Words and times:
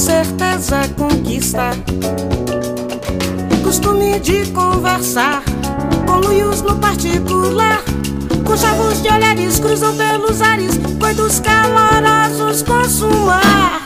certeza 0.00 0.88
conquista. 0.96 1.72
Costume 3.62 4.18
de 4.18 4.50
conversar 4.50 5.42
com 6.06 6.16
luios 6.26 6.62
no 6.62 6.80
particular. 6.80 7.82
Com 8.46 8.56
chavos 8.56 9.02
de 9.02 9.10
olhares 9.10 9.60
cruzam 9.60 9.94
pelos 9.94 10.40
ares, 10.40 10.78
coitos 10.98 11.38
calorosos 11.40 12.62
consumar. 12.62 13.78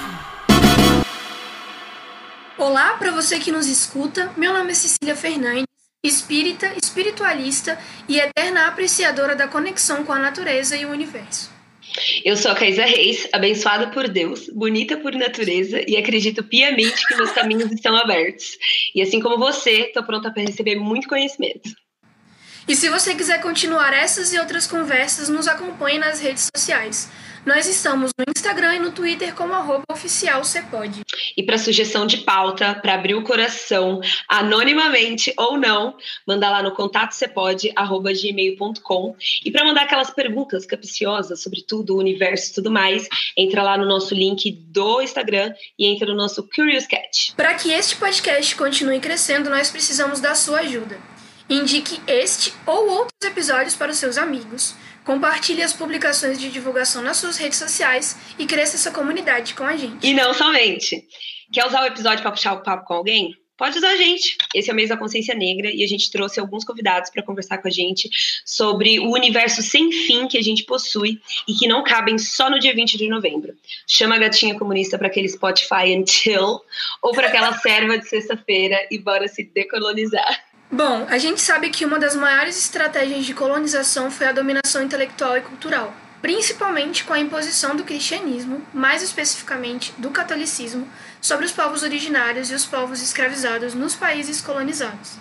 Olá 2.57 2.93
para 2.97 3.11
você 3.11 3.41
que 3.41 3.51
nos 3.51 3.67
escuta, 3.67 4.31
meu 4.37 4.53
nome 4.53 4.71
é 4.71 4.75
Cecília 4.75 5.17
Fernandes, 5.17 5.67
espírita, 6.05 6.71
espiritualista 6.81 7.77
e 8.09 8.21
eterna 8.21 8.69
apreciadora 8.69 9.35
da 9.35 9.49
conexão 9.49 10.05
com 10.05 10.13
a 10.13 10.21
natureza 10.21 10.77
e 10.77 10.87
o 10.87 10.91
universo. 10.91 11.54
Eu 12.25 12.37
sou 12.37 12.51
a 12.51 12.55
Caísa 12.55 12.85
Reis, 12.85 13.29
abençoada 13.33 13.89
por 13.89 14.09
Deus, 14.09 14.49
bonita 14.49 14.97
por 14.97 15.15
natureza 15.15 15.81
e 15.87 15.97
acredito 15.97 16.43
piamente 16.43 17.07
que 17.07 17.15
meus 17.17 17.31
caminhos 17.31 17.71
estão 17.71 17.97
abertos. 17.97 18.57
E 18.95 19.01
assim 19.01 19.21
como 19.21 19.39
você, 19.39 19.83
estou 19.83 20.03
pronta 20.03 20.31
para 20.31 20.43
receber 20.43 20.77
muito 20.77 21.09
conhecimento. 21.09 21.71
E 22.67 22.75
se 22.75 22.89
você 22.89 23.15
quiser 23.15 23.41
continuar 23.43 23.93
essas 23.93 24.33
e 24.33 24.39
outras 24.39 24.67
conversas, 24.67 25.29
nos 25.29 25.47
acompanhe 25.47 25.99
nas 25.99 26.21
redes 26.21 26.49
sociais. 26.55 27.11
Nós 27.45 27.69
estamos 27.69 28.11
no 28.19 28.25
Instagram 28.35 28.77
e 28.77 28.79
no 28.79 28.91
Twitter 28.91 29.35
como 29.35 29.53
arroba 29.53 29.85
oficial 29.91 30.43
Cepode. 30.45 31.03
E 31.37 31.43
para 31.43 31.59
sugestão 31.59 32.07
de 32.07 32.17
pauta, 32.19 32.75
para 32.75 32.95
abrir 32.95 33.15
o 33.15 33.23
coração, 33.23 34.01
anonimamente 34.29 35.35
ou 35.37 35.59
não, 35.59 35.95
manda 36.27 36.49
lá 36.49 36.63
no 36.63 36.73
contato@gmail.com. 36.73 39.17
E 39.45 39.51
para 39.51 39.65
mandar 39.65 39.83
aquelas 39.83 40.09
perguntas 40.09 40.65
capciosas 40.65 41.43
sobre 41.43 41.61
tudo, 41.63 41.97
o 41.97 41.99
universo 41.99 42.51
e 42.51 42.55
tudo 42.55 42.71
mais, 42.71 43.07
entra 43.37 43.63
lá 43.63 43.77
no 43.77 43.85
nosso 43.85 44.15
link 44.15 44.51
do 44.51 45.03
Instagram 45.03 45.53
e 45.79 45.87
entra 45.87 46.07
no 46.07 46.15
nosso 46.15 46.49
Curious 46.49 46.87
Cat. 46.87 47.35
Para 47.37 47.53
que 47.55 47.71
este 47.71 47.97
podcast 47.97 48.57
continue 48.57 49.01
crescendo, 49.01 49.51
nós 49.51 49.71
precisamos 49.71 50.19
da 50.19 50.35
sua 50.35 50.61
ajuda. 50.61 50.99
Indique 51.51 52.01
este 52.07 52.55
ou 52.65 52.89
outros 52.89 53.21
episódios 53.23 53.75
para 53.75 53.91
os 53.91 53.99
seus 53.99 54.17
amigos. 54.17 54.75
Compartilhe 55.05 55.63
as 55.63 55.73
publicações 55.73 56.39
de 56.39 56.51
divulgação 56.51 57.03
nas 57.03 57.19
suas 57.19 57.37
redes 57.37 57.59
sociais 57.59 58.17
e 58.39 58.47
cresça 58.47 58.77
essa 58.77 58.91
comunidade 58.91 59.55
com 59.55 59.65
a 59.65 59.77
gente. 59.77 60.07
E 60.07 60.15
não 60.15 60.33
somente. 60.33 61.07
Quer 61.53 61.67
usar 61.67 61.83
o 61.83 61.87
episódio 61.87 62.23
para 62.23 62.33
puxar 62.33 62.55
o 62.55 62.63
papo 62.63 62.87
com 62.87 62.95
alguém? 62.95 63.37
Pode 63.57 63.79
usar 63.79 63.91
a 63.91 63.97
gente. 63.97 64.37
Esse 64.53 64.71
é 64.71 64.73
o 64.73 64.77
mês 64.77 64.89
da 64.89 64.97
consciência 64.97 65.35
negra 65.35 65.71
e 65.71 65.85
a 65.85 65.87
gente 65.87 66.11
trouxe 66.11 66.41
alguns 66.41 66.65
convidados 66.65 67.11
para 67.11 67.23
conversar 67.23 67.59
com 67.59 67.69
a 67.69 67.71
gente 67.71 68.11
sobre 68.45 68.99
o 68.99 69.13
universo 69.13 69.63
sem 69.63 69.93
fim 69.93 70.27
que 70.27 70.37
a 70.37 70.43
gente 70.43 70.65
possui 70.65 71.21
e 71.47 71.55
que 71.55 71.69
não 71.69 71.85
cabem 71.85 72.19
só 72.19 72.51
no 72.51 72.59
dia 72.59 72.75
20 72.75 72.97
de 72.97 73.09
novembro. 73.09 73.55
Chama 73.87 74.17
a 74.17 74.19
gatinha 74.19 74.59
comunista 74.59 74.99
para 74.99 75.07
aquele 75.07 75.29
Spotify 75.29 76.03
chill 76.09 76.61
ou 77.01 77.13
para 77.13 77.29
aquela 77.29 77.57
serva 77.59 77.97
de 77.97 78.09
sexta-feira 78.09 78.89
e 78.91 78.99
bora 78.99 79.29
se 79.29 79.45
decolonizar. 79.45 80.54
Bom, 80.77 81.07
a 81.09 81.19
gente 81.19 81.41
sabe 81.41 81.71
que 81.71 81.85
uma 81.85 82.01
das 82.01 82.17
maiores 82.17 82.59
estratégias 82.59 83.25
de 83.25 83.33
colonização 83.33 84.11
foi 84.11 84.27
a 84.27 84.33
dominação 84.33 84.83
intelectual 84.83 85.39
e 85.39 85.41
cultural, 85.41 85.95
principalmente 86.21 87.05
com 87.05 87.13
a 87.13 87.21
imposição 87.21 87.77
do 87.77 87.85
cristianismo, 87.85 88.61
mais 88.75 89.01
especificamente 89.01 89.95
do 89.99 90.11
catolicismo, 90.11 90.89
sobre 91.21 91.47
os 91.47 91.53
povos 91.53 91.85
originários 91.85 92.51
e 92.51 92.55
os 92.57 92.67
povos 92.67 93.01
escravizados 93.01 93.73
nos 93.73 93.95
países 93.95 94.41
colonizados. 94.41 95.13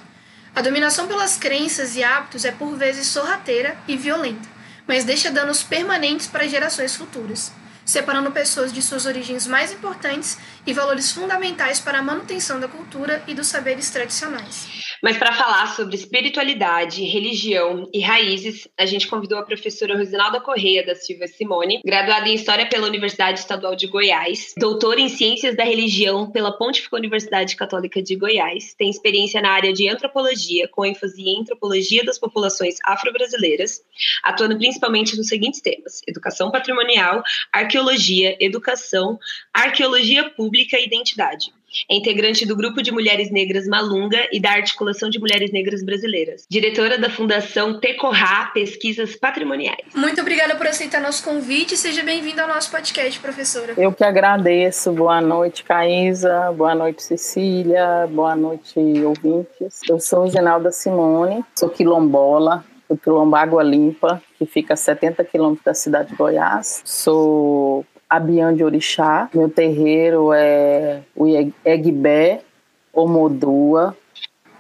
A 0.56 0.62
dominação 0.64 1.08
pelas 1.08 1.38
crenças 1.38 1.96
e 1.96 2.04
hábitos 2.04 2.46
é 2.46 2.52
por 2.52 2.76
vezes 2.76 3.06
sorrateira 3.06 3.78
e 3.88 3.96
violenta, 3.96 4.50
mas 4.88 5.04
deixa 5.04 5.30
danos 5.30 5.62
permanentes 5.62 6.26
para 6.26 6.48
gerações 6.48 6.96
futuras, 6.96 7.52
separando 7.86 8.32
pessoas 8.32 8.74
de 8.74 8.82
suas 8.82 9.06
origens 9.06 9.46
mais 9.46 9.72
importantes 9.72 10.36
e 10.66 10.74
valores 10.74 11.12
fundamentais 11.12 11.80
para 11.80 12.00
a 12.00 12.04
manutenção 12.04 12.60
da 12.60 12.68
cultura 12.68 13.22
e 13.28 13.36
dos 13.36 13.46
saberes 13.46 13.92
tradicionais. 13.92 14.93
Mas 15.04 15.18
para 15.18 15.34
falar 15.34 15.68
sobre 15.76 15.96
espiritualidade, 15.96 17.04
religião 17.04 17.90
e 17.94 18.00
raízes, 18.00 18.70
a 18.80 18.86
gente 18.86 19.06
convidou 19.06 19.38
a 19.38 19.44
professora 19.44 19.98
Rosinalda 19.98 20.40
Correia 20.40 20.86
da 20.86 20.96
Silva 20.96 21.28
Simone, 21.28 21.82
graduada 21.84 22.30
em 22.30 22.36
História 22.36 22.66
pela 22.66 22.88
Universidade 22.88 23.38
Estadual 23.38 23.76
de 23.76 23.86
Goiás, 23.86 24.54
doutora 24.58 25.02
em 25.02 25.10
Ciências 25.10 25.58
da 25.58 25.66
Religião 25.66 26.32
pela 26.32 26.58
Pontifícia 26.58 26.98
Universidade 26.98 27.58
Católica 27.58 28.02
de 28.02 28.16
Goiás, 28.16 28.74
tem 28.76 28.90
experiência 28.90 29.42
na 29.42 29.52
área 29.52 29.74
de 29.74 29.90
antropologia, 29.90 30.70
com 30.70 30.86
ênfase 30.86 31.22
em 31.22 31.42
antropologia 31.42 32.06
das 32.06 32.18
populações 32.18 32.78
afro-brasileiras, 32.86 33.82
atuando 34.24 34.58
principalmente 34.58 35.18
nos 35.18 35.28
seguintes 35.28 35.60
temas: 35.60 36.02
educação 36.08 36.50
patrimonial, 36.50 37.22
arqueologia, 37.52 38.38
educação, 38.40 39.20
arqueologia 39.54 40.30
pública 40.30 40.80
e 40.80 40.86
identidade. 40.86 41.52
É 41.90 41.96
integrante 41.96 42.46
do 42.46 42.56
Grupo 42.56 42.82
de 42.82 42.92
Mulheres 42.92 43.32
Negras 43.32 43.68
Malunga 43.68 44.28
e 44.32 44.40
da 44.40 44.52
Articulação 44.52 45.10
de 45.10 45.20
Mulheres 45.20 45.52
Negras 45.52 45.84
Brasileiras. 45.84 46.46
Diretora 46.50 46.98
da 46.98 47.10
Fundação 47.10 47.80
Tecorrá 47.80 48.52
Pesquisas 48.54 49.16
Patrimoniais. 49.16 49.86
Muito 49.96 50.22
obrigada 50.22 50.56
por 50.56 50.68
aceitar 50.68 51.02
nosso 51.02 51.24
convite 51.24 51.74
e 51.74 51.78
seja 51.78 52.04
bem-vinda 52.04 52.44
ao 52.44 52.48
nosso 52.48 52.70
podcast, 52.72 53.20
professora. 53.20 53.74
Eu 53.78 53.92
que 53.92 54.04
agradeço. 54.04 54.92
Boa 54.92 55.22
noite, 55.22 55.64
Caísa. 55.64 56.52
Boa 56.52 56.76
noite, 56.76 57.04
Cecília. 57.04 58.08
Boa 58.10 58.36
noite, 58.36 58.80
ouvintes. 59.04 59.82
Eu 59.90 60.00
sou 60.00 60.28
Ginalda 60.28 60.72
Simone, 60.72 61.44
sou 61.56 61.70
quilombola, 61.70 62.64
do 62.90 62.98
Quilombo 62.98 63.36
Água 63.36 63.64
Limpa, 63.64 64.22
que 64.38 64.46
fica 64.46 64.74
a 64.74 64.78
70 64.78 65.24
quilômetros 65.24 65.66
da 65.66 65.74
cidade 65.74 66.10
de 66.10 66.16
Goiás. 66.16 66.82
Sou 66.86 67.86
Abian 68.16 68.54
de 68.54 68.64
Orixá. 68.64 69.28
Meu 69.34 69.50
terreiro 69.50 70.32
é 70.34 71.02
o 71.16 71.26
Egbé, 71.66 72.42
Omodua, 72.94 73.98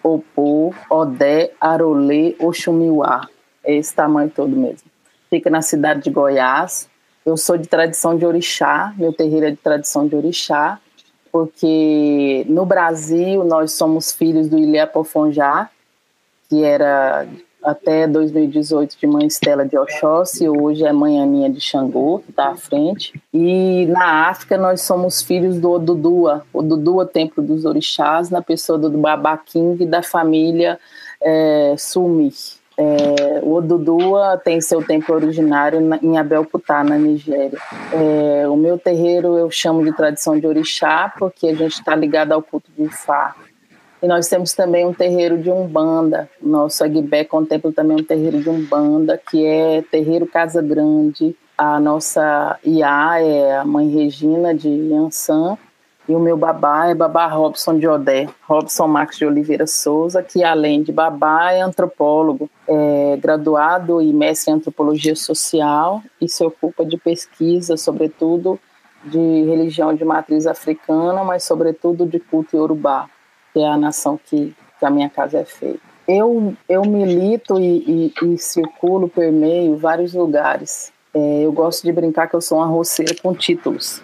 Opô, 0.01 0.73
Odé, 0.89 1.51
Arolê, 1.61 2.35
Oxumiuá. 2.39 3.27
É 3.63 3.75
esse 3.75 3.93
tamanho 3.93 4.31
todo 4.31 4.55
mesmo. 4.55 4.89
Fica 5.29 5.51
na 5.51 5.61
cidade 5.61 6.01
de 6.01 6.09
Goiás. 6.09 6.89
Eu 7.23 7.37
sou 7.37 7.55
de 7.55 7.67
tradição 7.67 8.17
de 8.17 8.25
orixá, 8.25 8.91
meu 8.97 9.13
terreiro 9.13 9.45
é 9.45 9.51
de 9.51 9.57
tradição 9.57 10.07
de 10.07 10.15
orixá, 10.15 10.79
porque 11.31 12.45
no 12.49 12.65
Brasil 12.65 13.43
nós 13.43 13.71
somos 13.73 14.11
filhos 14.11 14.49
do 14.49 14.57
Ilha 14.57 14.87
Pofonjá, 14.87 15.69
que 16.49 16.63
era 16.63 17.25
até 17.63 18.07
2018 18.07 18.97
de 18.99 19.07
Mãe 19.07 19.25
Estela 19.25 19.65
de 19.65 19.77
Oxóssi, 19.77 20.47
hoje 20.49 20.83
é 20.83 20.91
Mãe 20.91 21.21
Aninha 21.21 21.49
de 21.49 21.61
Xangô, 21.61 22.19
que 22.19 22.29
está 22.29 22.49
à 22.49 22.55
frente. 22.55 23.13
E 23.33 23.85
na 23.87 24.27
África 24.29 24.57
nós 24.57 24.81
somos 24.81 25.21
filhos 25.21 25.59
do 25.59 25.71
Odudua, 25.71 26.45
Odudua 26.53 27.05
Templo 27.05 27.43
dos 27.43 27.65
Orixás, 27.65 28.29
na 28.29 28.41
pessoa 28.41 28.77
do 28.77 28.89
Baba 28.89 29.37
King 29.37 29.83
e 29.83 29.87
da 29.87 30.03
família 30.03 30.79
é, 31.21 31.75
Sumi. 31.77 32.31
É, 32.75 33.39
o 33.43 33.53
Odudua 33.53 34.41
tem 34.43 34.59
seu 34.59 34.83
templo 34.83 35.15
originário 35.15 35.79
em 36.01 36.17
Abelkutá, 36.17 36.83
na 36.83 36.97
Nigéria. 36.97 37.57
É, 37.91 38.47
o 38.47 38.55
meu 38.57 38.77
terreiro 38.77 39.37
eu 39.37 39.49
chamo 39.51 39.83
de 39.83 39.95
tradição 39.95 40.39
de 40.39 40.47
orixá, 40.47 41.13
porque 41.17 41.47
a 41.47 41.55
gente 41.55 41.73
está 41.73 41.95
ligado 41.95 42.31
ao 42.31 42.41
culto 42.41 42.69
de 42.75 42.83
Ifá. 42.83 43.35
E 44.03 44.07
nós 44.07 44.27
temos 44.27 44.51
também 44.51 44.85
um 44.85 44.93
terreiro 44.93 45.37
de 45.37 45.49
Umbanda. 45.49 46.29
Nosso 46.41 46.83
Aguibé 46.83 47.23
contempla 47.23 47.71
também 47.71 47.95
um 47.95 48.03
terreiro 48.03 48.41
de 48.41 48.49
Umbanda, 48.49 49.17
que 49.17 49.45
é 49.45 49.81
Terreiro 49.81 50.27
Casa 50.27 50.61
Grande. 50.61 51.33
A 51.57 51.79
nossa 51.79 52.59
Iá 52.65 53.21
é 53.21 53.59
a 53.59 53.63
mãe 53.63 53.87
Regina 53.87 54.53
de 54.53 54.67
Yansan. 54.67 55.57
E 56.05 56.13
o 56.13 56.19
meu 56.19 56.35
babá 56.35 56.87
é 56.87 56.93
babá 56.93 57.27
Robson 57.27 57.79
de 57.79 57.87
Odé, 57.87 58.27
Robson 58.45 58.87
Marques 58.87 59.19
de 59.19 59.25
Oliveira 59.25 59.65
Souza, 59.65 60.21
que 60.21 60.43
além 60.43 60.83
de 60.83 60.91
babá 60.91 61.53
é 61.53 61.61
antropólogo, 61.61 62.49
é 62.67 63.17
graduado 63.21 64.01
e 64.01 64.11
mestre 64.11 64.51
em 64.51 64.55
antropologia 64.55 65.15
social 65.15 66.03
e 66.19 66.27
se 66.27 66.43
ocupa 66.43 66.83
de 66.83 66.97
pesquisa, 66.97 67.77
sobretudo 67.77 68.59
de 69.05 69.17
religião 69.17 69.95
de 69.95 70.03
matriz 70.03 70.45
africana, 70.45 71.23
mas 71.23 71.45
sobretudo 71.45 72.05
de 72.05 72.19
culto 72.19 72.57
iorubá 72.57 73.07
que 73.53 73.59
é 73.59 73.67
a 73.67 73.77
nação 73.77 74.19
que, 74.25 74.53
que 74.79 74.85
a 74.85 74.89
minha 74.89 75.09
casa 75.09 75.37
é 75.37 75.45
feita. 75.45 75.79
Eu, 76.07 76.53
eu 76.67 76.83
milito 76.83 77.57
e, 77.59 78.11
e, 78.21 78.25
e 78.33 78.37
circulo, 78.37 79.07
permeio 79.07 79.77
vários 79.77 80.13
lugares. 80.13 80.91
É, 81.13 81.43
eu 81.43 81.51
gosto 81.51 81.83
de 81.83 81.91
brincar 81.91 82.27
que 82.27 82.35
eu 82.35 82.41
sou 82.41 82.57
uma 82.57 82.67
roceira 82.67 83.15
com 83.21 83.33
títulos, 83.33 84.01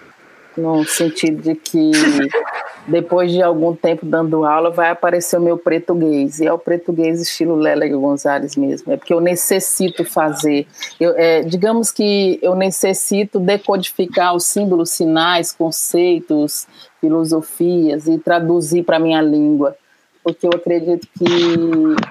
no 0.56 0.86
sentido 0.86 1.42
de 1.42 1.56
que 1.56 1.92
depois 2.88 3.32
de 3.32 3.42
algum 3.42 3.76
tempo 3.76 4.06
dando 4.06 4.46
aula 4.46 4.70
vai 4.70 4.92
aparecer 4.92 5.38
o 5.38 5.42
meu 5.42 5.58
português, 5.58 6.40
e 6.40 6.46
é 6.46 6.54
o 6.54 6.58
português 6.58 7.20
estilo 7.20 7.56
Lélia 7.56 7.96
Gonzalez 7.98 8.56
mesmo, 8.56 8.94
é 8.94 8.98
porque 8.98 9.14
eu 9.14 9.20
necessito 9.20 10.06
fazer, 10.06 10.68
eu, 11.00 11.14
é, 11.18 11.42
digamos 11.42 11.92
que 11.92 12.40
eu 12.42 12.56
necessito 12.56 13.40
decodificar 13.40 14.36
os 14.36 14.46
símbolos, 14.46 14.92
sinais, 14.92 15.52
conceitos, 15.52 16.68
filosofias 17.00 18.08
e 18.08 18.18
traduzir 18.18 18.84
para 18.84 19.00
minha 19.00 19.22
língua, 19.22 19.76
porque 20.24 20.46
eu 20.46 20.52
acredito 20.54 21.08
que 21.18 21.26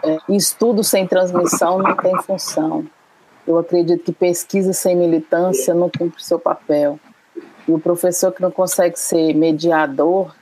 é, 0.04 0.18
estudo 0.34 0.82
sem 0.82 1.06
transmissão 1.06 1.78
não 1.78 1.96
tem 1.96 2.16
função. 2.22 2.86
Eu 3.46 3.58
acredito 3.58 4.04
que 4.04 4.12
pesquisa 4.12 4.72
sem 4.72 4.96
militância 4.96 5.72
não 5.72 5.90
cumpre 5.90 6.22
seu 6.22 6.38
papel. 6.38 6.98
E 7.66 7.72
o 7.72 7.78
professor 7.78 8.32
que 8.32 8.42
não 8.42 8.50
consegue 8.50 8.98
ser 8.98 9.34
mediador 9.34 10.34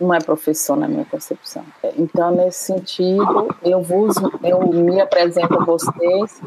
não 0.00 0.14
é 0.14 0.18
professor 0.20 0.76
na 0.76 0.88
minha 0.88 1.04
concepção. 1.04 1.64
Então, 1.96 2.30
nesse 2.34 2.64
sentido, 2.64 3.54
eu, 3.62 3.82
vos, 3.82 4.16
eu 4.42 4.66
me 4.66 5.00
apresento 5.00 5.60
a 5.60 5.64
vocês 5.64 6.40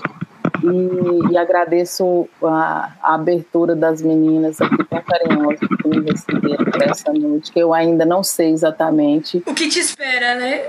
e, 0.63 1.31
e 1.33 1.37
agradeço 1.37 2.27
a, 2.41 2.91
a, 3.01 3.15
abertura 3.15 3.75
das 3.75 4.01
meninas 4.01 4.61
aqui 4.61 4.83
tão 4.85 5.01
carinhosas 5.01 5.59
que 5.59 5.87
me 5.87 6.09
receberam 6.09 6.65
essa 6.89 7.13
noite, 7.13 7.51
que 7.51 7.59
eu 7.59 7.73
ainda 7.73 8.05
não 8.05 8.23
sei 8.23 8.51
exatamente. 8.51 9.43
O 9.45 9.53
que 9.53 9.67
te 9.67 9.79
espera, 9.79 10.35
né? 10.35 10.61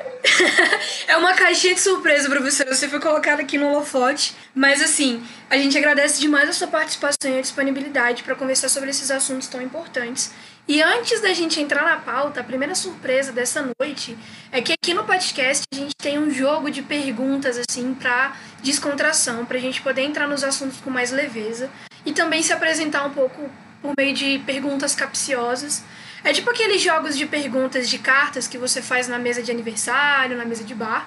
é 1.06 1.16
uma 1.16 1.34
caixinha 1.34 1.74
de 1.74 1.80
surpresa, 1.80 2.28
professora. 2.28 2.74
Você 2.74 2.88
foi 2.88 3.00
colocada 3.00 3.42
aqui 3.42 3.56
no 3.56 3.68
holofote, 3.68 4.34
mas 4.54 4.82
assim, 4.82 5.22
a 5.48 5.56
gente 5.56 5.78
agradece 5.78 6.20
demais 6.20 6.48
a 6.48 6.52
sua 6.52 6.68
participação 6.68 7.30
e 7.30 7.38
a 7.38 7.40
disponibilidade 7.40 8.24
para 8.24 8.34
conversar 8.34 8.68
sobre 8.68 8.90
esses 8.90 9.10
assuntos 9.10 9.48
tão 9.48 9.62
importantes 9.62 10.32
e 10.66 10.80
antes 10.80 11.20
da 11.20 11.32
gente 11.34 11.60
entrar 11.60 11.84
na 11.84 11.96
pauta, 11.96 12.40
a 12.40 12.44
primeira 12.44 12.74
surpresa 12.74 13.30
dessa 13.32 13.68
noite 13.78 14.16
é 14.50 14.62
que 14.62 14.72
aqui 14.72 14.94
no 14.94 15.04
podcast 15.04 15.64
a 15.70 15.76
gente 15.76 15.94
tem 15.94 16.18
um 16.18 16.30
jogo 16.30 16.70
de 16.70 16.80
perguntas 16.80 17.58
assim 17.58 17.92
para 17.92 18.34
descontração, 18.62 19.44
para 19.44 19.58
a 19.58 19.60
gente 19.60 19.82
poder 19.82 20.02
entrar 20.02 20.26
nos 20.26 20.42
assuntos 20.42 20.80
com 20.80 20.88
mais 20.88 21.10
leveza 21.10 21.70
e 22.06 22.12
também 22.12 22.42
se 22.42 22.52
apresentar 22.52 23.04
um 23.04 23.10
pouco 23.10 23.50
por 23.82 23.92
meio 23.98 24.14
de 24.14 24.38
perguntas 24.46 24.94
capciosas. 24.94 25.84
É 26.24 26.32
tipo 26.32 26.48
aqueles 26.48 26.80
jogos 26.80 27.18
de 27.18 27.26
perguntas 27.26 27.86
de 27.86 27.98
cartas 27.98 28.48
que 28.48 28.56
você 28.56 28.80
faz 28.80 29.06
na 29.06 29.18
mesa 29.18 29.42
de 29.42 29.50
aniversário, 29.50 30.38
na 30.38 30.46
mesa 30.46 30.64
de 30.64 30.74
bar, 30.74 31.06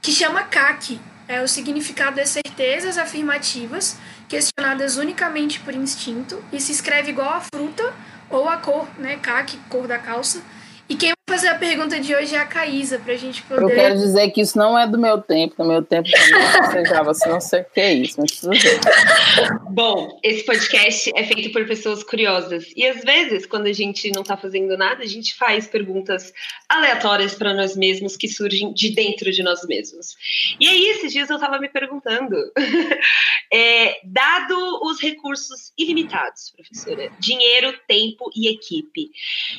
que 0.00 0.10
chama 0.10 0.44
CAC. 0.44 0.98
É 1.28 1.42
o 1.42 1.48
significado 1.48 2.20
é 2.20 2.24
certezas 2.24 2.96
afirmativas 2.96 3.98
questionadas 4.28 4.96
unicamente 4.96 5.60
por 5.60 5.74
instinto 5.74 6.42
e 6.50 6.58
se 6.60 6.72
escreve 6.72 7.10
igual 7.10 7.28
a 7.28 7.40
fruta 7.40 7.92
ou 8.30 8.48
a 8.48 8.56
cor, 8.56 8.88
né, 8.98 9.16
caque, 9.16 9.56
cor 9.68 9.86
da 9.86 9.98
calça. 9.98 10.42
E 10.88 10.94
quem 10.94 11.12
fazer 11.26 11.48
a 11.48 11.54
pergunta 11.54 11.98
de 11.98 12.14
hoje 12.14 12.34
é 12.34 12.38
a 12.38 12.46
Caísa, 12.46 12.98
pra 12.98 13.16
gente 13.16 13.42
poder. 13.42 13.62
Eu 13.62 13.68
quero 13.68 13.96
dizer 13.96 14.30
que 14.30 14.42
isso 14.42 14.58
não 14.58 14.78
é 14.78 14.86
do 14.86 14.98
meu 14.98 15.20
tempo, 15.20 15.54
no 15.58 15.66
meu 15.66 15.82
tempo 15.82 16.08
também 16.10 16.84
sejava 16.84 17.10
assim, 17.12 17.28
não 17.30 17.40
sei 17.40 17.62
o 17.62 17.64
que 17.64 17.80
é 17.80 17.94
isso, 17.94 18.20
mas 18.20 18.32
tudo 18.32 18.50
bem. 18.50 19.60
Bom, 19.70 20.20
esse 20.22 20.44
podcast 20.44 21.10
é 21.16 21.24
feito 21.24 21.50
por 21.50 21.66
pessoas 21.66 22.02
curiosas. 22.04 22.66
E 22.76 22.86
às 22.86 23.02
vezes, 23.02 23.46
quando 23.46 23.66
a 23.66 23.72
gente 23.72 24.12
não 24.12 24.22
tá 24.22 24.36
fazendo 24.36 24.76
nada, 24.76 25.02
a 25.02 25.06
gente 25.06 25.34
faz 25.34 25.66
perguntas 25.66 26.32
aleatórias 26.68 27.34
para 27.34 27.54
nós 27.54 27.74
mesmos 27.74 28.16
que 28.16 28.28
surgem 28.28 28.72
de 28.74 28.90
dentro 28.90 29.32
de 29.32 29.42
nós 29.42 29.66
mesmos. 29.66 30.16
E 30.60 30.68
aí, 30.68 30.86
esses 30.90 31.12
dias 31.12 31.30
eu 31.30 31.38
tava 31.38 31.58
me 31.58 31.68
perguntando, 31.68 32.36
é, 33.50 33.98
dado 34.04 34.54
os 34.82 35.00
recursos 35.00 35.72
ilimitados, 35.78 36.52
professora, 36.54 37.10
dinheiro, 37.18 37.74
tempo 37.88 38.30
e 38.36 38.48
equipe, 38.48 39.10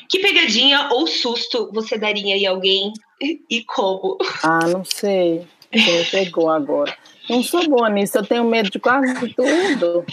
que 0.09 0.19
pegadinha 0.19 0.89
ou 0.91 1.07
susto 1.07 1.54
você 1.73 1.97
daria 1.97 2.35
em 2.35 2.45
alguém 2.45 2.93
e 3.21 3.63
como? 3.63 4.17
Ah, 4.43 4.67
não 4.67 4.83
sei. 4.83 5.47
Você 5.73 6.05
pegou 6.11 6.49
agora. 6.49 6.95
Não 7.29 7.41
sou 7.41 7.67
boa 7.67 7.89
nisso, 7.89 8.17
eu 8.17 8.25
tenho 8.25 8.43
medo 8.43 8.69
de 8.69 8.77
quase 8.77 9.13
tudo. 9.33 10.05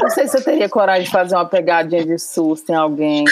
Não 0.00 0.10
sei 0.10 0.28
se 0.28 0.38
eu 0.38 0.44
teria 0.44 0.68
coragem 0.68 1.04
de 1.04 1.10
fazer 1.10 1.34
uma 1.34 1.44
pegadinha 1.44 2.04
de 2.04 2.18
susto 2.18 2.70
em 2.70 2.74
alguém. 2.74 3.24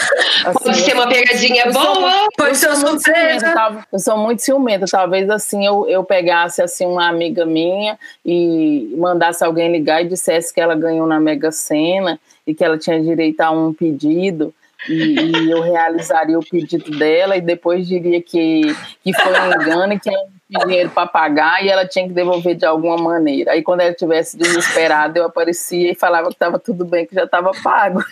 Assim, 0.44 0.64
Pode 0.64 0.76
ser 0.78 0.94
uma 0.94 1.08
pegadinha 1.08 1.70
boa, 1.70 2.28
pode 2.36 2.56
ser 2.56 2.66
uma 2.66 2.76
surpresa. 2.76 3.84
Eu 3.92 3.98
sou 4.00 4.18
muito 4.18 4.42
ciumenta, 4.42 4.84
talvez 4.90 5.30
assim 5.30 5.64
eu, 5.64 5.88
eu 5.88 6.02
pegasse 6.02 6.60
assim 6.60 6.86
uma 6.86 7.08
amiga 7.08 7.46
minha 7.46 7.96
e 8.26 8.92
mandasse 8.98 9.44
alguém 9.44 9.70
ligar 9.70 10.02
e 10.02 10.08
dissesse 10.08 10.52
que 10.52 10.60
ela 10.60 10.74
ganhou 10.74 11.06
na 11.06 11.20
Mega 11.20 11.52
Sena 11.52 12.18
e 12.44 12.52
que 12.52 12.64
ela 12.64 12.76
tinha 12.76 13.00
direito 13.00 13.40
a 13.40 13.52
um 13.52 13.72
pedido 13.72 14.52
e, 14.86 14.92
e, 14.92 15.50
eu 15.50 15.60
realizaria 15.60 16.38
o 16.38 16.44
pedido 16.44 16.90
dela 16.98 17.36
e 17.36 17.40
depois 17.40 17.88
diria 17.88 18.22
que, 18.22 18.62
que 19.02 19.12
foi 19.12 19.32
um 19.32 19.46
engano 19.46 19.94
e 19.94 19.98
que 19.98 20.08
ela 20.08 20.26
tinha 20.48 20.66
dinheiro 20.66 20.90
para 20.90 21.08
pagar 21.08 21.64
e 21.64 21.68
ela 21.68 21.86
tinha 21.86 22.06
que 22.06 22.14
devolver 22.14 22.54
de 22.54 22.66
alguma 22.66 22.96
maneira. 22.96 23.52
Aí 23.52 23.62
quando 23.62 23.80
ela 23.80 23.90
estivesse 23.90 24.36
desesperada, 24.36 25.18
eu 25.18 25.24
aparecia 25.24 25.90
e 25.90 25.94
falava 25.94 26.28
que 26.28 26.34
estava 26.34 26.58
tudo 26.58 26.84
bem, 26.84 27.06
que 27.06 27.14
já 27.14 27.24
estava 27.24 27.50
pago. 27.62 28.04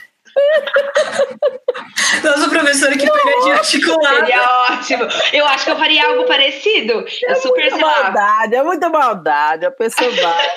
Nossa, 2.22 2.48
professora, 2.48 2.96
que 2.96 3.10
pegadinha 3.10 3.54
articulada. 3.54 4.26
Seria 4.26 4.66
ótimo. 4.70 5.08
Eu 5.32 5.46
acho 5.46 5.64
que 5.64 5.70
eu 5.70 5.76
faria 5.76 6.06
algo 6.08 6.24
parecido. 6.24 6.92
Eu 7.22 7.30
é 7.30 7.34
super, 7.36 7.70
muita 7.70 7.78
maldade, 7.78 8.54
é 8.54 8.62
muita 8.62 8.88
maldade. 8.88 9.66
A 9.66 9.70
pessoa 9.70 10.10
vai. 10.10 10.56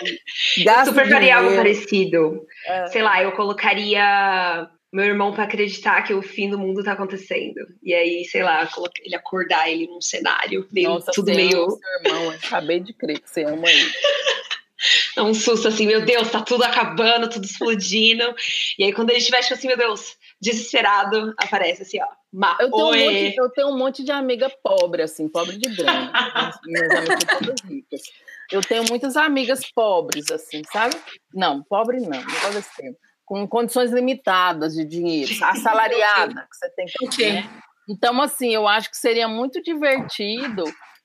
eu 0.79 0.85
super 0.85 1.09
faria 1.09 1.37
algo 1.37 1.55
parecido. 1.55 2.45
É. 2.65 2.87
Sei 2.87 3.01
lá, 3.01 3.21
eu 3.23 3.31
colocaria 3.33 4.67
meu 4.91 5.05
irmão 5.05 5.31
para 5.31 5.43
acreditar 5.43 6.01
que 6.01 6.13
o 6.13 6.21
fim 6.21 6.49
do 6.49 6.57
mundo 6.57 6.83
tá 6.83 6.93
acontecendo. 6.93 7.59
E 7.83 7.93
aí, 7.93 8.25
sei 8.25 8.43
lá, 8.43 8.67
ele 9.03 9.15
acordar 9.15 9.69
ele 9.69 9.87
num 9.87 10.01
cenário 10.01 10.67
meio 10.71 10.89
Nossa, 10.89 11.11
tudo 11.13 11.31
meio. 11.31 11.69
Seu 11.69 11.79
irmão, 12.03 12.29
acabei 12.31 12.79
de 12.79 12.93
crer 12.93 13.19
que 13.19 13.29
você 13.29 13.43
ama 13.43 13.69
ele. 13.69 13.89
É 15.17 15.21
um 15.21 15.33
susto 15.33 15.67
assim, 15.67 15.85
meu 15.85 16.05
Deus, 16.05 16.31
tá 16.31 16.41
tudo 16.41 16.63
acabando, 16.63 17.29
tudo 17.29 17.43
explodindo. 17.43 18.23
E 18.77 18.85
aí, 18.85 18.93
quando 18.93 19.09
ele 19.09 19.19
estiver, 19.19 19.41
tipo 19.41 19.53
assim, 19.53 19.67
meu 19.67 19.75
Deus, 19.75 20.15
desesperado, 20.41 21.33
aparece 21.37 21.81
assim, 21.81 21.99
ó. 22.01 22.07
Eu, 22.61 22.71
tenho 22.71 22.85
um 22.85 22.87
monte, 22.87 23.35
eu 23.35 23.49
tenho 23.49 23.67
um 23.67 23.77
monte 23.77 24.03
de 24.05 24.11
amiga 24.13 24.49
pobre, 24.63 25.01
assim, 25.01 25.27
pobre 25.27 25.57
de 25.57 25.75
grana. 25.75 26.13
Minhas 26.65 26.91
amigas 26.91 27.19
são 27.29 27.39
todas 27.39 27.61
ricas. 27.61 28.01
Eu 28.49 28.61
tenho 28.61 28.85
muitas 28.87 29.17
amigas 29.17 29.69
pobres, 29.69 30.31
assim, 30.31 30.61
sabe? 30.71 30.95
Não, 31.33 31.61
pobre 31.61 31.99
não, 31.99 32.09
não 32.09 32.23
gosto 32.23 32.53
desse 32.53 32.75
tempo 32.77 33.08
com 33.29 33.47
condições 33.47 33.91
limitadas 33.91 34.73
de 34.73 34.83
dinheiro, 34.83 35.31
assalariada, 35.45 36.47
que 36.49 36.57
você 36.57 36.69
tem 36.71 36.87
que 36.87 37.05
okay. 37.05 37.33
né? 37.33 37.49
Então, 37.87 38.19
assim, 38.19 38.55
eu 38.55 38.67
acho 38.67 38.89
que 38.89 38.97
seria 38.97 39.27
muito 39.27 39.61
divertido 39.61 40.63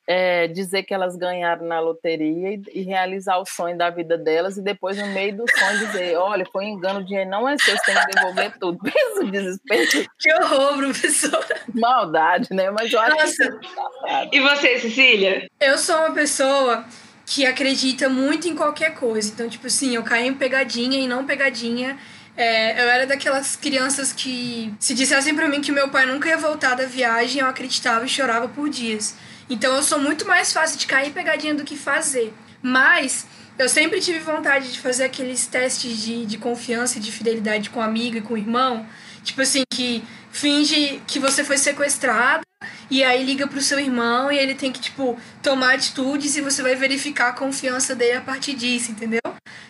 é, 0.09 0.49
dizer 0.49 0.85
que 0.85 0.95
elas 0.95 1.17
ganharam 1.17 1.67
na 1.67 1.81
loteria 1.81 2.55
e, 2.55 2.63
e, 2.73 2.83
realizar 2.83 3.37
o 3.37 3.45
sonho 3.45 3.77
da 3.77 3.91
vida 3.91 4.17
delas, 4.17 4.57
e 4.57 4.63
depois, 4.63 4.97
no 4.97 5.07
meio 5.09 5.37
do 5.37 5.45
sonho, 5.51 5.79
dizer: 5.79 6.17
olha, 6.17 6.47
foi 6.51 6.65
um 6.65 6.69
engano, 6.69 7.01
o 7.01 7.05
dinheiro 7.05 7.29
não 7.29 7.47
é 7.47 7.59
seu, 7.59 7.77
você 7.77 7.85
tem 7.85 7.95
que 7.95 8.15
devolver 8.15 8.59
tudo. 8.59 8.79
Pensa 8.85 9.21
o 9.21 9.31
desespero. 9.31 10.09
Que 10.19 10.33
horror, 10.33 10.79
professora. 10.79 11.61
Maldade, 11.75 12.49
né? 12.53 12.71
Mas 12.71 12.91
eu 12.91 13.01
acho 13.01 13.17
Nossa. 13.17 13.59
que. 13.59 14.37
E 14.37 14.41
você, 14.41 14.79
Cecília? 14.79 15.47
Eu 15.61 15.77
sou 15.77 15.97
uma 15.97 16.13
pessoa 16.13 16.87
que 17.27 17.47
acredita 17.47 18.09
muito 18.09 18.49
em 18.49 18.55
qualquer 18.55 18.95
coisa. 18.95 19.31
Então, 19.33 19.49
tipo 19.49 19.67
assim, 19.67 19.95
eu 19.95 20.03
caí 20.03 20.27
em 20.27 20.35
pegadinha 20.35 20.99
e 20.99 21.07
não 21.07 21.27
pegadinha 21.27 21.99
é, 22.37 22.83
eu 22.83 22.89
era 22.89 23.07
daquelas 23.07 23.57
crianças 23.57 24.13
que, 24.13 24.73
se 24.81 24.95
dissessem 24.95 25.35
para 25.35 25.49
mim 25.49 25.61
que 25.61 25.71
meu 25.71 25.89
pai 25.89 26.07
nunca 26.07 26.29
ia 26.29 26.37
voltar 26.37 26.75
da 26.75 26.85
viagem, 26.85 27.41
eu 27.41 27.47
acreditava 27.47 28.05
e 28.05 28.09
chorava 28.09 28.49
por 28.49 28.69
dias. 28.69 29.15
Então 29.49 29.75
eu 29.77 29.83
sou 29.83 29.99
muito 29.99 30.27
mais 30.27 30.53
fácil 30.53 30.79
de 30.79 30.87
cair 30.87 31.13
pegadinha 31.13 31.55
do 31.55 31.65
que 31.65 31.77
fazer. 31.77 32.33
Mas 32.63 33.27
eu 33.59 33.69
sempre 33.69 34.01
tive 34.01 34.19
vontade 34.19 34.73
de 34.73 34.81
fazer 34.81 35.05
aqueles 35.05 35.47
testes 35.47 36.03
de, 36.03 36.27
de 36.27 36.39
confiança 36.39 36.99
e 36.99 37.01
de 37.01 37.13
fidelidade 37.13 37.71
com 37.71 37.81
amigo 37.81 38.17
e 38.17 38.21
com 38.21 38.37
irmão. 38.37 38.87
Tipo 39.23 39.43
assim, 39.43 39.63
que 39.71 40.03
finge 40.33 41.01
que 41.07 41.21
você 41.21 41.45
foi 41.45 41.57
sequestrado 41.57 42.43
e 42.91 43.05
aí 43.05 43.23
liga 43.23 43.47
pro 43.47 43.61
seu 43.61 43.79
irmão 43.79 44.33
e 44.33 44.39
ele 44.39 44.55
tem 44.55 44.73
que, 44.73 44.81
tipo, 44.81 45.19
tomar 45.43 45.75
atitudes 45.75 46.37
e 46.37 46.41
você 46.41 46.63
vai 46.63 46.75
verificar 46.75 47.29
a 47.29 47.33
confiança 47.33 47.95
dele 47.95 48.17
a 48.17 48.21
partir 48.21 48.55
disso, 48.55 48.91
entendeu? 48.91 49.21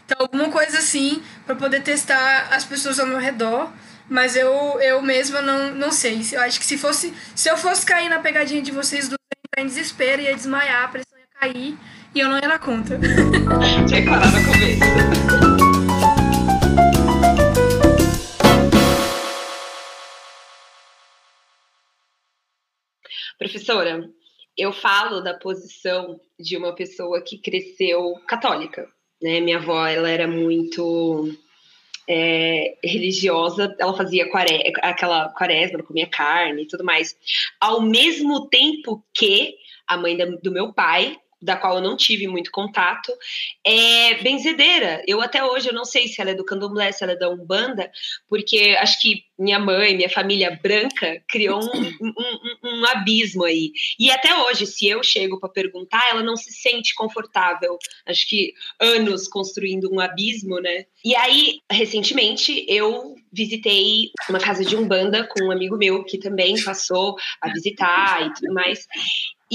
Então, 0.04 0.18
alguma 0.20 0.50
coisa 0.50 0.78
assim, 0.78 1.22
para 1.46 1.54
poder 1.54 1.82
testar 1.82 2.48
as 2.50 2.64
pessoas 2.64 3.00
ao 3.00 3.06
meu 3.06 3.18
redor. 3.18 3.72
Mas 4.08 4.36
eu, 4.36 4.52
eu 4.80 5.00
mesma 5.00 5.40
não, 5.40 5.74
não 5.74 5.90
sei. 5.90 6.20
Eu 6.32 6.40
acho 6.42 6.60
que 6.60 6.66
se 6.66 6.76
fosse. 6.76 7.14
Se 7.34 7.48
eu 7.48 7.56
fosse 7.56 7.86
cair 7.86 8.10
na 8.10 8.18
pegadinha 8.18 8.60
de 8.60 8.70
vocês 8.70 9.08
dois, 9.08 9.18
eu 9.18 9.36
ia 9.36 9.40
entrar 9.48 9.62
em 9.62 9.66
desespero, 9.66 10.20
ia 10.20 10.34
desmaiar, 10.34 10.84
a 10.84 10.88
pressão 10.88 11.18
ia 11.18 11.26
cair 11.40 11.78
e 12.14 12.20
eu 12.20 12.28
não 12.28 12.36
ia 12.36 12.48
dar 12.48 12.58
conta. 12.58 13.00
Tinha 13.88 14.02
que 14.02 14.08
parar 14.08 14.30
no 14.30 14.44
começo. 14.44 14.80
Professora, 23.38 24.08
eu 24.56 24.72
falo 24.72 25.22
da 25.22 25.34
posição 25.34 26.20
de 26.38 26.56
uma 26.58 26.74
pessoa 26.74 27.22
que 27.22 27.38
cresceu 27.38 28.14
católica. 28.28 28.86
Né? 29.24 29.40
Minha 29.40 29.56
avó 29.56 29.86
ela 29.86 30.10
era 30.10 30.28
muito 30.28 31.34
é, 32.06 32.76
religiosa, 32.84 33.74
ela 33.80 33.96
fazia 33.96 34.28
quare... 34.30 34.70
aquela 34.82 35.30
quaresma, 35.30 35.82
comia 35.82 36.06
carne 36.06 36.64
e 36.64 36.66
tudo 36.66 36.84
mais. 36.84 37.16
Ao 37.58 37.80
mesmo 37.80 38.46
tempo 38.50 39.02
que 39.14 39.54
a 39.86 39.96
mãe 39.96 40.14
do 40.42 40.52
meu 40.52 40.74
pai 40.74 41.16
da 41.44 41.56
qual 41.56 41.76
eu 41.76 41.82
não 41.82 41.96
tive 41.96 42.26
muito 42.26 42.50
contato, 42.50 43.12
é 43.64 44.14
benzedeira. 44.22 45.02
Eu 45.06 45.20
até 45.20 45.44
hoje 45.44 45.68
eu 45.68 45.74
não 45.74 45.84
sei 45.84 46.08
se 46.08 46.20
ela 46.20 46.30
é 46.30 46.34
do 46.34 46.44
candomblé, 46.44 46.90
se 46.90 47.04
ela 47.04 47.12
é 47.12 47.16
da 47.16 47.28
Umbanda, 47.28 47.90
porque 48.28 48.74
acho 48.80 49.00
que 49.00 49.24
minha 49.38 49.58
mãe, 49.58 49.96
minha 49.96 50.08
família 50.08 50.58
branca, 50.62 51.22
criou 51.28 51.60
um, 51.60 51.86
um, 52.00 52.12
um, 52.64 52.86
abismo 52.86 53.44
aí. 53.44 53.72
E 53.98 54.10
até 54.10 54.34
hoje, 54.42 54.66
se 54.66 54.86
eu 54.86 55.02
chego 55.02 55.38
para 55.38 55.48
perguntar, 55.48 56.02
ela 56.10 56.22
não 56.22 56.36
se 56.36 56.52
sente 56.52 56.94
confortável. 56.94 57.76
Acho 58.06 58.28
que 58.28 58.54
anos 58.80 59.28
construindo 59.28 59.92
um 59.92 60.00
abismo, 60.00 60.60
né? 60.60 60.86
E 61.04 61.14
aí, 61.16 61.58
recentemente, 61.70 62.64
eu 62.68 63.16
visitei 63.32 64.10
uma 64.30 64.38
casa 64.38 64.64
de 64.64 64.76
Umbanda 64.76 65.26
com 65.26 65.44
um 65.44 65.50
amigo 65.50 65.76
meu 65.76 66.04
que 66.04 66.16
também 66.16 66.62
passou 66.62 67.16
a 67.40 67.52
visitar 67.52 68.26
e 68.26 68.32
tudo 68.34 68.54
mais. 68.54 68.86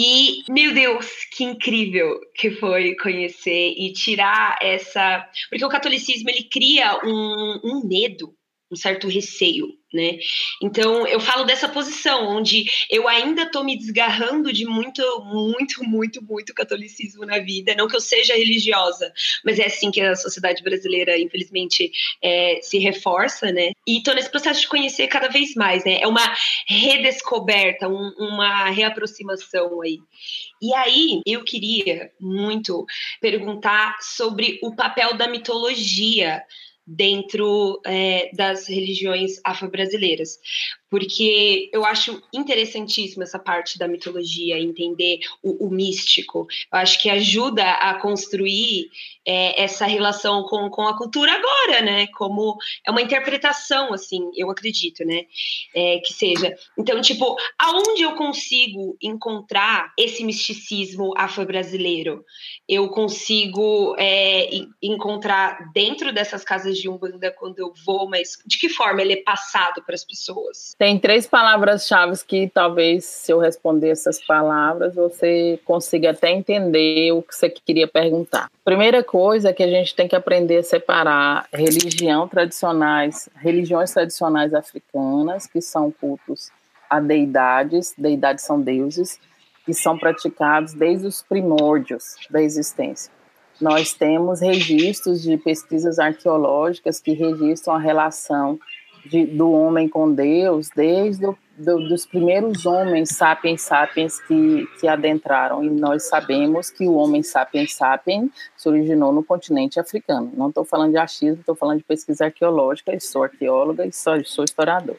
E, 0.01 0.43
meu 0.49 0.73
Deus, 0.73 1.05
que 1.35 1.43
incrível 1.43 2.21
que 2.33 2.51
foi 2.51 2.95
conhecer 2.95 3.73
e 3.77 3.91
tirar 3.91 4.57
essa. 4.61 5.29
Porque 5.49 5.65
o 5.65 5.67
catolicismo 5.67 6.29
ele 6.29 6.47
cria 6.49 6.97
um, 7.03 7.59
um 7.65 7.85
medo 7.85 8.33
um 8.71 8.75
certo 8.75 9.07
receio, 9.07 9.67
né? 9.91 10.17
Então 10.61 11.07
eu 11.07 11.19
falo 11.19 11.43
dessa 11.43 11.67
posição 11.67 12.27
onde 12.27 12.65
eu 12.89 13.07
ainda 13.07 13.43
estou 13.43 13.63
me 13.63 13.77
desgarrando 13.77 14.53
de 14.53 14.65
muito, 14.65 15.01
muito, 15.25 15.83
muito, 15.83 16.23
muito 16.23 16.53
catolicismo 16.53 17.25
na 17.25 17.39
vida. 17.39 17.73
Não 17.75 17.87
que 17.87 17.95
eu 17.95 18.01
seja 18.01 18.35
religiosa, 18.35 19.11
mas 19.43 19.57
é 19.57 19.65
assim 19.65 19.89
que 19.89 20.01
a 20.01 20.15
sociedade 20.15 20.61
brasileira, 20.61 21.17
infelizmente, 21.17 21.91
é, 22.21 22.59
se 22.61 22.77
reforça, 22.77 23.51
né? 23.51 23.71
E 23.87 23.97
estou 23.97 24.13
nesse 24.13 24.29
processo 24.29 24.61
de 24.61 24.67
conhecer 24.67 25.07
cada 25.07 25.27
vez 25.27 25.55
mais, 25.55 25.83
né? 25.83 25.99
É 26.01 26.07
uma 26.07 26.35
redescoberta, 26.67 27.87
um, 27.87 28.13
uma 28.19 28.69
reaproximação 28.69 29.81
aí. 29.81 29.97
E 30.61 30.73
aí 30.73 31.21
eu 31.25 31.43
queria 31.43 32.11
muito 32.19 32.85
perguntar 33.19 33.97
sobre 34.01 34.59
o 34.61 34.75
papel 34.75 35.15
da 35.15 35.27
mitologia 35.27 36.43
dentro 36.89 37.79
é, 37.85 38.31
das 38.35 38.67
religiões 38.67 39.39
afro-brasileiras 39.43 40.39
porque 40.89 41.69
eu 41.71 41.85
acho 41.85 42.21
interessantíssima 42.33 43.23
essa 43.23 43.39
parte 43.39 43.77
da 43.77 43.87
mitologia, 43.87 44.59
entender 44.59 45.19
o, 45.43 45.67
o 45.67 45.69
místico. 45.69 46.47
Eu 46.71 46.79
acho 46.79 47.01
que 47.01 47.09
ajuda 47.09 47.63
a 47.63 47.93
construir 47.95 48.89
é, 49.25 49.61
essa 49.61 49.85
relação 49.85 50.43
com, 50.43 50.69
com 50.69 50.87
a 50.87 50.97
cultura 50.97 51.31
agora, 51.31 51.81
né? 51.81 52.07
Como 52.07 52.57
é 52.85 52.89
uma 52.89 53.01
interpretação, 53.01 53.93
assim, 53.93 54.31
eu 54.35 54.49
acredito, 54.49 55.05
né? 55.05 55.25
É, 55.75 55.99
que 55.99 56.11
seja. 56.11 56.55
Então, 56.77 56.99
tipo, 57.01 57.35
aonde 57.57 58.01
eu 58.01 58.15
consigo 58.15 58.97
encontrar 59.01 59.93
esse 59.97 60.23
misticismo 60.23 61.13
afro-brasileiro? 61.15 62.25
Eu 62.67 62.89
consigo 62.89 63.95
é, 63.99 64.49
encontrar 64.81 65.71
dentro 65.73 66.11
dessas 66.11 66.43
casas 66.43 66.77
de 66.77 66.89
Umbanda 66.89 67.31
quando 67.37 67.59
eu 67.59 67.71
vou, 67.85 68.09
mas 68.09 68.37
de 68.45 68.57
que 68.57 68.69
forma 68.69 69.01
ele 69.01 69.13
é 69.13 69.21
passado 69.21 69.83
para 69.83 69.95
as 69.95 70.03
pessoas? 70.03 70.75
Tem 70.79 70.97
três 70.97 71.27
palavras-chave 71.27 72.13
que 72.25 72.49
talvez, 72.53 73.03
se 73.03 73.33
eu 73.33 73.37
responder 73.37 73.89
essas 73.89 74.25
palavras, 74.25 74.95
você 74.95 75.59
consiga 75.65 76.11
até 76.11 76.31
entender 76.31 77.11
o 77.11 77.21
que 77.21 77.35
você 77.35 77.49
queria 77.49 77.85
perguntar. 77.85 78.49
Primeira 78.63 79.03
coisa 79.03 79.49
é 79.49 79.53
que 79.53 79.61
a 79.61 79.67
gente 79.67 79.93
tem 79.93 80.07
que 80.07 80.15
aprender 80.15 80.59
a 80.59 80.63
separar 80.63 81.49
religião 81.51 82.29
tradicionais, 82.29 83.27
religiões 83.35 83.91
tradicionais 83.91 84.53
africanas, 84.53 85.45
que 85.45 85.59
são 85.59 85.91
cultos 85.91 86.49
a 86.89 87.01
deidades, 87.01 87.93
deidades 87.97 88.45
são 88.45 88.61
deuses, 88.61 89.19
que 89.65 89.73
são 89.73 89.97
praticados 89.97 90.73
desde 90.73 91.05
os 91.05 91.21
primórdios 91.21 92.15
da 92.29 92.41
existência. 92.41 93.11
Nós 93.59 93.93
temos 93.93 94.39
registros 94.39 95.21
de 95.21 95.35
pesquisas 95.35 95.99
arqueológicas 95.99 97.01
que 97.01 97.11
registram 97.11 97.75
a 97.75 97.79
relação 97.79 98.57
de, 99.09 99.25
do 99.25 99.51
homem 99.51 99.89
com 99.89 100.13
Deus 100.13 100.69
desde 100.75 101.25
o, 101.25 101.37
do, 101.57 101.89
dos 101.89 102.05
primeiros 102.05 102.65
homens 102.65 103.09
sapiens 103.09 103.61
sapiens 103.61 104.19
que, 104.21 104.67
que 104.79 104.87
adentraram. 104.87 105.63
E 105.63 105.69
nós 105.69 106.07
sabemos 106.07 106.69
que 106.69 106.87
o 106.87 106.93
homem 106.93 107.23
sapiens 107.23 107.73
sapiens 107.73 108.29
se 108.55 108.69
originou 108.69 109.11
no 109.11 109.23
continente 109.23 109.79
africano. 109.79 110.31
Não 110.35 110.49
estou 110.49 110.63
falando 110.63 110.91
de 110.91 110.97
achismo, 110.97 111.39
estou 111.39 111.55
falando 111.55 111.79
de 111.79 111.83
pesquisa 111.83 112.25
arqueológica, 112.25 112.93
e 112.93 112.99
sou 112.99 113.23
arqueóloga 113.23 113.85
e 113.85 113.91
sou, 113.91 114.23
sou 114.23 114.45
historiador. 114.45 114.97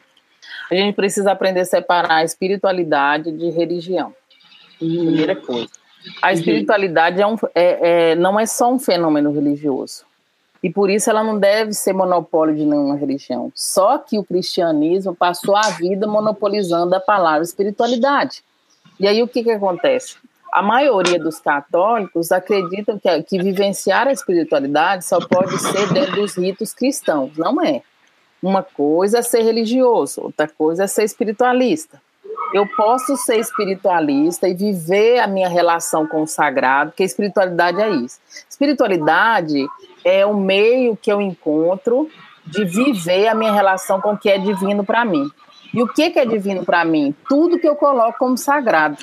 A 0.69 0.75
gente 0.75 0.95
precisa 0.95 1.31
aprender 1.31 1.61
a 1.61 1.65
separar 1.65 2.17
a 2.17 2.23
espiritualidade 2.23 3.31
de 3.31 3.49
religião. 3.49 4.13
Primeira 4.77 5.35
coisa. 5.35 5.69
A 6.21 6.27
uhum. 6.27 6.33
espiritualidade 6.33 7.21
é 7.21 7.27
um, 7.27 7.35
é, 7.53 8.11
é, 8.11 8.15
não 8.15 8.39
é 8.39 8.45
só 8.45 8.73
um 8.73 8.79
fenômeno 8.79 9.31
religioso 9.31 10.10
e 10.63 10.69
por 10.69 10.89
isso 10.89 11.09
ela 11.09 11.23
não 11.23 11.39
deve 11.39 11.73
ser 11.73 11.93
monopólio 11.93 12.55
de 12.55 12.65
nenhuma 12.65 12.95
religião. 12.95 13.51
Só 13.55 13.97
que 13.97 14.19
o 14.19 14.23
cristianismo 14.23 15.15
passou 15.15 15.55
a 15.55 15.69
vida 15.71 16.05
monopolizando 16.05 16.95
a 16.95 16.99
palavra 16.99 17.43
espiritualidade. 17.43 18.43
E 18.99 19.07
aí 19.07 19.23
o 19.23 19.27
que, 19.27 19.43
que 19.43 19.51
acontece? 19.51 20.17
A 20.53 20.61
maioria 20.61 21.17
dos 21.17 21.39
católicos 21.39 22.31
acreditam 22.31 22.99
que, 22.99 23.23
que 23.23 23.41
vivenciar 23.41 24.07
a 24.07 24.11
espiritualidade 24.11 25.05
só 25.05 25.19
pode 25.19 25.57
ser 25.57 25.91
dentro 25.91 26.15
dos 26.17 26.37
ritos 26.37 26.73
cristãos. 26.73 27.35
Não 27.37 27.61
é. 27.63 27.81
Uma 28.43 28.61
coisa 28.61 29.19
é 29.19 29.21
ser 29.21 29.41
religioso, 29.43 30.21
outra 30.21 30.47
coisa 30.47 30.83
é 30.83 30.87
ser 30.87 31.03
espiritualista. 31.03 32.01
Eu 32.53 32.67
posso 32.67 33.15
ser 33.15 33.37
espiritualista 33.39 34.47
e 34.47 34.53
viver 34.53 35.19
a 35.19 35.27
minha 35.27 35.47
relação 35.47 36.05
com 36.05 36.21
o 36.21 36.27
sagrado, 36.27 36.91
porque 36.91 37.03
espiritualidade 37.03 37.81
é 37.81 37.89
isso. 37.89 38.19
Espiritualidade 38.49 39.65
é 40.03 40.25
o 40.25 40.35
meio 40.35 40.97
que 40.97 41.11
eu 41.11 41.21
encontro 41.21 42.09
de 42.45 42.65
viver 42.65 43.27
a 43.27 43.35
minha 43.35 43.53
relação 43.53 44.01
com 44.01 44.13
o 44.13 44.17
que 44.17 44.29
é 44.29 44.37
divino 44.37 44.83
para 44.83 45.05
mim. 45.05 45.29
E 45.73 45.81
o 45.81 45.87
que, 45.87 46.09
que 46.09 46.19
é 46.19 46.25
divino 46.25 46.65
para 46.65 46.83
mim? 46.83 47.15
Tudo 47.29 47.57
que 47.57 47.67
eu 47.67 47.75
coloco 47.75 48.19
como 48.19 48.37
sagrado. 48.37 48.97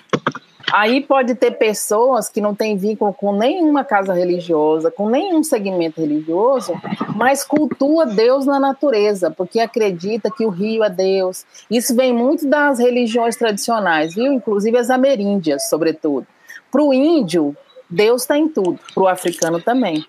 Aí 0.72 1.00
pode 1.00 1.34
ter 1.34 1.52
pessoas 1.52 2.28
que 2.28 2.40
não 2.40 2.54
têm 2.54 2.76
vínculo 2.76 3.12
com 3.12 3.32
nenhuma 3.32 3.84
casa 3.84 4.12
religiosa, 4.12 4.90
com 4.90 5.08
nenhum 5.08 5.42
segmento 5.42 6.00
religioso, 6.00 6.72
mas 7.16 7.42
cultua 7.42 8.06
Deus 8.06 8.44
na 8.44 8.60
natureza, 8.60 9.30
porque 9.30 9.60
acredita 9.60 10.30
que 10.30 10.44
o 10.44 10.50
rio 10.50 10.84
é 10.84 10.90
Deus. 10.90 11.44
Isso 11.70 11.94
vem 11.94 12.12
muito 12.12 12.46
das 12.46 12.78
religiões 12.78 13.36
tradicionais, 13.36 14.14
viu? 14.14 14.32
Inclusive 14.32 14.76
as 14.76 14.90
ameríndias, 14.90 15.68
sobretudo. 15.68 16.26
Para 16.70 16.82
o 16.82 16.92
índio, 16.92 17.56
Deus 17.88 18.22
está 18.22 18.36
em 18.36 18.48
tudo, 18.48 18.78
para 18.94 19.02
o 19.02 19.08
africano 19.08 19.60
também 19.60 20.04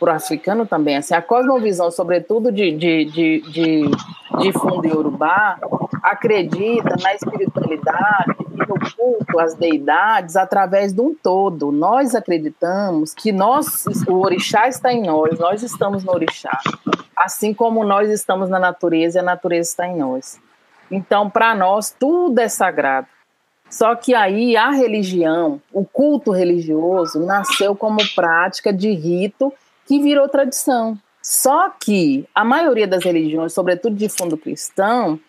para 0.00 0.14
o 0.14 0.16
africano 0.16 0.64
também. 0.64 0.96
Assim, 0.96 1.12
a 1.12 1.20
cosmovisão, 1.20 1.90
sobretudo 1.90 2.50
de, 2.50 2.72
de, 2.72 3.04
de, 3.04 3.40
de, 3.42 3.82
de 4.38 4.52
fundo 4.54 4.88
iorubá, 4.88 5.58
acredita 6.02 6.96
na 7.02 7.14
espiritualidade 7.14 8.39
no 8.68 8.76
culto 8.96 9.38
às 9.38 9.54
deidades 9.54 10.36
através 10.36 10.92
de 10.92 11.00
um 11.00 11.14
todo. 11.14 11.70
Nós 11.70 12.14
acreditamos 12.14 13.14
que 13.14 13.32
nós, 13.32 13.84
o 14.08 14.14
orixá 14.14 14.68
está 14.68 14.92
em 14.92 15.02
nós, 15.02 15.38
nós 15.38 15.62
estamos 15.62 16.04
no 16.04 16.12
orixá. 16.12 16.58
Assim 17.16 17.52
como 17.52 17.84
nós 17.84 18.10
estamos 18.10 18.48
na 18.48 18.58
natureza 18.58 19.18
e 19.18 19.20
a 19.20 19.24
natureza 19.24 19.70
está 19.70 19.86
em 19.86 19.96
nós. 19.96 20.40
Então, 20.90 21.30
para 21.30 21.54
nós, 21.54 21.94
tudo 21.96 22.38
é 22.40 22.48
sagrado. 22.48 23.06
Só 23.70 23.94
que 23.94 24.14
aí 24.14 24.56
a 24.56 24.70
religião, 24.70 25.62
o 25.72 25.84
culto 25.84 26.32
religioso, 26.32 27.20
nasceu 27.20 27.76
como 27.76 27.98
prática 28.14 28.72
de 28.72 28.90
rito 28.90 29.52
que 29.86 30.00
virou 30.00 30.28
tradição. 30.28 30.98
Só 31.22 31.70
que 31.70 32.26
a 32.34 32.44
maioria 32.44 32.88
das 32.88 33.04
religiões, 33.04 33.52
sobretudo 33.52 33.94
de 33.94 34.08
fundo 34.08 34.36
cristão, 34.36 35.20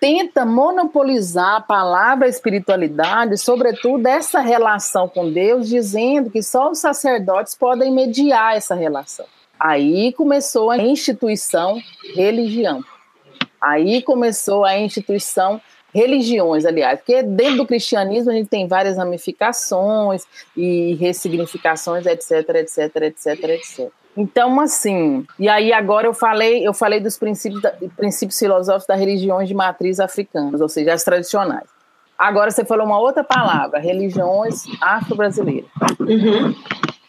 tenta 0.00 0.46
monopolizar 0.46 1.56
a 1.56 1.60
palavra 1.60 2.26
espiritualidade, 2.26 3.36
sobretudo 3.36 4.06
essa 4.06 4.40
relação 4.40 5.06
com 5.06 5.30
Deus, 5.30 5.68
dizendo 5.68 6.30
que 6.30 6.42
só 6.42 6.70
os 6.70 6.78
sacerdotes 6.78 7.54
podem 7.54 7.92
mediar 7.92 8.56
essa 8.56 8.74
relação. 8.74 9.26
Aí 9.58 10.12
começou 10.14 10.70
a 10.70 10.78
instituição 10.78 11.78
religião. 12.14 12.82
Aí 13.60 14.00
começou 14.00 14.64
a 14.64 14.78
instituição 14.78 15.60
religiões, 15.92 16.64
aliás, 16.64 17.00
porque 17.00 17.22
dentro 17.22 17.58
do 17.58 17.66
cristianismo 17.66 18.30
a 18.30 18.34
gente 18.34 18.48
tem 18.48 18.66
várias 18.66 18.96
ramificações 18.96 20.24
e 20.56 20.94
ressignificações, 20.94 22.06
etc, 22.06 22.48
etc, 22.54 22.96
etc, 23.02 23.44
etc. 23.50 23.92
Então, 24.20 24.60
assim, 24.60 25.26
e 25.38 25.48
aí 25.48 25.72
agora 25.72 26.06
eu 26.06 26.12
falei, 26.12 26.66
eu 26.66 26.74
falei 26.74 27.00
dos 27.00 27.16
princípios, 27.16 27.62
da, 27.62 27.72
princípios 27.96 28.38
filosóficos 28.38 28.86
das 28.86 29.00
religiões 29.00 29.48
de 29.48 29.54
matriz 29.54 29.98
africanas, 29.98 30.60
ou 30.60 30.68
seja, 30.68 30.92
as 30.92 31.02
tradicionais. 31.02 31.64
Agora 32.18 32.50
você 32.50 32.62
falou 32.62 32.84
uma 32.84 33.00
outra 33.00 33.24
palavra, 33.24 33.78
religiões 33.78 34.64
afro-brasileiras. 34.78 35.70
Uhum. 35.98 36.54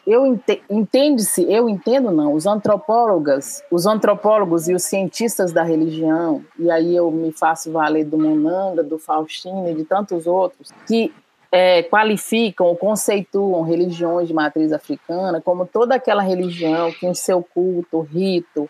Eu 0.08 0.25
ente, 0.25 0.63
entende-se, 0.70 1.44
eu 1.51 1.68
entendo 1.68 2.12
não, 2.12 2.34
os 2.34 2.46
antropólogos, 2.46 3.62
os 3.70 3.86
antropólogos 3.86 4.70
e 4.70 4.74
os 4.74 4.84
cientistas 4.84 5.51
da 5.51 5.63
religião, 5.63 6.46
e 6.58 6.72
aí 6.72 6.96
eu 6.96 7.12
me 7.12 7.34
faço 7.34 7.74
valer 7.74 8.06
do 8.06 8.18
Monanga, 8.18 8.82
do 8.82 8.98
Faustino 8.98 9.70
e 9.70 9.75
de 9.75 9.84
tantos 9.84 10.25
outros, 10.27 10.70
que 10.88 11.13
é, 11.51 11.84
qualificam 11.84 12.67
ou 12.67 12.77
conceituam 12.77 13.62
religiões 13.63 14.27
de 14.27 14.34
matriz 14.34 14.72
africana 14.72 15.41
como 15.41 15.65
toda 15.65 15.96
aquela 15.96 16.22
religião 16.22 16.91
que 16.91 17.05
em 17.05 17.13
seu 17.13 17.43
culto, 17.43 18.00
rito, 18.01 18.70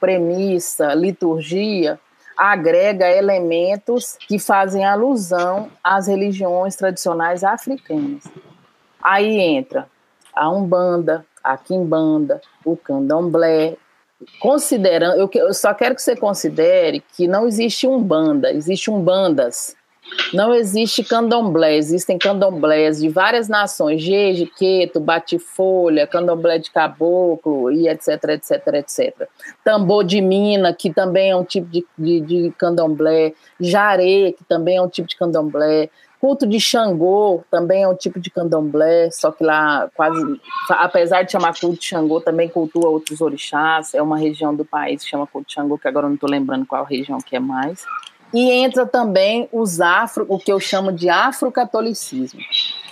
premissa, 0.00 0.92
liturgia, 0.94 2.00
agrega 2.36 3.08
elementos 3.08 4.18
que 4.26 4.38
fazem 4.38 4.84
alusão 4.84 5.70
às 5.82 6.06
religiões 6.06 6.76
tradicionais 6.76 7.44
africanas. 7.44 8.24
Aí 9.02 9.38
entra 9.38 9.88
a 10.34 10.50
Umbanda, 10.50 11.24
a 11.42 11.56
Quimbanda, 11.56 12.40
o 12.64 12.76
Candomblé, 12.76 13.76
considerando, 14.40 15.30
eu, 15.32 15.54
só 15.54 15.72
quero 15.72 15.94
que 15.94 16.02
você 16.02 16.16
considere 16.16 17.02
que 17.16 17.26
não 17.28 17.46
existe 17.46 17.86
Umbanda, 17.86 18.52
existe 18.52 18.90
Umbandas. 18.90 19.75
Não 20.32 20.54
existe 20.54 21.04
candomblé, 21.04 21.76
existem 21.76 22.18
candomblés 22.18 23.00
de 23.00 23.08
várias 23.08 23.48
nações, 23.48 24.02
Jeje, 24.02 24.46
Queto, 24.46 25.00
Batifolha, 25.00 26.06
candomblé 26.06 26.58
de 26.58 26.70
caboclo 26.70 27.70
e 27.70 27.88
etc, 27.88 28.24
etc, 28.30 28.66
etc. 28.74 29.28
Tambor 29.64 30.04
de 30.04 30.20
mina, 30.20 30.72
que 30.72 30.92
também 30.92 31.30
é 31.30 31.36
um 31.36 31.44
tipo 31.44 31.68
de, 31.68 31.86
de, 31.96 32.20
de 32.20 32.52
candomblé, 32.58 33.34
Jaré, 33.60 34.32
que 34.32 34.44
também 34.44 34.76
é 34.76 34.82
um 34.82 34.88
tipo 34.88 35.08
de 35.08 35.16
candomblé, 35.16 35.90
culto 36.20 36.46
de 36.46 36.58
Xangô 36.58 37.44
também 37.50 37.82
é 37.82 37.88
um 37.88 37.94
tipo 37.94 38.18
de 38.18 38.30
candomblé, 38.30 39.10
só 39.12 39.30
que 39.30 39.44
lá 39.44 39.88
quase, 39.94 40.40
apesar 40.70 41.22
de 41.22 41.32
chamar 41.32 41.54
culto 41.58 41.78
de 41.78 41.84
Xangô, 41.84 42.20
também 42.20 42.48
cultua 42.48 42.88
outros 42.88 43.20
orixás, 43.20 43.94
é 43.94 44.02
uma 44.02 44.18
região 44.18 44.54
do 44.54 44.64
país 44.64 45.04
que 45.04 45.10
chama 45.10 45.26
culto 45.26 45.48
de 45.48 45.54
Xangô, 45.54 45.78
que 45.78 45.86
agora 45.86 46.06
eu 46.06 46.08
não 46.08 46.14
estou 46.14 46.28
lembrando 46.28 46.66
qual 46.66 46.84
região 46.84 47.18
que 47.18 47.36
é 47.36 47.40
mais. 47.40 47.84
E 48.32 48.50
entra 48.50 48.86
também 48.86 49.48
os 49.52 49.80
afro, 49.80 50.26
o 50.28 50.38
que 50.38 50.52
eu 50.52 50.58
chamo 50.58 50.92
de 50.92 51.08
afrocatolicismo. 51.08 52.40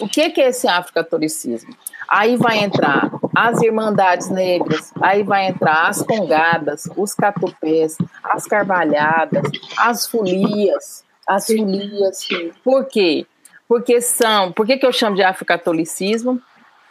O 0.00 0.08
que, 0.08 0.30
que 0.30 0.40
é 0.40 0.48
esse 0.48 0.66
afrocatolicismo? 0.66 1.74
Aí 2.08 2.36
vai 2.36 2.58
entrar 2.58 3.10
as 3.34 3.60
irmandades 3.62 4.28
negras, 4.28 4.92
aí 5.00 5.22
vai 5.22 5.48
entrar 5.48 5.88
as 5.88 6.02
congadas, 6.02 6.88
os 6.96 7.14
catupés, 7.14 7.96
as 8.22 8.46
carvalhadas, 8.46 9.42
as 9.78 10.06
folias, 10.06 11.04
as 11.26 11.46
folias. 11.46 12.28
Por 12.62 12.84
quê? 12.86 13.26
Porque 13.66 14.00
são. 14.00 14.52
Por 14.52 14.66
que, 14.66 14.76
que 14.76 14.86
eu 14.86 14.92
chamo 14.92 15.16
de 15.16 15.22
afrocatolicismo? 15.22 16.40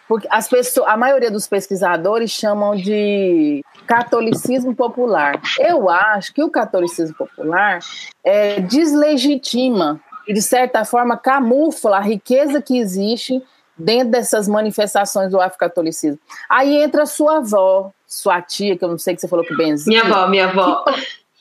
Porque 0.08 0.28
as 0.30 0.48
pessoas, 0.48 0.88
a 0.88 0.98
maioria 0.98 1.32
dos 1.32 1.48
pesquisadores 1.48 2.32
chamam 2.32 2.76
de 2.76 3.64
catolicismo 3.88 4.76
popular. 4.76 5.42
Eu 5.60 5.90
acho 5.90 6.34
que 6.34 6.44
o 6.44 6.50
catolicismo 6.50 7.16
popular 7.16 7.80
é, 8.24 8.60
deslegitima 8.60 10.00
e, 10.28 10.34
de 10.34 10.42
certa 10.42 10.86
forma, 10.86 11.18
camufla 11.18 11.98
a 11.98 12.02
riqueza 12.02 12.62
que 12.62 12.78
existe 12.78 13.42
dentro 13.78 14.12
dessas 14.12 14.48
manifestações 14.48 15.32
do 15.32 15.40
afrocatolicismo. 15.40 16.20
Aí 16.50 16.78
entra 16.78 17.06
sua 17.06 17.38
avó, 17.38 17.92
sua 18.06 18.42
tia, 18.42 18.78
que 18.78 18.84
eu 18.84 18.90
não 18.90 18.98
sei 18.98 19.16
que 19.16 19.22
você 19.22 19.28
falou 19.28 19.46
que 19.46 19.56
benzia. 19.56 20.04
Minha 20.04 20.04
avó, 20.04 20.28
minha 20.28 20.46
avó. 20.46 20.86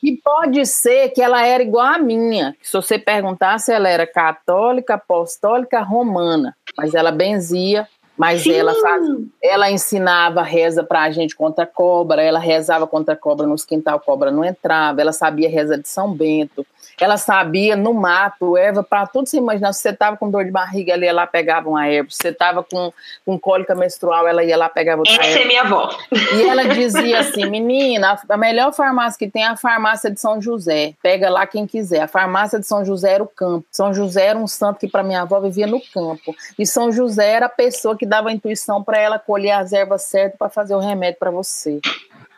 Que 0.01 0.21
pode 0.21 0.67
ser 0.67 1.11
que 1.11 1.23
ela 1.23 1.47
era 1.47 1.63
igual 1.63 1.87
a 1.87 1.99
minha. 1.99 2.57
Se 2.61 2.73
você 2.73 2.99
perguntasse, 2.99 3.71
ela 3.71 3.89
era 3.89 4.05
católica, 4.05 4.95
apostólica, 4.95 5.81
romana, 5.81 6.57
mas 6.77 6.95
ela 6.95 7.13
benzia 7.13 7.87
mas 8.17 8.47
ela, 8.47 8.75
faz, 8.75 9.05
ela 9.43 9.71
ensinava 9.71 10.43
reza 10.43 10.85
para 10.85 11.03
a 11.03 11.11
gente 11.11 11.35
contra 11.35 11.65
a 11.65 11.67
cobra, 11.67 12.23
ela 12.23 12.39
rezava 12.39 12.87
contra 12.87 13.15
a 13.15 13.17
cobra 13.17 13.47
nos 13.47 13.65
quintal, 13.65 13.97
a 13.97 14.01
cobra 14.01 14.31
não 14.31 14.45
entrava, 14.45 15.01
ela 15.01 15.13
sabia 15.13 15.49
reza 15.49 15.79
de 15.79 15.89
São 15.89 16.13
Bento, 16.13 16.67
ela 17.01 17.17
sabia 17.17 17.75
no 17.75 17.95
mato, 17.95 18.57
erva 18.57 18.83
para 18.83 19.07
tudo 19.07 19.29
você 19.29 19.37
imaginar. 19.37 19.73
Se 19.73 19.81
você 19.81 19.91
estava 19.91 20.17
com 20.17 20.31
dor 20.31 20.45
de 20.45 20.51
barriga, 20.51 20.93
ela 20.93 21.05
ia 21.05 21.13
lá 21.13 21.27
pegava 21.27 21.69
uma 21.69 21.87
erva. 21.87 22.11
Se 22.11 22.19
você 22.19 22.29
estava 22.29 22.63
com, 22.63 22.93
com 23.25 23.39
cólica 23.39 23.75
menstrual, 23.75 24.27
ela 24.27 24.45
ia 24.45 24.57
lá 24.57 24.69
pegava 24.69 25.01
outra 25.01 25.15
Essa 25.15 25.25
erva. 25.25 25.41
é 25.41 25.47
minha 25.47 25.63
avó. 25.63 25.91
E 26.13 26.43
ela 26.43 26.65
dizia 26.69 27.21
assim: 27.21 27.49
menina, 27.49 28.21
a 28.29 28.37
melhor 28.37 28.73
farmácia 28.73 29.19
que 29.19 29.29
tem 29.29 29.43
é 29.43 29.49
a 29.49 29.57
farmácia 29.57 30.11
de 30.11 30.21
São 30.21 30.41
José. 30.41 30.95
Pega 31.03 31.31
lá 31.31 31.47
quem 31.47 31.67
quiser. 31.67 32.03
A 32.03 32.09
farmácia 32.09 32.61
de 32.61 32.67
São 32.67 32.85
José 32.85 33.15
era 33.15 33.23
o 33.23 33.29
campo. 33.29 33.67
São 33.71 33.93
José 33.93 34.27
era 34.27 34.39
um 34.39 34.47
santo 34.47 34.79
que 34.79 34.89
para 34.89 35.03
minha 35.03 35.23
avó 35.23 35.41
vivia 35.41 35.67
no 35.67 35.81
campo. 35.93 36.35
E 36.59 36.67
São 36.67 36.93
José 36.93 37.31
era 37.31 37.47
a 37.47 37.51
pessoa 37.51 37.97
que 37.97 38.02
dava 38.07 38.29
a 38.29 38.33
intuição 38.33 38.83
para 38.83 38.99
ela 38.99 39.19
colher 39.19 39.53
as 39.53 39.73
ervas 39.73 40.03
certas 40.03 40.39
para 40.39 40.49
fazer 40.49 40.75
o 40.75 40.79
remédio 40.81 41.19
para 41.19 41.31
você. 41.31 41.81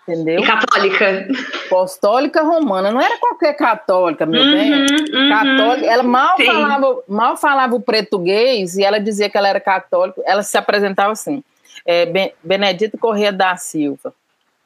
Entendeu? 0.06 0.42
E 0.42 0.46
católica. 0.46 1.28
Apostólica 1.66 2.42
romana, 2.42 2.90
não 2.90 3.00
era 3.00 3.16
qualquer 3.18 3.54
católica, 3.54 4.26
meu 4.26 4.42
Uhum, 4.42 4.50
bem. 4.50 4.72
uhum. 4.82 5.28
Católica, 5.30 5.86
ela 5.86 6.02
mal 6.02 6.36
Sim. 6.36 6.44
falava, 6.44 7.02
mal 7.08 7.36
falava 7.36 7.74
o 7.74 7.80
português 7.80 8.76
e 8.76 8.84
ela 8.84 9.00
dizia 9.00 9.30
que 9.30 9.38
ela 9.38 9.48
era 9.48 9.60
católica. 9.60 10.20
Ela 10.26 10.42
se 10.42 10.56
apresentava 10.58 11.12
assim: 11.12 11.42
é, 11.86 12.04
Ben- 12.06 12.34
Benedito 12.42 12.98
Corrêa 12.98 13.32
da 13.32 13.56
Silva. 13.56 14.12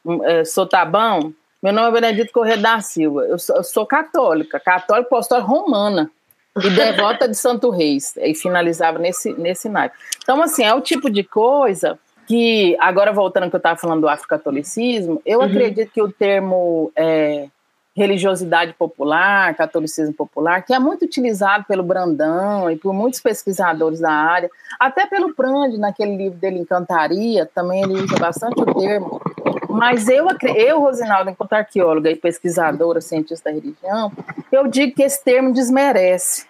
Hum, 0.05 0.25
é, 0.25 0.45
sou 0.45 0.67
Tabão? 0.67 1.33
Meu 1.63 1.73
nome 1.73 1.89
é 1.89 2.01
Benedito 2.01 2.33
Corrêa 2.33 2.57
da 2.57 2.81
Silva. 2.81 3.23
Eu 3.23 3.39
sou, 3.39 3.57
eu 3.57 3.65
sou 3.65 3.87
católica, 3.87 4.59
católica 4.59 5.07
apostólica 5.07 5.47
romana 5.49 6.11
e 6.65 6.71
devota 6.71 7.29
de 7.29 7.37
Santo 7.37 7.71
Reis. 7.71 8.15
E 8.17 8.35
finalizava 8.35 8.99
nesse, 8.99 9.33
nesse 9.35 9.69
naipe. 9.69 9.97
Então, 10.23 10.43
assim, 10.43 10.65
é 10.65 10.75
o 10.75 10.81
tipo 10.81 11.11
de 11.11 11.23
coisa 11.25 11.99
que, 12.27 12.77
agora 12.79 13.13
voltando 13.13 13.45
ao 13.45 13.51
que 13.51 13.57
eu 13.57 13.59
estava 13.59 13.79
falando 13.79 14.03
do 14.03 14.09
afrocatolicismo, 14.09 15.21
eu 15.25 15.39
Uhum. 15.41 15.47
acredito 15.47 15.91
que 15.91 16.03
o 16.03 16.13
termo 16.13 16.93
é, 16.95 17.47
religiosidade 17.97 18.73
popular, 18.75 19.55
catolicismo 19.57 20.15
popular, 20.15 20.63
que 20.63 20.73
é 20.73 20.79
muito 20.79 21.05
utilizado 21.05 21.65
pelo 21.67 21.83
Brandão 21.83 22.71
e 22.71 22.77
por 22.77 22.93
muitos 22.93 23.21
pesquisadores 23.21 23.99
da 23.99 24.13
área, 24.13 24.49
até 24.79 25.07
pelo 25.07 25.35
Prandi, 25.35 25.79
naquele 25.79 26.17
livro 26.17 26.39
dele 26.39 26.61
Encantaria, 26.61 27.45
também 27.53 27.83
ele 27.83 27.95
usa 27.95 28.17
bastante 28.19 28.61
o 28.61 28.75
termo. 28.75 29.21
Mas 29.69 30.09
eu, 30.09 30.27
eu 30.57 30.81
Rosinaldo, 30.81 31.31
enquanto 31.31 31.53
arqueóloga 31.53 32.11
e 32.11 32.17
pesquisadora, 32.17 33.01
cientista 33.01 33.51
da 33.51 33.55
religião, 33.55 34.11
eu 34.51 34.67
digo 34.67 34.95
que 34.95 35.03
esse 35.03 35.23
termo 35.23 35.53
desmerece. 35.53 36.47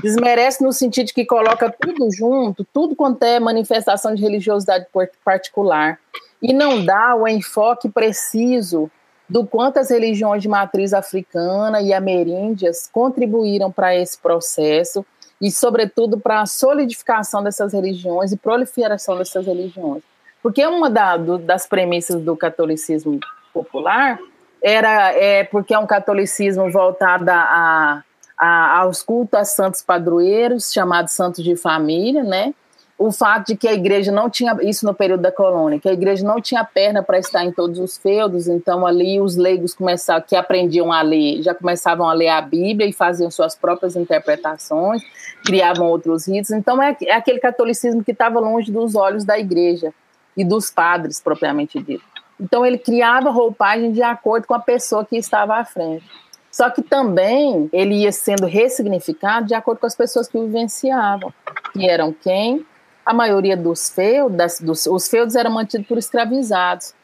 Desmerece 0.00 0.62
no 0.62 0.72
sentido 0.72 1.06
de 1.06 1.14
que 1.14 1.24
coloca 1.24 1.70
tudo 1.70 2.08
junto, 2.10 2.64
tudo 2.72 2.94
quanto 2.94 3.22
é 3.24 3.40
manifestação 3.40 4.14
de 4.14 4.22
religiosidade 4.22 4.86
particular, 5.24 5.98
e 6.40 6.52
não 6.52 6.84
dá 6.84 7.14
o 7.14 7.26
enfoque 7.26 7.88
preciso 7.88 8.90
do 9.28 9.46
quanto 9.46 9.78
as 9.78 9.90
religiões 9.90 10.42
de 10.42 10.48
matriz 10.48 10.92
africana 10.92 11.80
e 11.80 11.92
ameríndias 11.92 12.88
contribuíram 12.92 13.72
para 13.72 13.94
esse 13.96 14.18
processo 14.18 15.04
e, 15.40 15.50
sobretudo, 15.50 16.20
para 16.20 16.42
a 16.42 16.46
solidificação 16.46 17.42
dessas 17.42 17.72
religiões 17.72 18.30
e 18.30 18.36
proliferação 18.36 19.16
dessas 19.16 19.46
religiões. 19.46 20.02
Porque 20.42 20.66
uma 20.66 20.90
da- 20.90 21.16
do- 21.16 21.38
das 21.38 21.66
premissas 21.66 22.20
do 22.20 22.36
catolicismo 22.36 23.20
popular 23.54 24.18
era 24.62 25.12
é, 25.12 25.44
porque 25.44 25.74
é 25.74 25.78
um 25.78 25.86
catolicismo 25.86 26.70
voltado 26.70 27.30
a, 27.30 28.02
a- 28.38 28.78
aos 28.80 29.02
cultos 29.02 29.38
a 29.38 29.44
santos 29.44 29.82
padroeiros, 29.82 30.72
chamados 30.72 31.12
santos 31.12 31.42
de 31.44 31.54
família, 31.56 32.22
né? 32.24 32.54
O 32.98 33.10
fato 33.10 33.48
de 33.48 33.56
que 33.56 33.66
a 33.66 33.72
igreja 33.72 34.12
não 34.12 34.30
tinha, 34.30 34.56
isso 34.62 34.86
no 34.86 34.94
período 34.94 35.22
da 35.22 35.32
colônia, 35.32 35.80
que 35.80 35.88
a 35.88 35.92
igreja 35.92 36.24
não 36.24 36.40
tinha 36.40 36.62
perna 36.62 37.02
para 37.02 37.18
estar 37.18 37.44
em 37.44 37.50
todos 37.50 37.80
os 37.80 37.96
feudos, 37.98 38.46
então 38.46 38.86
ali 38.86 39.20
os 39.20 39.34
leigos 39.34 39.74
começavam, 39.74 40.22
que 40.24 40.36
aprendiam 40.36 40.92
a 40.92 41.02
ler, 41.02 41.42
já 41.42 41.52
começavam 41.52 42.08
a 42.08 42.12
ler 42.12 42.28
a 42.28 42.40
Bíblia 42.40 42.88
e 42.88 42.92
faziam 42.92 43.28
suas 43.28 43.56
próprias 43.56 43.96
interpretações, 43.96 45.02
criavam 45.44 45.88
outros 45.88 46.28
ritos. 46.28 46.52
Então 46.52 46.80
é, 46.80 46.96
é 47.02 47.14
aquele 47.14 47.40
catolicismo 47.40 48.04
que 48.04 48.12
estava 48.12 48.38
longe 48.38 48.70
dos 48.70 48.94
olhos 48.94 49.24
da 49.24 49.36
igreja 49.36 49.92
e 50.36 50.44
dos 50.44 50.70
padres, 50.70 51.20
propriamente 51.20 51.80
dito. 51.80 52.04
Então 52.40 52.66
ele 52.66 52.78
criava 52.78 53.30
roupagem 53.30 53.92
de 53.92 54.02
acordo 54.02 54.46
com 54.46 54.54
a 54.54 54.58
pessoa 54.58 55.04
que 55.04 55.16
estava 55.16 55.56
à 55.56 55.64
frente. 55.64 56.04
Só 56.50 56.68
que 56.68 56.82
também 56.82 57.70
ele 57.72 58.02
ia 58.02 58.12
sendo 58.12 58.46
ressignificado 58.46 59.46
de 59.46 59.54
acordo 59.54 59.78
com 59.78 59.86
as 59.86 59.96
pessoas 59.96 60.28
que 60.28 60.36
o 60.36 60.44
vivenciavam, 60.44 61.32
que 61.72 61.88
eram 61.88 62.12
quem? 62.12 62.66
A 63.06 63.14
maioria 63.14 63.56
dos 63.56 63.88
feudos, 63.88 64.60
dos, 64.60 64.86
os 64.86 65.08
feudos 65.08 65.34
eram 65.34 65.50
mantidos 65.50 65.86
por 65.86 65.96
escravizados. 65.96 66.94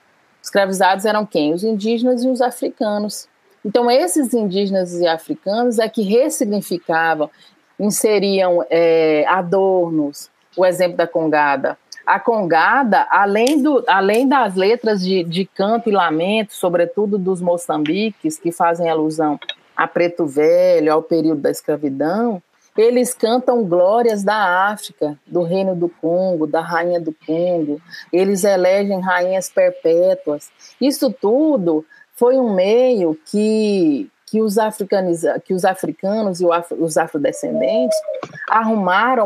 Escravizados 0.42 1.04
eram 1.04 1.24
quem? 1.24 1.54
Os 1.54 1.64
indígenas 1.64 2.22
e 2.22 2.28
os 2.28 2.40
africanos. 2.40 3.28
Então, 3.64 3.90
esses 3.90 4.32
indígenas 4.34 4.94
e 4.94 5.06
africanos 5.06 5.78
é 5.78 5.88
que 5.88 6.02
ressignificavam, 6.02 7.30
inseriam 7.78 8.64
é, 8.70 9.24
adornos, 9.26 10.30
o 10.56 10.64
exemplo 10.64 10.96
da 10.96 11.06
congada. 11.06 11.76
A 12.08 12.18
congada, 12.18 13.06
além, 13.10 13.62
do, 13.62 13.84
além 13.86 14.26
das 14.26 14.54
letras 14.54 15.02
de, 15.04 15.22
de 15.24 15.44
canto 15.44 15.90
e 15.90 15.92
lamento, 15.92 16.54
sobretudo 16.54 17.18
dos 17.18 17.42
moçambiques, 17.42 18.38
que 18.38 18.50
fazem 18.50 18.88
alusão 18.88 19.38
a 19.76 19.86
Preto 19.86 20.24
Velho, 20.24 20.90
ao 20.90 21.02
período 21.02 21.42
da 21.42 21.50
escravidão, 21.50 22.42
eles 22.74 23.12
cantam 23.12 23.62
glórias 23.62 24.24
da 24.24 24.70
África, 24.70 25.18
do 25.26 25.42
Reino 25.42 25.76
do 25.76 25.90
Congo, 26.00 26.46
da 26.46 26.62
Rainha 26.62 26.98
do 26.98 27.14
Congo. 27.26 27.78
Eles 28.10 28.42
elegem 28.42 29.00
rainhas 29.00 29.50
perpétuas. 29.50 30.48
Isso 30.80 31.12
tudo 31.12 31.84
foi 32.14 32.38
um 32.38 32.54
meio 32.54 33.18
que, 33.30 34.08
que 34.28 34.40
os, 34.40 34.58
africaniza, 34.58 35.40
que 35.44 35.54
os 35.54 35.64
africanos 35.64 36.40
e 36.40 36.46
os 36.78 36.96
afrodescendentes 36.96 37.96
arrumaram 38.48 39.24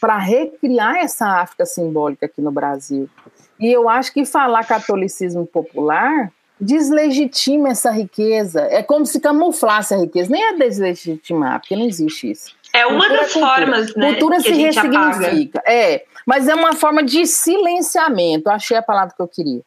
para 0.00 0.18
recriar 0.18 0.96
essa 0.96 1.26
África 1.40 1.64
simbólica 1.64 2.26
aqui 2.26 2.40
no 2.40 2.50
Brasil. 2.50 3.08
E 3.58 3.72
eu 3.72 3.88
acho 3.88 4.12
que 4.12 4.24
falar 4.24 4.66
catolicismo 4.66 5.46
popular 5.46 6.30
deslegitima 6.60 7.70
essa 7.70 7.90
riqueza. 7.90 8.62
É 8.70 8.82
como 8.82 9.04
se 9.06 9.20
camuflasse 9.20 9.94
a 9.94 9.98
riqueza. 9.98 10.30
Nem 10.30 10.42
é 10.42 10.56
deslegitimar, 10.56 11.60
porque 11.60 11.76
não 11.76 11.86
existe 11.86 12.30
isso. 12.30 12.54
É 12.72 12.86
uma 12.86 13.00
cultura, 13.00 13.20
das 13.20 13.32
cultura. 13.32 13.56
formas, 13.56 13.96
né? 13.96 14.10
Cultura 14.10 14.40
se 14.40 14.52
ressignifica. 14.52 15.58
Apaga. 15.60 15.72
É, 15.72 16.04
mas 16.26 16.48
é 16.48 16.54
uma 16.54 16.72
forma 16.72 17.02
de 17.02 17.26
silenciamento. 17.26 18.48
Achei 18.50 18.76
a 18.76 18.82
palavra 18.82 19.14
que 19.14 19.22
eu 19.22 19.28
queria. 19.28 19.62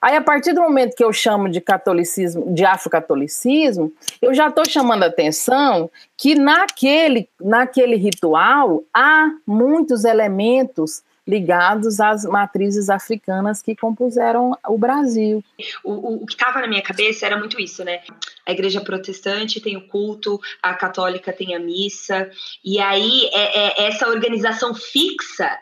Aí, 0.00 0.16
a 0.16 0.22
partir 0.22 0.54
do 0.54 0.62
momento 0.62 0.96
que 0.96 1.04
eu 1.04 1.12
chamo 1.12 1.48
de 1.48 1.60
catolicismo, 1.60 2.54
de 2.54 2.64
afrocatolicismo, 2.64 3.92
eu 4.22 4.32
já 4.32 4.48
estou 4.48 4.64
chamando 4.66 5.02
a 5.02 5.06
atenção 5.06 5.90
que 6.16 6.34
naquele, 6.34 7.28
naquele 7.38 7.96
ritual 7.96 8.82
há 8.94 9.28
muitos 9.46 10.04
elementos 10.04 11.02
ligados 11.26 12.00
às 12.00 12.24
matrizes 12.24 12.88
africanas 12.88 13.62
que 13.62 13.76
compuseram 13.76 14.56
o 14.66 14.78
Brasil. 14.78 15.44
O, 15.84 15.92
o, 15.92 16.22
o 16.22 16.26
que 16.26 16.32
estava 16.32 16.60
na 16.60 16.66
minha 16.66 16.82
cabeça 16.82 17.26
era 17.26 17.36
muito 17.36 17.60
isso, 17.60 17.84
né? 17.84 18.00
A 18.46 18.52
igreja 18.52 18.80
protestante 18.80 19.60
tem 19.60 19.76
o 19.76 19.86
culto, 19.86 20.40
a 20.62 20.74
católica 20.74 21.32
tem 21.32 21.54
a 21.54 21.60
missa, 21.60 22.28
e 22.64 22.80
aí 22.80 23.30
é, 23.32 23.82
é 23.82 23.86
essa 23.86 24.08
organização 24.08 24.74
fixa 24.74 25.58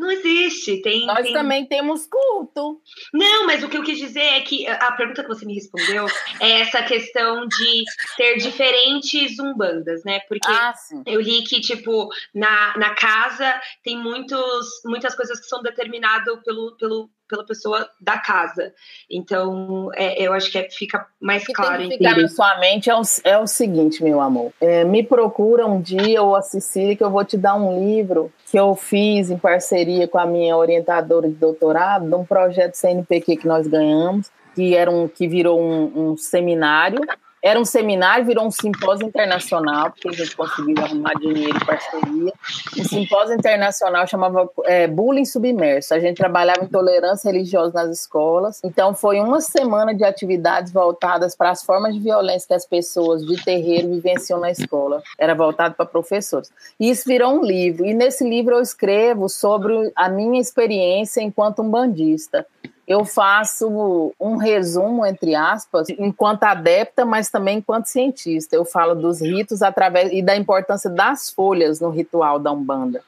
não 0.00 0.10
existe. 0.10 0.80
Tem, 0.80 1.06
Nós 1.06 1.22
tem... 1.22 1.32
também 1.32 1.66
temos 1.66 2.06
culto. 2.06 2.80
Não, 3.12 3.46
mas 3.46 3.62
o 3.62 3.68
que 3.68 3.76
eu 3.76 3.82
quis 3.82 3.98
dizer 3.98 4.20
é 4.20 4.40
que 4.40 4.66
a 4.66 4.92
pergunta 4.92 5.22
que 5.22 5.28
você 5.28 5.44
me 5.44 5.54
respondeu 5.54 6.06
é 6.40 6.62
essa 6.62 6.82
questão 6.82 7.46
de 7.46 7.84
ter 8.16 8.38
diferentes 8.38 9.38
umbandas, 9.38 10.02
né? 10.04 10.20
Porque 10.20 10.48
ah, 10.48 10.72
eu 11.06 11.20
li 11.20 11.44
que, 11.44 11.60
tipo, 11.60 12.08
na, 12.34 12.76
na 12.78 12.94
casa 12.94 13.60
tem 13.84 13.96
muitos, 13.96 14.66
muitas 14.84 15.14
coisas 15.14 15.38
que 15.38 15.46
são 15.46 15.62
determinadas 15.62 16.42
pelo, 16.42 16.76
pelo, 16.76 17.10
pela 17.30 17.46
pessoa 17.46 17.88
da 18.00 18.18
casa. 18.18 18.74
Então, 19.08 19.90
é, 19.94 20.20
eu 20.20 20.32
acho 20.32 20.50
que 20.50 20.58
é, 20.58 20.68
fica 20.68 21.06
mais 21.20 21.46
que 21.46 21.52
claro. 21.52 21.78
Tem 21.78 21.90
que 21.90 21.98
ficar 21.98 22.20
na 22.20 22.28
sua 22.28 22.58
mente 22.58 22.90
é 22.90 22.94
o, 22.94 23.02
é 23.24 23.38
o 23.38 23.46
seguinte, 23.46 24.02
meu 24.02 24.20
amor. 24.20 24.52
É, 24.60 24.84
me 24.84 25.02
procura 25.02 25.66
um 25.66 25.80
dia, 25.80 26.20
ou 26.22 26.34
a 26.34 26.42
Cecília, 26.42 26.96
que 26.96 27.04
eu 27.04 27.10
vou 27.10 27.24
te 27.24 27.38
dar 27.38 27.54
um 27.54 27.78
livro 27.78 28.32
que 28.50 28.58
eu 28.58 28.74
fiz 28.74 29.30
em 29.30 29.38
parceria 29.38 30.08
com 30.08 30.18
a 30.18 30.26
minha 30.26 30.56
orientadora 30.56 31.28
de 31.28 31.34
doutorado, 31.34 32.08
de 32.08 32.14
um 32.14 32.24
projeto 32.24 32.74
CNPq 32.74 33.36
que 33.36 33.46
nós 33.46 33.66
ganhamos, 33.68 34.30
que, 34.54 34.74
era 34.74 34.90
um, 34.90 35.06
que 35.06 35.28
virou 35.28 35.60
um, 35.60 36.10
um 36.10 36.16
seminário 36.16 37.00
era 37.42 37.58
um 37.58 37.64
seminário, 37.64 38.24
virou 38.24 38.46
um 38.46 38.50
simpósio 38.50 39.06
internacional, 39.06 39.90
porque 39.90 40.08
a 40.08 40.12
gente 40.12 40.36
conseguiu 40.36 40.84
arrumar 40.84 41.14
dinheiro 41.14 41.56
e 41.56 41.64
parceria. 41.64 42.32
Um 42.78 42.84
simpósio 42.84 43.34
internacional 43.34 44.06
chamava 44.06 44.50
é, 44.64 44.86
Bullying 44.86 45.24
Submerso. 45.24 45.94
A 45.94 46.00
gente 46.00 46.18
trabalhava 46.18 46.64
intolerância 46.64 47.30
religiosa 47.30 47.72
nas 47.74 48.00
escolas. 48.00 48.60
Então, 48.62 48.94
foi 48.94 49.20
uma 49.20 49.40
semana 49.40 49.94
de 49.94 50.04
atividades 50.04 50.72
voltadas 50.72 51.34
para 51.34 51.50
as 51.50 51.64
formas 51.64 51.94
de 51.94 52.00
violência 52.00 52.48
que 52.48 52.54
as 52.54 52.66
pessoas 52.66 53.24
de 53.24 53.42
terreiro 53.42 53.88
vivenciam 53.88 54.38
na 54.38 54.50
escola. 54.50 55.02
Era 55.18 55.34
voltado 55.34 55.74
para 55.74 55.86
professores. 55.86 56.50
E 56.78 56.90
isso 56.90 57.04
virou 57.06 57.40
um 57.40 57.42
livro. 57.42 57.86
E 57.86 57.94
nesse 57.94 58.28
livro 58.28 58.56
eu 58.56 58.60
escrevo 58.60 59.28
sobre 59.28 59.90
a 59.96 60.08
minha 60.08 60.40
experiência 60.40 61.22
enquanto 61.22 61.62
um 61.62 61.70
bandista 61.70 62.46
eu 62.90 63.04
faço 63.04 64.12
um 64.18 64.34
resumo, 64.34 65.06
entre 65.06 65.32
aspas, 65.36 65.88
enquanto 65.90 66.42
adepta, 66.42 67.04
mas 67.04 67.30
também 67.30 67.58
enquanto 67.58 67.86
cientista. 67.86 68.56
Eu 68.56 68.64
falo 68.64 68.96
dos 68.96 69.20
ritos 69.20 69.62
através 69.62 70.12
e 70.12 70.20
da 70.20 70.34
importância 70.34 70.90
das 70.90 71.30
folhas 71.30 71.78
no 71.78 71.88
ritual 71.88 72.40
da 72.40 72.50
Umbanda. 72.50 72.98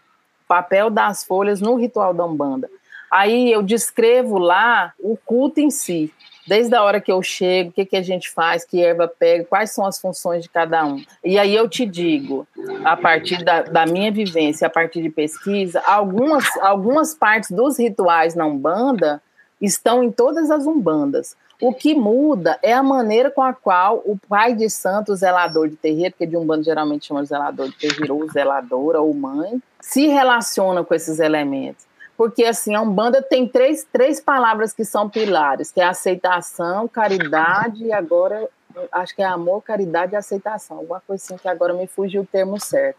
O 0.44 0.46
papel 0.46 0.88
das 0.88 1.24
folhas 1.24 1.60
no 1.60 1.74
ritual 1.74 2.14
da 2.14 2.24
Umbanda. 2.24 2.70
Aí 3.10 3.50
eu 3.50 3.60
descrevo 3.60 4.38
lá 4.38 4.94
o 5.00 5.16
culto 5.16 5.58
em 5.58 5.68
si, 5.68 6.14
desde 6.46 6.76
a 6.76 6.84
hora 6.84 7.00
que 7.00 7.10
eu 7.10 7.20
chego, 7.20 7.70
o 7.70 7.72
que, 7.72 7.84
que 7.84 7.96
a 7.96 8.02
gente 8.02 8.30
faz, 8.30 8.64
que 8.64 8.80
erva 8.80 9.08
pega, 9.08 9.44
quais 9.46 9.72
são 9.72 9.84
as 9.84 10.00
funções 10.00 10.44
de 10.44 10.48
cada 10.48 10.86
um. 10.86 11.02
E 11.24 11.36
aí 11.40 11.52
eu 11.52 11.68
te 11.68 11.84
digo, 11.84 12.46
a 12.84 12.96
partir 12.96 13.44
da, 13.44 13.62
da 13.62 13.84
minha 13.84 14.12
vivência, 14.12 14.64
a 14.64 14.70
partir 14.70 15.02
de 15.02 15.10
pesquisa, 15.10 15.82
algumas, 15.84 16.44
algumas 16.58 17.14
partes 17.16 17.50
dos 17.50 17.80
rituais 17.80 18.36
na 18.36 18.46
Umbanda 18.46 19.20
estão 19.62 20.02
em 20.02 20.10
todas 20.10 20.50
as 20.50 20.66
umbandas. 20.66 21.36
O 21.60 21.72
que 21.72 21.94
muda 21.94 22.58
é 22.60 22.72
a 22.72 22.82
maneira 22.82 23.30
com 23.30 23.42
a 23.42 23.52
qual 23.52 24.02
o 24.04 24.18
pai 24.28 24.52
de 24.52 24.68
santo, 24.68 25.14
zelador 25.14 25.68
de 25.68 25.76
terreiro, 25.76 26.10
porque 26.10 26.26
de 26.26 26.36
umbanda 26.36 26.64
geralmente 26.64 27.06
chama 27.06 27.24
zelador 27.24 27.68
de 27.68 27.76
terreiro, 27.76 28.16
ou 28.16 28.28
zeladora, 28.28 29.00
ou 29.00 29.14
mãe, 29.14 29.62
se 29.80 30.08
relaciona 30.08 30.82
com 30.82 30.92
esses 30.92 31.20
elementos. 31.20 31.86
Porque, 32.16 32.44
assim, 32.44 32.74
a 32.74 32.80
Umbanda 32.80 33.22
tem 33.22 33.48
três, 33.48 33.86
três 33.90 34.20
palavras 34.20 34.72
que 34.72 34.84
são 34.84 35.08
pilares, 35.08 35.72
que 35.72 35.80
é 35.80 35.84
aceitação, 35.84 36.86
caridade 36.86 37.84
e 37.84 37.92
agora, 37.92 38.48
acho 38.92 39.14
que 39.16 39.22
é 39.22 39.24
amor, 39.24 39.62
caridade 39.62 40.12
e 40.12 40.16
aceitação. 40.16 40.78
Alguma 40.78 41.02
coisa 41.06 41.22
assim 41.24 41.36
que 41.36 41.48
agora 41.48 41.72
me 41.72 41.86
fugiu 41.86 42.22
o 42.22 42.26
termo 42.26 42.60
certo. 42.60 42.98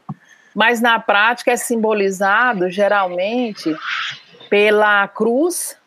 Mas, 0.54 0.82
na 0.82 1.00
prática, 1.00 1.52
é 1.52 1.56
simbolizado, 1.56 2.70
geralmente, 2.70 3.76
pela 4.50 5.08
cruz, 5.08 5.78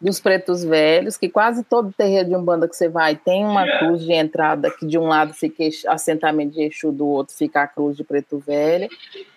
dos 0.00 0.18
pretos 0.18 0.64
velhos, 0.64 1.18
que 1.18 1.28
quase 1.28 1.62
todo 1.62 1.92
terreiro 1.92 2.30
de 2.30 2.34
Umbanda 2.34 2.66
que 2.66 2.74
você 2.74 2.88
vai 2.88 3.14
tem 3.14 3.44
uma 3.44 3.66
cruz 3.78 4.02
de 4.02 4.12
entrada, 4.12 4.70
que 4.70 4.86
de 4.86 4.98
um 4.98 5.06
lado 5.06 5.34
fica 5.34 5.64
assentamento 5.88 6.54
de 6.54 6.62
Exu, 6.62 6.90
do 6.90 7.06
outro 7.06 7.36
fica 7.36 7.62
a 7.62 7.66
cruz 7.66 7.96
de 7.96 8.02
preto 8.02 8.38
velho. 8.38 8.88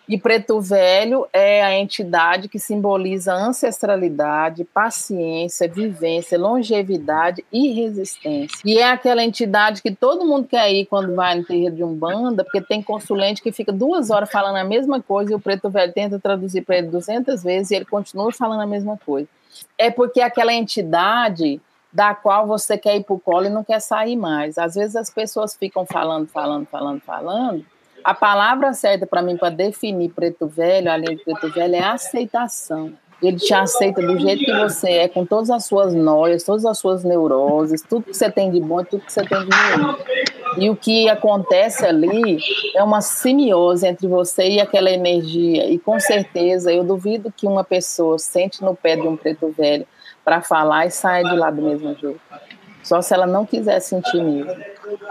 E 0.08 0.18
preto 0.18 0.60
velho 0.60 1.26
é 1.32 1.64
a 1.64 1.78
entidade 1.78 2.50
que 2.50 2.60
simboliza 2.60 3.34
ancestralidade, 3.34 4.66
paciência, 4.66 5.68
vivência, 5.68 6.38
longevidade 6.38 7.44
e 7.52 7.72
resistência. 7.72 8.60
E 8.66 8.78
é 8.78 8.90
aquela 8.90 9.24
entidade 9.24 9.82
que 9.82 9.96
todo 9.96 10.26
mundo 10.26 10.48
quer 10.48 10.72
ir 10.72 10.86
quando 10.86 11.16
vai 11.16 11.36
no 11.36 11.46
terreiro 11.46 11.76
de 11.76 11.84
Umbanda, 11.84 12.44
porque 12.44 12.62
tem 12.62 12.82
consulente 12.82 13.42
que 13.42 13.52
fica 13.52 13.72
duas 13.72 14.10
horas 14.10 14.30
falando 14.30 14.58
a 14.58 14.64
mesma 14.64 15.02
coisa 15.02 15.32
e 15.32 15.36
o 15.36 15.40
preto 15.40 15.70
velho 15.70 15.94
tenta 15.94 16.20
traduzir 16.20 16.62
para 16.62 16.78
ele 16.78 16.88
200 16.88 17.42
vezes 17.42 17.72
e 17.72 17.76
ele 17.76 17.86
continua 17.86 18.32
falando 18.32 18.62
a 18.62 18.68
mesma 18.68 18.98
coisa 18.98 19.28
é 19.78 19.92
porque 19.92 20.22
aquela 20.22 20.54
entidade 20.54 21.62
da 21.92 22.16
qual 22.16 22.48
você 22.48 22.78
quer 22.78 22.96
ir 22.96 23.04
para 23.04 23.14
o 23.14 23.20
colo 23.20 23.46
e 23.46 23.50
não 23.50 23.64
quer 23.64 23.80
sair 23.80 24.16
mais. 24.16 24.58
Às 24.58 24.74
vezes 24.76 24.96
as 24.96 25.12
pessoas 25.12 25.56
ficam 25.56 25.86
falando, 25.86 26.28
falando, 26.28 26.66
falando, 26.66 27.00
falando. 27.02 27.66
A 28.04 28.14
palavra 28.14 28.74
certa 28.74 29.06
para 29.06 29.22
mim 29.22 29.38
para 29.38 29.50
definir 29.50 30.10
preto 30.10 30.48
velho, 30.48 30.92
além 30.92 31.16
de 31.16 31.24
preto 31.24 31.50
velho, 31.50 31.76
é 31.76 31.84
aceitação. 31.84 32.94
Ele 33.24 33.38
te 33.38 33.54
aceita 33.54 34.02
do 34.02 34.20
jeito 34.20 34.44
que 34.44 34.54
você 34.54 34.90
é, 34.90 35.08
com 35.08 35.26
todas 35.26 35.50
as 35.50 35.66
suas 35.66 35.94
noias, 35.94 36.44
todas 36.44 36.66
as 36.66 36.78
suas 36.78 37.06
neuroses, 37.06 37.82
tudo 37.82 38.04
que 38.04 38.14
você 38.14 38.30
tem 38.30 38.52
de 38.52 38.60
bom 38.60 38.82
e 38.82 38.86
tudo 38.86 39.06
que 39.06 39.14
você 39.14 39.24
tem 39.26 39.40
de 39.46 39.50
ruim. 39.50 39.96
E 40.58 40.70
o 40.70 40.76
que 40.76 41.10
acontece 41.10 41.86
ali 41.86 42.38
é 42.76 42.84
uma 42.84 43.02
simiose 43.02 43.88
entre 43.88 44.08
você 44.08 44.50
e 44.50 44.62
aquela 44.62 44.92
energia. 44.92 45.70
E 45.70 45.80
com 45.80 45.98
certeza, 46.00 46.72
eu 46.72 46.84
duvido 46.84 47.34
que 47.36 47.48
uma 47.48 47.64
pessoa 47.64 48.20
sente 48.20 48.62
no 48.62 48.76
pé 48.76 48.98
de 48.98 49.08
um 49.08 49.16
preto 49.16 49.54
velho 49.58 49.88
para 50.24 50.42
falar 50.42 50.86
e 50.86 50.92
saia 50.92 51.24
de 51.24 51.36
lá 51.36 51.50
do 51.50 51.62
mesmo 51.62 51.96
jeito. 51.96 52.20
Só 52.84 53.02
se 53.02 53.14
ela 53.14 53.26
não 53.26 53.46
quiser 53.46 53.80
sentir 53.80 54.22
mesmo. 54.22 54.54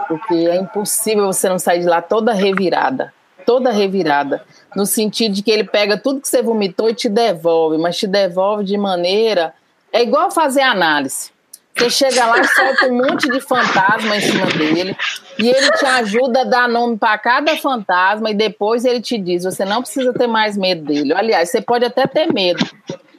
Porque 0.07 0.35
é 0.35 0.55
impossível 0.55 1.25
você 1.25 1.49
não 1.49 1.57
sair 1.57 1.79
de 1.79 1.87
lá 1.87 2.01
toda 2.01 2.31
revirada 2.31 3.11
toda 3.45 3.71
revirada, 3.71 4.43
no 4.75 4.85
sentido 4.85 5.33
de 5.33 5.43
que 5.43 5.51
ele 5.51 5.63
pega 5.63 5.97
tudo 5.97 6.21
que 6.21 6.27
você 6.27 6.41
vomitou 6.41 6.89
e 6.89 6.93
te 6.93 7.09
devolve, 7.09 7.77
mas 7.77 7.97
te 7.97 8.07
devolve 8.07 8.63
de 8.63 8.77
maneira. 8.77 9.53
É 9.91 10.01
igual 10.01 10.31
fazer 10.31 10.61
análise. 10.61 11.31
Você 11.75 11.89
chega 11.89 12.25
lá 12.25 12.43
solta 12.43 12.87
um 12.87 12.97
monte 12.97 13.27
de 13.29 13.41
fantasma 13.41 14.15
em 14.15 14.21
cima 14.21 14.45
dele, 14.45 14.95
e 15.39 15.49
ele 15.49 15.71
te 15.71 15.85
ajuda 15.85 16.41
a 16.41 16.43
dar 16.43 16.69
nome 16.69 16.97
para 16.97 17.17
cada 17.17 17.57
fantasma, 17.57 18.29
e 18.29 18.33
depois 18.35 18.85
ele 18.85 19.01
te 19.01 19.17
diz: 19.17 19.43
você 19.43 19.65
não 19.65 19.81
precisa 19.81 20.13
ter 20.13 20.27
mais 20.27 20.55
medo 20.55 20.85
dele. 20.85 21.13
Aliás, 21.13 21.49
você 21.49 21.61
pode 21.61 21.83
até 21.83 22.05
ter 22.05 22.31
medo, 22.31 22.63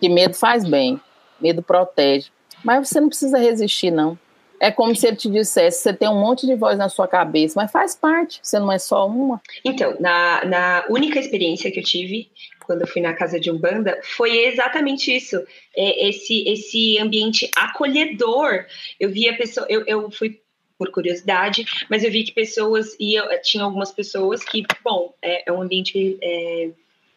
que 0.00 0.08
medo 0.08 0.34
faz 0.34 0.64
bem, 0.64 1.00
medo 1.40 1.62
protege, 1.62 2.28
mas 2.62 2.88
você 2.88 3.00
não 3.00 3.08
precisa 3.08 3.38
resistir, 3.38 3.90
não. 3.90 4.16
É 4.64 4.72
como 4.72 4.96
se 4.96 5.06
ele 5.06 5.16
te 5.16 5.28
dissesse: 5.28 5.82
você 5.82 5.92
tem 5.92 6.08
um 6.08 6.18
monte 6.18 6.46
de 6.46 6.54
voz 6.54 6.78
na 6.78 6.88
sua 6.88 7.06
cabeça, 7.06 7.60
mas 7.60 7.70
faz 7.70 7.94
parte, 7.94 8.40
você 8.42 8.58
não 8.58 8.72
é 8.72 8.78
só 8.78 9.06
uma. 9.06 9.38
Então, 9.62 9.94
na, 10.00 10.42
na 10.46 10.84
única 10.88 11.20
experiência 11.20 11.70
que 11.70 11.80
eu 11.80 11.84
tive 11.84 12.30
quando 12.64 12.80
eu 12.80 12.86
fui 12.86 13.02
na 13.02 13.12
casa 13.12 13.38
de 13.38 13.50
Umbanda 13.50 14.00
foi 14.02 14.46
exatamente 14.46 15.14
isso, 15.14 15.36
é, 15.76 16.08
esse, 16.08 16.48
esse 16.48 16.98
ambiente 16.98 17.50
acolhedor. 17.54 18.64
Eu 18.98 19.10
vi 19.10 19.28
a 19.28 19.36
pessoa, 19.36 19.66
eu, 19.68 19.84
eu 19.86 20.10
fui 20.10 20.40
por 20.78 20.90
curiosidade, 20.90 21.66
mas 21.90 22.02
eu 22.02 22.10
vi 22.10 22.24
que 22.24 22.32
pessoas 22.32 22.96
iam, 22.98 23.28
tinha 23.42 23.64
algumas 23.64 23.92
pessoas 23.92 24.42
que, 24.42 24.64
bom, 24.82 25.14
é, 25.20 25.50
é 25.50 25.52
um 25.52 25.60
ambiente 25.60 26.18
é, 26.22 26.70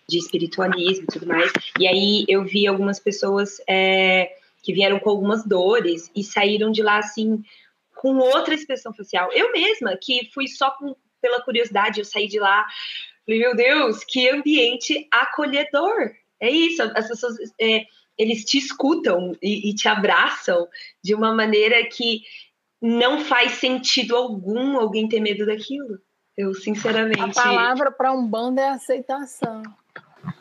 de 0.06 0.18
espiritualismo 0.18 1.06
e 1.06 1.14
tudo 1.14 1.26
mais, 1.26 1.50
e 1.80 1.88
aí 1.88 2.26
eu 2.28 2.44
vi 2.44 2.68
algumas 2.68 3.00
pessoas 3.00 3.62
é, 3.70 4.32
que 4.68 4.74
vieram 4.74 5.00
com 5.00 5.10
algumas 5.10 5.46
dores 5.46 6.12
e 6.14 6.22
saíram 6.22 6.70
de 6.72 6.84
lá 6.84 6.98
assim 6.98 7.42
com 7.96 8.18
outra 8.18 8.54
expressão 8.54 8.94
facial. 8.94 9.30
Eu 9.32 9.54
mesma, 9.54 9.96
que 9.96 10.30
fui 10.34 10.46
só 10.46 10.72
com, 10.72 10.94
pela 11.22 11.42
curiosidade, 11.42 12.02
eu 12.02 12.06
saí 12.06 12.28
de 12.28 12.38
lá, 12.38 12.68
falei, 13.26 13.40
meu 13.40 13.56
Deus, 13.56 14.04
que 14.04 14.30
ambiente 14.30 15.08
acolhedor. 15.10 16.12
É 16.38 16.50
isso, 16.50 16.84
as 16.84 17.08
pessoas, 17.08 17.38
é, 17.58 17.86
eles 18.18 18.44
te 18.44 18.58
escutam 18.58 19.32
e, 19.42 19.70
e 19.70 19.74
te 19.74 19.88
abraçam 19.88 20.68
de 21.02 21.16
uma 21.16 21.34
maneira 21.34 21.88
que 21.88 22.24
não 22.82 23.22
faz 23.22 23.54
sentido 23.54 24.18
algum 24.18 24.78
alguém 24.78 25.08
ter 25.08 25.22
medo 25.22 25.46
daquilo. 25.46 25.98
Eu, 26.36 26.54
sinceramente. 26.54 27.22
A 27.22 27.32
palavra 27.32 27.90
para 27.90 28.12
um 28.12 28.28
bando 28.28 28.60
é 28.60 28.68
aceitação. 28.68 29.64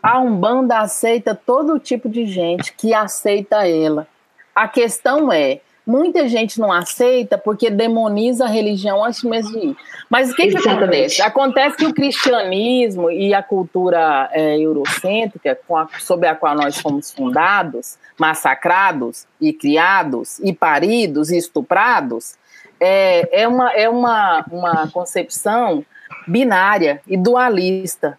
A 0.02 0.18
Umbanda 0.20 0.78
aceita 0.78 1.34
todo 1.34 1.78
tipo 1.78 2.08
de 2.08 2.26
gente 2.26 2.72
que 2.72 2.92
aceita 2.92 3.66
ela. 3.66 4.08
A 4.56 4.66
questão 4.66 5.30
é, 5.30 5.60
muita 5.86 6.26
gente 6.26 6.58
não 6.58 6.72
aceita 6.72 7.36
porque 7.36 7.68
demoniza 7.68 8.46
a 8.46 8.48
religião 8.48 9.04
antes 9.04 9.22
mesmo 9.22 9.52
de 9.52 9.66
ir. 9.66 9.76
Mas 10.08 10.30
o 10.30 10.34
que, 10.34 10.48
que 10.48 10.56
acontece? 10.56 11.20
Acontece 11.20 11.76
que 11.76 11.84
o 11.84 11.92
cristianismo 11.92 13.10
e 13.10 13.34
a 13.34 13.42
cultura 13.42 14.30
é, 14.32 14.58
eurocêntrica, 14.58 15.58
a, 15.70 15.88
sob 16.00 16.26
a 16.26 16.34
qual 16.34 16.54
nós 16.54 16.78
fomos 16.78 17.12
fundados, 17.12 17.98
massacrados 18.18 19.26
e 19.38 19.52
criados 19.52 20.38
e 20.38 20.54
paridos 20.54 21.30
e 21.30 21.36
estuprados, 21.36 22.34
é, 22.80 23.42
é, 23.42 23.46
uma, 23.46 23.70
é 23.72 23.90
uma, 23.90 24.42
uma 24.50 24.88
concepção 24.90 25.84
binária 26.26 27.02
e 27.06 27.18
dualista. 27.18 28.18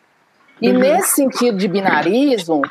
E 0.61 0.69
uhum. 0.69 0.77
nesse 0.77 1.15
sentido 1.15 1.57
de 1.57 1.67
binarismo, 1.67 2.61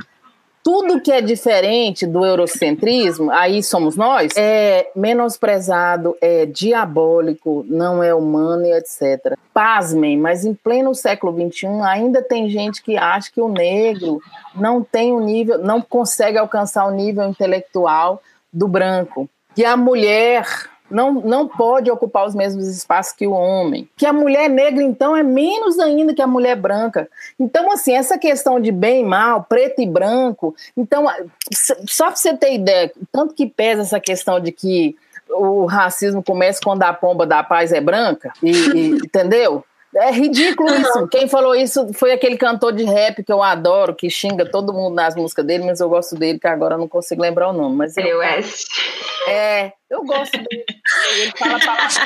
tudo 0.67 1.01
que 1.01 1.13
é 1.13 1.21
diferente 1.21 2.05
do 2.05 2.27
eurocentrismo, 2.27 3.31
aí 3.31 3.63
somos 3.63 3.97
nós, 3.97 4.33
é 4.37 4.91
menosprezado, 4.97 6.17
é 6.21 6.45
diabólico, 6.45 7.65
não 7.69 8.03
é 8.03 8.13
humano 8.13 8.67
e 8.67 8.73
etc. 8.73 9.39
Pasmem, 9.55 10.19
mas 10.19 10.45
em 10.45 10.53
pleno 10.55 10.93
século 10.93 11.33
XXI 11.33 11.69
ainda 11.85 12.21
tem 12.21 12.51
gente 12.51 12.83
que 12.83 12.97
acha 12.97 13.31
que 13.31 13.41
o 13.41 13.49
negro 13.49 14.21
não 14.57 14.83
tem 14.83 15.13
o 15.13 15.21
nível, 15.21 15.59
não 15.59 15.81
consegue 15.81 16.37
alcançar 16.37 16.85
o 16.87 16.91
nível 16.91 17.23
intelectual 17.29 18.21
do 18.53 18.67
branco. 18.67 19.31
Que 19.55 19.65
a 19.65 19.77
mulher 19.77 20.69
não, 20.91 21.15
não 21.15 21.49
pode 21.49 21.91
ocupar 21.91 22.27
os 22.27 22.35
mesmos 22.35 22.67
espaços 22.69 23.13
que 23.13 23.27
o 23.27 23.33
homem. 23.33 23.89
Que 23.97 24.07
a 24.07 24.13
mulher 24.13 24.49
negra, 24.49 24.83
então, 24.83 25.17
é 25.17 25.23
menos 25.23 25.79
ainda 25.79 26.15
que 26.15 26.23
a 26.23 26.27
mulher 26.27 26.57
branca. 26.57 27.09
Então, 27.39 27.71
assim, 27.73 27.93
essa 27.93 28.19
questão 28.19 28.61
de 28.61 28.71
bem 28.71 29.03
e 29.03 29.05
mal, 29.05 29.45
preto 29.45 29.81
e 29.81 29.87
branco. 29.87 30.55
Então, 30.77 31.07
só 31.89 32.07
para 32.07 32.17
você 32.17 32.37
ter 32.37 32.55
ideia, 32.55 32.93
tanto 33.11 33.35
que 33.35 33.47
pesa 33.47 33.83
essa 33.83 34.01
questão 34.01 34.41
de 34.41 34.53
que 34.53 34.97
o 35.29 35.67
racismo 35.67 36.23
começa 36.23 36.61
quando 36.63 36.83
a 36.83 36.93
pomba 36.93 37.27
da 37.27 37.43
paz 37.43 37.73
é 37.73 37.81
branca, 37.81 38.33
e, 38.43 38.51
e 38.51 38.89
entendeu? 39.05 39.65
É 39.97 40.11
ridículo 40.11 40.75
isso. 40.75 41.09
Quem 41.09 41.27
falou 41.27 41.55
isso 41.55 41.93
foi 41.95 42.13
aquele 42.13 42.37
cantor 42.37 42.73
de 42.73 42.85
rap 42.85 43.25
que 43.25 43.33
eu 43.33 43.43
adoro, 43.43 43.95
que 43.95 44.11
xinga 44.11 44.45
todo 44.45 44.73
mundo 44.73 44.95
nas 44.95 45.17
músicas 45.17 45.45
dele, 45.47 45.65
mas 45.65 45.81
eu 45.81 45.89
gosto 45.89 46.15
dele, 46.15 46.39
que 46.39 46.47
agora 46.47 46.75
eu 46.75 46.79
não 46.79 46.89
consigo 46.89 47.23
lembrar 47.23 47.49
o 47.49 47.53
nome. 47.53 47.77
Mas 47.77 47.97
eu, 47.97 48.19
West. 48.19 48.69
É, 49.27 49.73
eu 49.89 50.05
gosto 50.05 50.37
dele. 50.37 50.65
Ele 51.19 51.33
fala 51.39 51.59
palavras. 51.59 51.97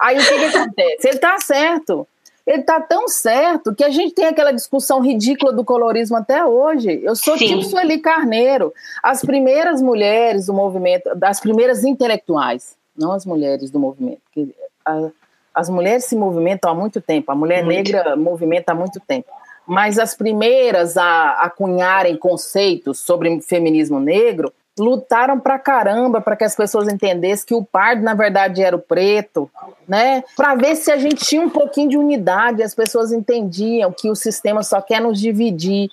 Aí 0.00 0.18
o 0.18 0.26
que, 0.26 0.38
que 0.38 0.56
acontece? 0.56 1.08
Ele 1.08 1.18
tá 1.18 1.38
certo. 1.38 2.06
Ele 2.46 2.62
tá 2.62 2.80
tão 2.80 3.08
certo 3.08 3.74
que 3.74 3.84
a 3.84 3.90
gente 3.90 4.14
tem 4.14 4.24
aquela 4.24 4.52
discussão 4.52 5.00
ridícula 5.02 5.52
do 5.52 5.62
colorismo 5.62 6.16
até 6.16 6.44
hoje. 6.44 6.98
Eu 7.02 7.14
sou 7.14 7.36
Sim. 7.36 7.46
tipo 7.46 7.62
Sueli 7.62 7.98
Carneiro. 7.98 8.72
As 9.02 9.20
primeiras 9.20 9.82
mulheres 9.82 10.46
do 10.46 10.54
movimento, 10.54 11.14
das 11.14 11.40
primeiras 11.40 11.84
intelectuais, 11.84 12.74
não 12.96 13.12
as 13.12 13.26
mulheres 13.26 13.70
do 13.70 13.78
movimento, 13.78 14.20
porque 14.24 14.54
a, 14.84 15.10
as 15.58 15.68
mulheres 15.68 16.04
se 16.04 16.14
movimentam 16.14 16.70
há 16.70 16.74
muito 16.74 17.00
tempo, 17.00 17.32
a 17.32 17.34
mulher 17.34 17.64
muito. 17.64 17.76
negra 17.76 18.14
movimenta 18.14 18.70
há 18.70 18.74
muito 18.76 19.00
tempo. 19.00 19.26
Mas 19.66 19.98
as 19.98 20.14
primeiras 20.14 20.96
a, 20.96 21.32
a 21.32 21.50
cunharem 21.50 22.16
conceitos 22.16 23.00
sobre 23.00 23.40
feminismo 23.40 23.98
negro 23.98 24.52
lutaram 24.78 25.40
pra 25.40 25.58
caramba 25.58 26.20
para 26.20 26.36
que 26.36 26.44
as 26.44 26.54
pessoas 26.54 26.86
entendessem 26.86 27.44
que 27.44 27.54
o 27.54 27.64
pardo 27.64 28.02
na 28.02 28.14
verdade 28.14 28.62
era 28.62 28.76
o 28.76 28.78
preto, 28.78 29.50
né? 29.88 30.22
Para 30.36 30.54
ver 30.54 30.76
se 30.76 30.92
a 30.92 30.96
gente 30.96 31.24
tinha 31.24 31.42
um 31.42 31.50
pouquinho 31.50 31.90
de 31.90 31.98
unidade, 31.98 32.62
as 32.62 32.72
pessoas 32.72 33.10
entendiam 33.10 33.92
que 33.92 34.08
o 34.08 34.14
sistema 34.14 34.62
só 34.62 34.80
quer 34.80 35.00
nos 35.00 35.20
dividir, 35.20 35.90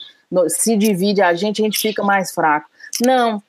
se 0.48 0.78
divide 0.78 1.24
a 1.24 1.34
gente, 1.34 1.60
a 1.60 1.66
gente 1.66 1.80
fica 1.80 2.04
mais 2.04 2.32
fraco. 2.32 2.68
Não, 3.04 3.42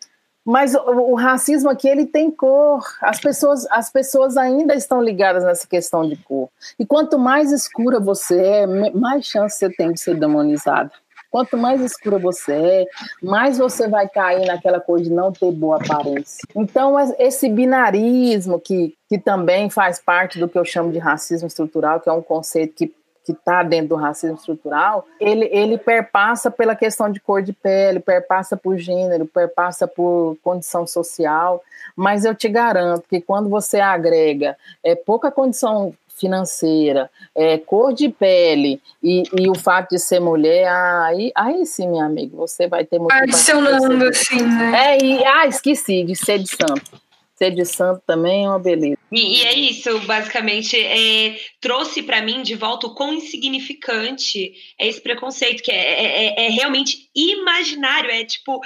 mas 0.46 0.76
o, 0.76 0.78
o, 0.78 1.14
racismo 1.16 1.68
aqui 1.68 1.88
ele 1.88 2.06
tem 2.06 2.30
cor. 2.30 2.80
As 3.02 3.20
pessoas, 3.20 3.66
as 3.68 3.90
pessoas 3.90 4.36
ainda 4.36 4.76
estão 4.76 5.02
ligadas 5.02 5.42
nessa 5.42 5.66
questão 5.66 6.08
de 6.08 6.16
cor. 6.16 6.48
E 6.78 6.86
quanto 6.86 7.18
mais 7.18 7.50
escura 7.50 7.98
você 7.98 8.40
é, 8.40 8.66
mais 8.92 9.26
chance 9.26 9.58
você 9.58 9.68
tem 9.68 9.92
de 9.92 9.98
ser 9.98 10.14
demonizada. 10.14 10.92
Quanto 11.30 11.56
mais 11.58 11.80
escura 11.80 12.18
você 12.18 12.52
é, 12.52 12.84
mais 13.20 13.58
você 13.58 13.88
vai 13.88 14.08
cair 14.08 14.46
naquela 14.46 14.80
coisa 14.80 15.04
de 15.04 15.10
não 15.10 15.32
ter 15.32 15.50
boa 15.50 15.76
aparência. 15.76 16.46
Então, 16.54 16.96
esse 17.18 17.48
binarismo, 17.48 18.60
que, 18.60 18.94
que 19.08 19.18
também 19.18 19.68
faz 19.68 19.98
parte 19.98 20.38
do 20.38 20.48
que 20.48 20.56
eu 20.56 20.64
chamo 20.64 20.92
de 20.92 20.98
racismo 20.98 21.48
estrutural, 21.48 22.00
que 22.00 22.08
é 22.08 22.12
um 22.12 22.22
conceito 22.22 22.74
que 22.74 22.86
que 23.26 23.32
está 23.32 23.64
dentro 23.64 23.88
do 23.88 23.96
racismo 23.96 24.36
estrutural, 24.36 25.04
ele, 25.18 25.48
ele 25.50 25.76
perpassa 25.76 26.48
pela 26.48 26.76
questão 26.76 27.10
de 27.10 27.18
cor 27.18 27.42
de 27.42 27.52
pele, 27.52 27.98
perpassa 27.98 28.56
por 28.56 28.78
gênero, 28.78 29.26
perpassa 29.26 29.88
por 29.88 30.38
condição 30.44 30.86
social, 30.86 31.60
mas 31.96 32.24
eu 32.24 32.36
te 32.36 32.48
garanto 32.48 33.02
que 33.10 33.20
quando 33.20 33.48
você 33.48 33.80
agrega 33.80 34.56
é, 34.84 34.94
pouca 34.94 35.28
condição 35.32 35.92
financeira, 36.14 37.10
é, 37.34 37.58
cor 37.58 37.92
de 37.92 38.08
pele 38.08 38.80
e, 39.02 39.24
e, 39.38 39.50
o 39.50 39.54
fato 39.54 39.90
de 39.90 39.98
ser 39.98 40.20
mulher, 40.20 40.68
aí, 40.68 41.32
aí 41.34 41.66
sim, 41.66 41.88
meu 41.88 42.00
amigo, 42.00 42.36
você 42.36 42.68
vai 42.68 42.84
ter 42.84 42.98
muito. 42.98 43.12
Adicionando, 43.12 44.08
assim, 44.08 44.40
né? 44.40 44.94
É, 44.94 45.04
e, 45.04 45.24
ah, 45.24 45.46
esqueci 45.46 46.04
de 46.04 46.14
ser 46.14 46.38
de 46.38 46.48
santo 46.48 47.05
ser 47.36 47.50
de 47.50 47.64
santo 47.64 48.02
também 48.06 48.44
é 48.44 48.48
uma 48.48 48.58
beleza. 48.58 48.98
E, 49.12 49.38
e 49.38 49.42
é 49.44 49.54
isso, 49.54 50.00
basicamente, 50.00 50.76
é, 50.76 51.38
trouxe 51.60 52.02
para 52.02 52.22
mim 52.22 52.42
de 52.42 52.54
volta 52.54 52.86
o 52.86 52.94
quão 52.94 53.12
insignificante 53.12 54.52
é 54.78 54.88
esse 54.88 55.00
preconceito, 55.00 55.62
que 55.62 55.70
é, 55.70 55.76
é, 55.76 56.26
é, 56.26 56.46
é, 56.46 56.48
realmente 56.50 57.10
imaginário, 57.14 58.10
é 58.10 58.24
tipo, 58.24 58.60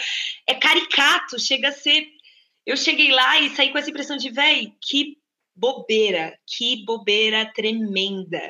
é 0.46 0.54
caricato, 0.54 1.38
chega 1.38 1.68
a 1.68 1.72
ser. 1.72 2.06
Eu 2.64 2.76
cheguei 2.76 3.10
lá 3.10 3.40
e 3.40 3.50
saí 3.50 3.70
com 3.70 3.78
essa 3.78 3.90
impressão 3.90 4.16
de, 4.16 4.30
véi, 4.30 4.72
que 4.80 5.16
bobeira, 5.56 6.38
que 6.46 6.84
bobeira 6.84 7.50
tremenda. 7.52 8.40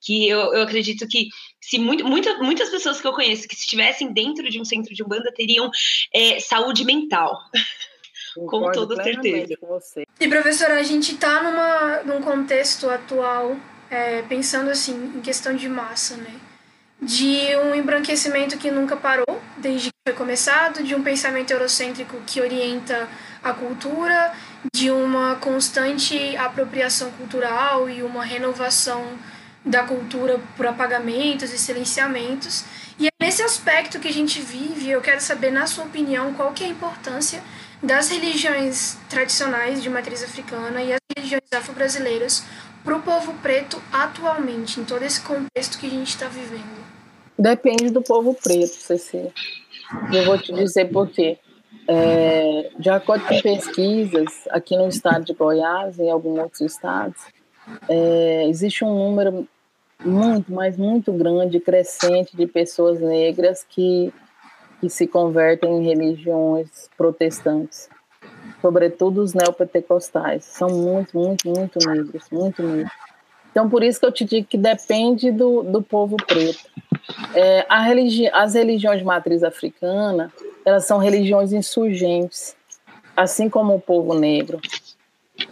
Que 0.00 0.28
eu, 0.28 0.52
eu 0.52 0.62
acredito 0.62 1.06
que 1.06 1.28
se 1.60 1.78
muito, 1.78 2.04
muita, 2.04 2.38
muitas 2.38 2.68
pessoas 2.70 3.00
que 3.00 3.06
eu 3.06 3.12
conheço 3.12 3.46
que 3.46 3.54
estivessem 3.54 4.12
dentro 4.12 4.50
de 4.50 4.60
um 4.60 4.64
centro 4.64 4.94
de 4.94 5.02
Umbanda 5.02 5.32
teriam 5.32 5.70
é, 6.12 6.40
saúde 6.40 6.84
mental. 6.84 7.38
com 8.34 8.70
toda 8.72 9.02
certeza. 9.02 9.56
Com 9.60 9.66
você. 9.66 10.06
E 10.18 10.28
professora, 10.28 10.74
a 10.74 10.82
gente 10.82 11.12
está 11.12 11.42
numa 11.42 12.02
num 12.04 12.20
contexto 12.22 12.88
atual, 12.88 13.56
é, 13.90 14.22
pensando 14.22 14.70
assim, 14.70 15.12
em 15.16 15.20
questão 15.20 15.54
de 15.54 15.68
massa, 15.68 16.16
né? 16.16 16.34
De 17.00 17.56
um 17.56 17.74
embranquecimento 17.74 18.58
que 18.58 18.70
nunca 18.70 18.96
parou, 18.96 19.40
desde 19.56 19.88
que 19.88 19.96
foi 20.06 20.14
começado, 20.14 20.82
de 20.82 20.94
um 20.94 21.02
pensamento 21.02 21.50
eurocêntrico 21.50 22.18
que 22.26 22.40
orienta 22.40 23.08
a 23.42 23.52
cultura, 23.54 24.32
de 24.74 24.90
uma 24.90 25.36
constante 25.36 26.36
apropriação 26.36 27.10
cultural 27.12 27.88
e 27.88 28.02
uma 28.02 28.22
renovação 28.22 29.02
da 29.64 29.82
cultura 29.82 30.40
por 30.56 30.66
apagamentos 30.66 31.52
e 31.52 31.58
silenciamentos. 31.58 32.64
E 32.98 33.06
é 33.06 33.10
nesse 33.20 33.42
aspecto 33.42 33.98
que 33.98 34.08
a 34.08 34.12
gente 34.12 34.40
vive, 34.40 34.90
eu 34.90 35.00
quero 35.00 35.20
saber, 35.20 35.50
na 35.50 35.66
sua 35.66 35.84
opinião, 35.84 36.34
qual 36.34 36.52
que 36.52 36.64
é 36.64 36.66
a 36.66 36.70
importância 36.70 37.42
das 37.82 38.10
religiões 38.10 38.98
tradicionais 39.08 39.82
de 39.82 39.88
matriz 39.88 40.22
africana 40.22 40.82
e 40.82 40.92
as 40.92 41.00
religiões 41.16 41.52
afro-brasileiras 41.52 42.44
para 42.84 42.96
o 42.96 43.02
povo 43.02 43.34
preto 43.42 43.80
atualmente, 43.92 44.80
em 44.80 44.84
todo 44.84 45.02
esse 45.02 45.20
contexto 45.20 45.78
que 45.78 45.86
a 45.86 45.90
gente 45.90 46.08
está 46.08 46.28
vivendo? 46.28 46.84
Depende 47.38 47.90
do 47.90 48.02
povo 48.02 48.34
preto, 48.34 48.74
Cecília. 48.74 49.32
Eu 50.12 50.24
vou 50.24 50.38
te 50.38 50.52
dizer 50.52 50.86
por 50.86 51.08
quê. 51.08 51.38
É, 51.88 52.70
de 52.78 52.88
acordo 52.88 53.24
com 53.24 53.40
pesquisas, 53.40 54.46
aqui 54.50 54.76
no 54.76 54.88
estado 54.88 55.24
de 55.24 55.32
Goiás 55.32 55.98
e 55.98 56.02
em 56.02 56.10
alguns 56.10 56.38
outros 56.38 56.60
estados, 56.60 57.20
é, 57.88 58.46
existe 58.48 58.84
um 58.84 58.96
número 58.96 59.48
muito, 60.04 60.52
mas 60.52 60.76
muito 60.76 61.12
grande, 61.12 61.58
crescente 61.58 62.36
de 62.36 62.46
pessoas 62.46 63.00
negras 63.00 63.64
que 63.68 64.12
que 64.80 64.88
se 64.88 65.06
convertem 65.06 65.78
em 65.78 65.84
religiões 65.84 66.88
protestantes, 66.96 67.88
sobretudo 68.60 69.22
os 69.22 69.34
neopentecostais. 69.34 70.44
São 70.44 70.68
muito, 70.70 71.16
muito, 71.18 71.48
muito 71.48 71.78
negros, 71.86 72.24
muito 72.30 72.62
negros. 72.62 72.92
Então, 73.50 73.68
por 73.68 73.82
isso 73.82 73.98
que 73.98 74.06
eu 74.06 74.12
te 74.12 74.24
digo 74.24 74.46
que 74.46 74.56
depende 74.56 75.30
do, 75.30 75.62
do 75.62 75.82
povo 75.82 76.16
preto. 76.16 76.70
É, 77.34 77.66
religi 77.82 78.28
as 78.32 78.54
religiões 78.54 79.00
de 79.00 79.04
matriz 79.04 79.42
africana, 79.42 80.32
elas 80.64 80.86
são 80.86 80.98
religiões 80.98 81.52
insurgentes, 81.52 82.56
assim 83.16 83.48
como 83.48 83.74
o 83.74 83.80
povo 83.80 84.14
negro. 84.14 84.60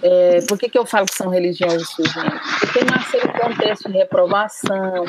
É, 0.02 0.40
por 0.48 0.58
que, 0.58 0.68
que 0.68 0.78
eu 0.78 0.86
falo 0.86 1.06
que 1.06 1.14
são 1.14 1.28
religiões 1.28 1.82
insurgentes? 1.82 2.40
Porque 2.60 2.84
nasceram 2.84 3.30
em 3.30 3.38
contexto 3.38 3.90
de 3.90 3.98
reprovação, 3.98 5.04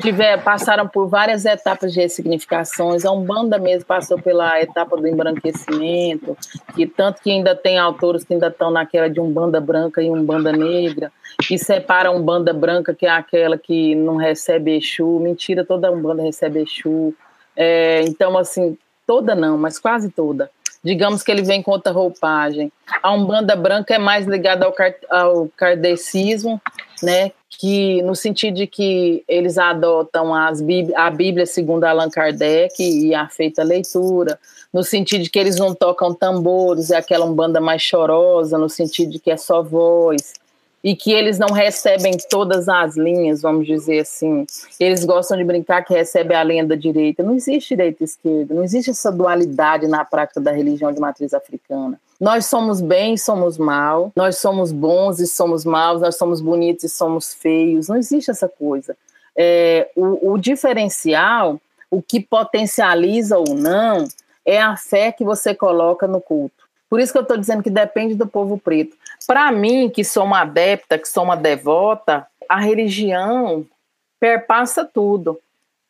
tiver, 0.00 0.42
passaram 0.42 0.86
por 0.86 1.08
várias 1.08 1.44
etapas 1.44 1.92
de 1.92 2.00
ressignificações. 2.00 3.04
A 3.04 3.10
Umbanda 3.10 3.58
mesmo 3.58 3.86
passou 3.86 4.20
pela 4.20 4.60
etapa 4.60 4.96
do 4.96 5.06
embranquecimento, 5.06 6.36
que 6.74 6.86
tanto 6.86 7.20
que 7.22 7.30
ainda 7.30 7.54
tem 7.54 7.78
autores 7.78 8.24
que 8.24 8.34
ainda 8.34 8.48
estão 8.48 8.70
naquela 8.70 9.08
de 9.08 9.20
Umbanda 9.20 9.60
branca 9.60 10.02
e 10.02 10.10
Umbanda 10.10 10.52
negra, 10.52 11.12
que 11.42 11.58
separa 11.58 12.10
Umbanda 12.10 12.52
branca, 12.52 12.94
que 12.94 13.06
é 13.06 13.10
aquela 13.10 13.58
que 13.58 13.94
não 13.94 14.16
recebe 14.16 14.76
Exu. 14.76 15.18
Mentira, 15.18 15.64
toda 15.64 15.90
Umbanda 15.90 16.22
recebe 16.22 16.62
Exu. 16.62 17.14
É, 17.56 18.02
então, 18.02 18.38
assim, 18.38 18.78
toda 19.06 19.34
não, 19.34 19.58
mas 19.58 19.78
quase 19.78 20.10
toda 20.10 20.50
digamos 20.82 21.22
que 21.22 21.30
ele 21.30 21.42
vem 21.42 21.62
com 21.62 21.70
outra 21.70 21.92
roupagem. 21.92 22.72
A 23.02 23.12
Umbanda 23.12 23.54
Branca 23.56 23.94
é 23.94 23.98
mais 23.98 24.26
ligada 24.26 24.66
ao, 24.66 24.74
ao 25.10 25.48
kardecismo, 25.56 26.60
né, 27.02 27.32
que 27.48 28.00
no 28.02 28.14
sentido 28.14 28.54
de 28.54 28.66
que 28.66 29.24
eles 29.28 29.58
adotam 29.58 30.34
as 30.34 30.62
a 30.94 31.10
Bíblia 31.10 31.46
segundo 31.46 31.84
Allan 31.84 32.08
Kardec 32.08 32.74
e 32.80 33.14
a 33.14 33.28
feita 33.28 33.64
leitura, 33.64 34.38
no 34.72 34.84
sentido 34.84 35.24
de 35.24 35.30
que 35.30 35.38
eles 35.38 35.56
não 35.56 35.74
tocam 35.74 36.14
tambores, 36.14 36.90
é 36.90 36.96
aquela 36.96 37.24
Umbanda 37.24 37.60
mais 37.60 37.82
chorosa, 37.82 38.58
no 38.58 38.68
sentido 38.68 39.10
de 39.12 39.18
que 39.18 39.30
é 39.30 39.36
só 39.36 39.62
voz, 39.62 40.34
e 40.82 40.94
que 40.94 41.12
eles 41.12 41.38
não 41.38 41.48
recebem 41.48 42.16
todas 42.30 42.68
as 42.68 42.96
linhas, 42.96 43.42
vamos 43.42 43.66
dizer 43.66 44.00
assim. 44.00 44.46
Eles 44.78 45.04
gostam 45.04 45.36
de 45.36 45.44
brincar 45.44 45.84
que 45.84 45.92
recebe 45.92 46.34
a 46.34 46.44
linha 46.44 46.64
da 46.64 46.76
direita. 46.76 47.22
Não 47.22 47.34
existe 47.34 47.70
direita 47.70 48.02
e 48.02 48.04
esquerda, 48.04 48.54
não 48.54 48.62
existe 48.62 48.90
essa 48.90 49.10
dualidade 49.10 49.88
na 49.88 50.04
prática 50.04 50.40
da 50.40 50.52
religião 50.52 50.92
de 50.92 51.00
matriz 51.00 51.34
africana. 51.34 52.00
Nós 52.20 52.46
somos 52.46 52.80
bem 52.80 53.14
e 53.14 53.18
somos 53.18 53.58
mal, 53.58 54.12
nós 54.14 54.38
somos 54.38 54.72
bons 54.72 55.20
e 55.20 55.26
somos 55.26 55.64
maus, 55.64 56.00
nós 56.00 56.16
somos 56.16 56.40
bonitos 56.40 56.84
e 56.84 56.88
somos 56.88 57.32
feios. 57.32 57.88
Não 57.88 57.96
existe 57.96 58.30
essa 58.30 58.48
coisa. 58.48 58.96
É, 59.36 59.88
o, 59.94 60.32
o 60.32 60.38
diferencial, 60.38 61.60
o 61.90 62.02
que 62.02 62.18
potencializa 62.20 63.38
ou 63.38 63.54
não, 63.54 64.06
é 64.44 64.60
a 64.60 64.76
fé 64.76 65.12
que 65.12 65.24
você 65.24 65.54
coloca 65.54 66.08
no 66.08 66.20
culto. 66.20 66.67
Por 66.88 67.00
isso 67.00 67.12
que 67.12 67.18
eu 67.18 67.22
estou 67.22 67.36
dizendo 67.36 67.62
que 67.62 67.70
depende 67.70 68.14
do 68.14 68.26
povo 68.26 68.58
preto. 68.58 68.96
Para 69.26 69.52
mim, 69.52 69.90
que 69.90 70.02
sou 70.02 70.24
uma 70.24 70.40
adepta, 70.40 70.98
que 70.98 71.08
sou 71.08 71.24
uma 71.24 71.36
devota, 71.36 72.26
a 72.48 72.58
religião 72.58 73.66
perpassa 74.18 74.84
tudo. 74.84 75.38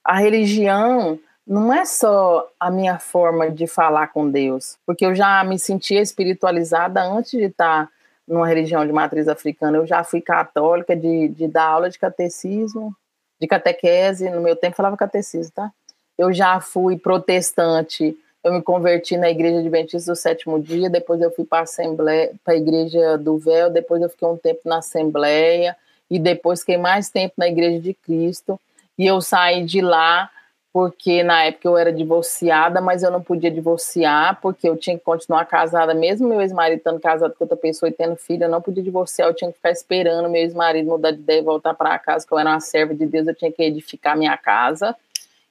A 0.04 0.18
religião 0.18 1.18
não 1.46 1.72
é 1.72 1.84
só 1.84 2.48
a 2.58 2.70
minha 2.70 2.98
forma 2.98 3.50
de 3.50 3.66
falar 3.66 4.08
com 4.08 4.30
Deus, 4.30 4.76
porque 4.84 5.06
eu 5.06 5.14
já 5.14 5.42
me 5.44 5.58
sentia 5.58 6.02
espiritualizada 6.02 7.02
antes 7.02 7.30
de 7.30 7.44
estar 7.44 7.88
numa 8.26 8.46
religião 8.46 8.86
de 8.86 8.92
matriz 8.92 9.28
africana. 9.28 9.78
Eu 9.78 9.86
já 9.86 10.04
fui 10.04 10.20
católica, 10.20 10.94
de, 10.94 11.28
de 11.28 11.48
dar 11.48 11.64
aula 11.64 11.88
de 11.88 11.98
catecismo, 11.98 12.94
de 13.40 13.46
catequese, 13.46 14.28
no 14.28 14.42
meu 14.42 14.56
tempo 14.56 14.76
falava 14.76 14.96
catecismo, 14.96 15.52
tá? 15.54 15.72
Eu 16.18 16.32
já 16.32 16.60
fui 16.60 16.98
protestante 16.98 18.16
eu 18.42 18.52
me 18.52 18.62
converti 18.62 19.16
na 19.16 19.30
igreja 19.30 19.58
adventista 19.58 20.12
do 20.12 20.16
sétimo 20.16 20.60
dia, 20.60 20.88
depois 20.88 21.20
eu 21.20 21.30
fui 21.30 21.44
para 21.44 21.64
a 22.46 22.54
igreja 22.54 23.18
do 23.18 23.36
véu, 23.38 23.70
depois 23.70 24.00
eu 24.00 24.08
fiquei 24.08 24.28
um 24.28 24.36
tempo 24.36 24.60
na 24.64 24.78
assembleia 24.78 25.76
e 26.10 26.18
depois 26.18 26.60
fiquei 26.60 26.76
mais 26.76 27.10
tempo 27.10 27.34
na 27.36 27.48
igreja 27.48 27.80
de 27.80 27.92
Cristo 27.92 28.58
e 28.96 29.06
eu 29.06 29.20
saí 29.20 29.64
de 29.64 29.80
lá 29.80 30.30
porque 30.72 31.22
na 31.22 31.44
época 31.44 31.66
eu 31.66 31.76
era 31.76 31.92
divorciada, 31.92 32.80
mas 32.80 33.02
eu 33.02 33.10
não 33.10 33.22
podia 33.22 33.50
divorciar 33.50 34.38
porque 34.40 34.68
eu 34.68 34.76
tinha 34.76 34.96
que 34.96 35.04
continuar 35.04 35.44
casada, 35.46 35.94
mesmo 35.94 36.28
meu 36.28 36.40
ex-marido 36.40 36.78
estando 36.78 37.00
casado 37.00 37.34
com 37.34 37.44
outra 37.44 37.56
pessoa 37.56 37.88
e 37.88 37.92
tendo 37.92 38.16
filho, 38.16 38.44
eu 38.44 38.48
não 38.48 38.60
podia 38.60 38.82
divorciar, 38.82 39.28
eu 39.28 39.34
tinha 39.34 39.50
que 39.50 39.56
ficar 39.56 39.70
esperando 39.70 40.28
meu 40.28 40.42
ex-marido 40.42 40.88
mudar 40.88 41.10
de 41.10 41.18
ideia 41.18 41.40
e 41.40 41.42
voltar 41.42 41.74
para 41.74 41.98
casa, 41.98 42.26
que 42.26 42.32
eu 42.32 42.38
era 42.38 42.50
uma 42.50 42.60
serva 42.60 42.94
de 42.94 43.06
Deus, 43.06 43.26
eu 43.26 43.34
tinha 43.34 43.50
que 43.50 43.62
edificar 43.62 44.16
minha 44.16 44.36
casa. 44.36 44.94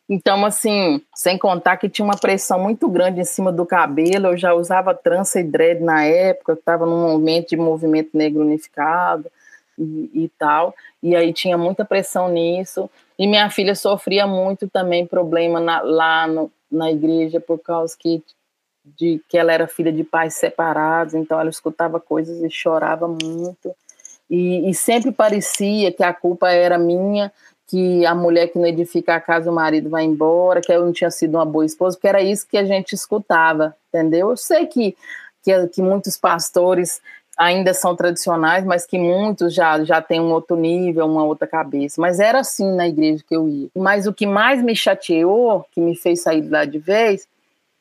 Então, 0.10 0.46
assim, 0.46 1.02
sem 1.14 1.38
contar 1.38 1.76
que 1.76 1.90
tinha 1.90 2.06
uma 2.06 2.18
pressão 2.18 2.60
muito 2.60 2.88
grande 2.88 3.20
em 3.20 3.26
cima 3.26 3.52
do 3.52 3.66
cabelo, 3.66 4.28
eu 4.28 4.38
já 4.38 4.54
usava 4.54 4.96
trança 4.96 5.40
e 5.40 5.44
dread 5.44 5.84
na 5.84 6.04
época, 6.06 6.54
estava 6.54 6.86
num 6.86 7.02
momento 7.02 7.50
de 7.50 7.58
movimento 7.58 8.12
negro 8.14 8.42
unificado 8.42 9.30
e, 9.78 10.10
e, 10.14 10.32
tal, 10.40 10.74
e 11.04 11.14
aí 11.14 11.34
tinha 11.34 11.58
muita 11.58 11.84
pressão 11.84 12.30
nisso, 12.30 12.90
e 13.20 13.28
minha 13.28 13.50
filha 13.50 13.76
sofria 13.76 14.26
muito 14.26 14.70
também 14.70 15.06
problema 15.06 15.60
na, 15.60 15.82
lá 15.82 16.26
no, 16.26 16.50
na 16.72 16.90
igreja 16.90 17.42
por 17.42 17.60
causa 17.60 17.94
que, 18.00 18.24
de 18.86 19.22
que 19.28 19.38
ela 19.38 19.52
era 19.52 19.68
filha 19.68 19.92
de 19.92 20.06
pais 20.06 20.36
separados, 20.36 21.16
então 21.16 21.40
ela 21.40 21.50
escutava 21.50 22.00
coisas 22.00 22.42
e 22.42 22.50
chorava 22.50 23.10
muito, 23.10 23.76
e, 24.30 24.70
e 24.70 24.74
sempre 24.74 25.12
parecia 25.12 25.92
que 25.92 26.04
a 26.04 26.14
culpa 26.14 26.50
era 26.50 26.78
minha, 26.78 27.32
que 27.68 28.06
a 28.06 28.16
mulher 28.16 28.48
que 28.48 28.58
não 28.58 28.66
edifica 28.66 29.16
a 29.16 29.22
casa, 29.22 29.52
o 29.52 29.54
marido 29.54 29.90
vai 29.90 30.04
embora, 30.04 30.62
que 30.62 30.72
eu 30.72 30.86
não 30.86 30.94
tinha 30.94 31.12
sido 31.12 31.36
uma 31.36 31.46
boa 31.46 31.66
esposa, 31.66 31.98
porque 31.98 32.08
era 32.08 32.22
isso 32.22 32.48
que 32.48 32.58
a 32.58 32.64
gente 32.64 32.94
escutava, 32.94 33.76
entendeu? 33.90 34.30
Eu 34.30 34.38
sei 34.38 34.66
que, 34.66 34.96
que, 35.44 35.68
que 35.68 35.82
muitos 35.82 36.16
pastores 36.16 37.02
ainda 37.38 37.74
são 37.74 37.96
tradicionais, 37.96 38.66
mas 38.66 38.86
que 38.86 38.98
muitos 38.98 39.54
já, 39.54 39.84
já 39.84 40.02
têm 40.02 40.20
um 40.20 40.32
outro 40.32 40.56
nível, 40.56 41.06
uma 41.06 41.24
outra 41.24 41.46
cabeça. 41.46 42.02
Mas 42.02 42.20
era 42.20 42.40
assim 42.40 42.74
na 42.74 42.88
igreja 42.88 43.24
que 43.28 43.36
eu 43.36 43.48
ia. 43.48 43.68
Mas 43.76 44.08
o 44.08 44.14
que 44.14 44.26
mais 44.26 44.64
me 44.64 44.76
chateou, 44.76 45.66
que 45.72 45.80
me 45.80 45.96
fez 45.96 46.24
sair 46.24 46.42
de 46.42 46.50
lá 46.50 46.66
de 46.66 46.80
vez, 46.80 47.28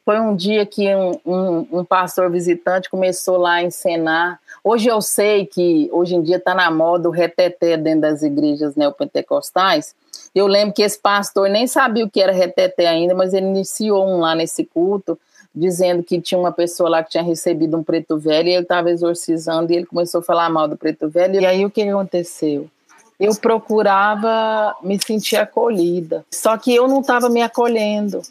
foi 0.06 0.20
um 0.20 0.36
dia 0.36 0.64
que 0.64 0.86
um, 0.94 1.18
um, 1.26 1.66
um, 1.80 1.84
pastor 1.84 2.30
visitante 2.30 2.88
começou 2.88 3.38
lá 3.38 3.54
a 3.54 3.64
encenar. 3.64 4.40
Hoje 4.62 4.88
eu 4.88 5.02
sei 5.02 5.44
que 5.44 5.90
hoje 5.92 6.14
em 6.14 6.22
dia 6.22 6.36
está 6.36 6.54
na 6.54 6.70
moda 6.70 7.08
o 7.08 7.12
reteté 7.12 7.76
dentro 7.76 8.02
das 8.02 8.22
igrejas 8.22 8.76
neopentecostais. 8.76 9.96
Eu 10.32 10.46
lembro 10.46 10.72
que 10.72 10.82
esse 10.82 10.96
pastor 10.96 11.50
nem 11.50 11.66
sabia 11.66 12.04
o 12.04 12.08
que 12.08 12.22
era 12.22 12.30
reteté 12.30 12.86
ainda, 12.86 13.16
mas 13.16 13.34
ele 13.34 13.46
iniciou 13.46 14.06
um 14.06 14.20
lá 14.20 14.36
nesse 14.36 14.64
culto, 14.64 15.18
dizendo 15.52 16.04
que 16.04 16.20
tinha 16.20 16.38
uma 16.38 16.52
pessoa 16.52 16.88
lá 16.88 17.02
que 17.02 17.10
tinha 17.10 17.24
recebido 17.24 17.76
um 17.76 17.82
preto 17.82 18.16
velho 18.16 18.48
e 18.48 18.52
ele 18.52 18.62
estava 18.62 18.92
exorcizando 18.92 19.72
e 19.72 19.76
ele 19.76 19.86
começou 19.86 20.20
a 20.20 20.24
falar 20.24 20.48
mal 20.48 20.68
do 20.68 20.76
preto 20.76 21.08
velho. 21.08 21.40
E 21.40 21.44
aí 21.44 21.64
o 21.64 21.70
que 21.70 21.82
aconteceu? 21.82 22.70
Eu 23.18 23.34
procurava 23.34 24.72
me 24.84 25.00
sentir 25.04 25.34
acolhida, 25.34 26.24
só 26.32 26.56
que 26.56 26.72
eu 26.72 26.86
não 26.86 27.00
estava 27.00 27.28
me 27.28 27.42
acolhendo. 27.42 28.22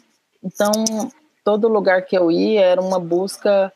Então 0.42 0.72
todo 1.46 1.68
lugar 1.68 2.02
que 2.02 2.18
eu 2.18 2.28
ia 2.28 2.60
era 2.60 2.80
uma 2.80 2.98
busca 2.98 3.72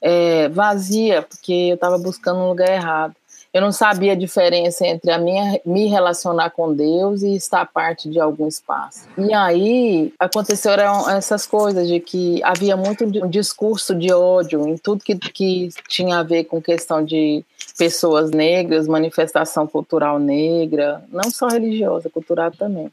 é, 0.00 0.48
vazia, 0.48 1.22
porque 1.22 1.52
eu 1.52 1.76
estava 1.76 1.96
buscando 1.96 2.40
um 2.40 2.48
lugar 2.48 2.68
errado. 2.68 3.14
Eu 3.54 3.60
não 3.60 3.70
sabia 3.70 4.12
a 4.12 4.16
diferença 4.16 4.84
entre 4.84 5.08
a 5.12 5.18
minha 5.18 5.60
me 5.64 5.86
relacionar 5.86 6.50
com 6.50 6.74
Deus 6.74 7.22
e 7.22 7.36
estar 7.36 7.64
parte 7.66 8.10
de 8.10 8.18
algum 8.18 8.48
espaço. 8.48 9.06
E 9.16 9.32
aí 9.32 10.12
aconteceram 10.18 11.08
essas 11.08 11.46
coisas 11.46 11.86
de 11.86 12.00
que 12.00 12.42
havia 12.42 12.76
muito 12.76 13.04
um 13.04 13.28
discurso 13.28 13.94
de 13.94 14.12
ódio 14.12 14.66
em 14.66 14.76
tudo 14.76 15.04
que, 15.04 15.14
que 15.14 15.68
tinha 15.88 16.18
a 16.18 16.22
ver 16.24 16.44
com 16.44 16.60
questão 16.60 17.04
de 17.04 17.44
pessoas 17.78 18.32
negras, 18.32 18.88
manifestação 18.88 19.64
cultural 19.64 20.18
negra, 20.18 21.04
não 21.08 21.30
só 21.30 21.46
religiosa, 21.46 22.10
cultural 22.10 22.50
também 22.50 22.90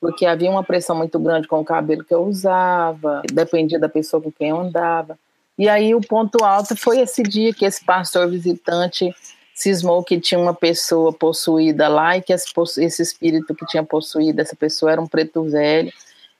porque 0.00 0.26
havia 0.26 0.50
uma 0.50 0.62
pressão 0.62 0.96
muito 0.96 1.18
grande 1.18 1.48
com 1.48 1.60
o 1.60 1.64
cabelo 1.64 2.04
que 2.04 2.14
eu 2.14 2.22
usava, 2.22 3.22
dependia 3.32 3.78
da 3.78 3.88
pessoa 3.88 4.22
com 4.22 4.30
quem 4.30 4.50
eu 4.50 4.60
andava. 4.60 5.18
E 5.58 5.68
aí 5.68 5.94
o 5.94 6.00
ponto 6.00 6.44
alto 6.44 6.76
foi 6.76 7.00
esse 7.00 7.22
dia 7.22 7.52
que 7.52 7.64
esse 7.64 7.84
pastor 7.84 8.28
visitante 8.28 9.12
cismou 9.52 10.04
que 10.04 10.20
tinha 10.20 10.38
uma 10.38 10.54
pessoa 10.54 11.12
possuída 11.12 11.88
lá 11.88 12.16
e 12.16 12.22
que 12.22 12.32
esse 12.32 13.02
espírito 13.02 13.54
que 13.56 13.66
tinha 13.66 13.82
possuído 13.82 14.40
essa 14.40 14.54
pessoa 14.54 14.92
era 14.92 15.00
um 15.00 15.06
preto 15.06 15.42
velho 15.42 15.92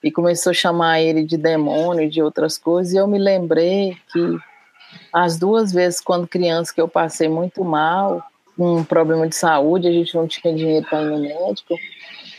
e 0.03 0.13
começou 0.13 0.51
a 0.51 0.55
chamar 0.55 1.01
ele 1.01 1.25
de 1.25 1.37
demônio 1.37 2.05
e 2.05 2.09
de 2.09 2.23
outras 2.23 2.57
coisas. 2.57 2.93
E 2.93 2.97
eu 2.97 3.09
me 3.09 3.19
lembrei 3.19 3.97
que 4.13 4.39
as 5.13 5.37
duas 5.37 5.73
vezes 5.73 6.01
quando 6.01 6.29
criança 6.29 6.73
que 6.73 6.81
eu 6.81 6.87
passei 6.87 7.29
muito 7.29 7.65
mal, 7.65 8.23
um 8.57 8.85
problema 8.85 9.29
de 9.29 9.35
saúde, 9.35 9.89
a 9.89 9.93
gente 9.93 10.15
não 10.15 10.29
tinha 10.29 10.55
dinheiro 10.55 10.87
para 10.89 11.03
ir 11.03 11.11
no 11.11 11.19
médico, 11.19 11.75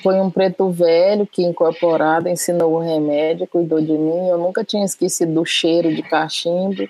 foi 0.01 0.19
um 0.19 0.29
preto 0.29 0.69
velho 0.69 1.27
que, 1.27 1.43
incorporado, 1.43 2.29
ensinou 2.29 2.73
o 2.73 2.79
remédio, 2.79 3.47
cuidou 3.47 3.81
de 3.81 3.91
mim. 3.91 4.27
Eu 4.27 4.37
nunca 4.37 4.63
tinha 4.63 4.85
esquecido 4.85 5.33
do 5.33 5.45
cheiro 5.45 5.93
de 5.93 6.01
cachimbo 6.01 6.89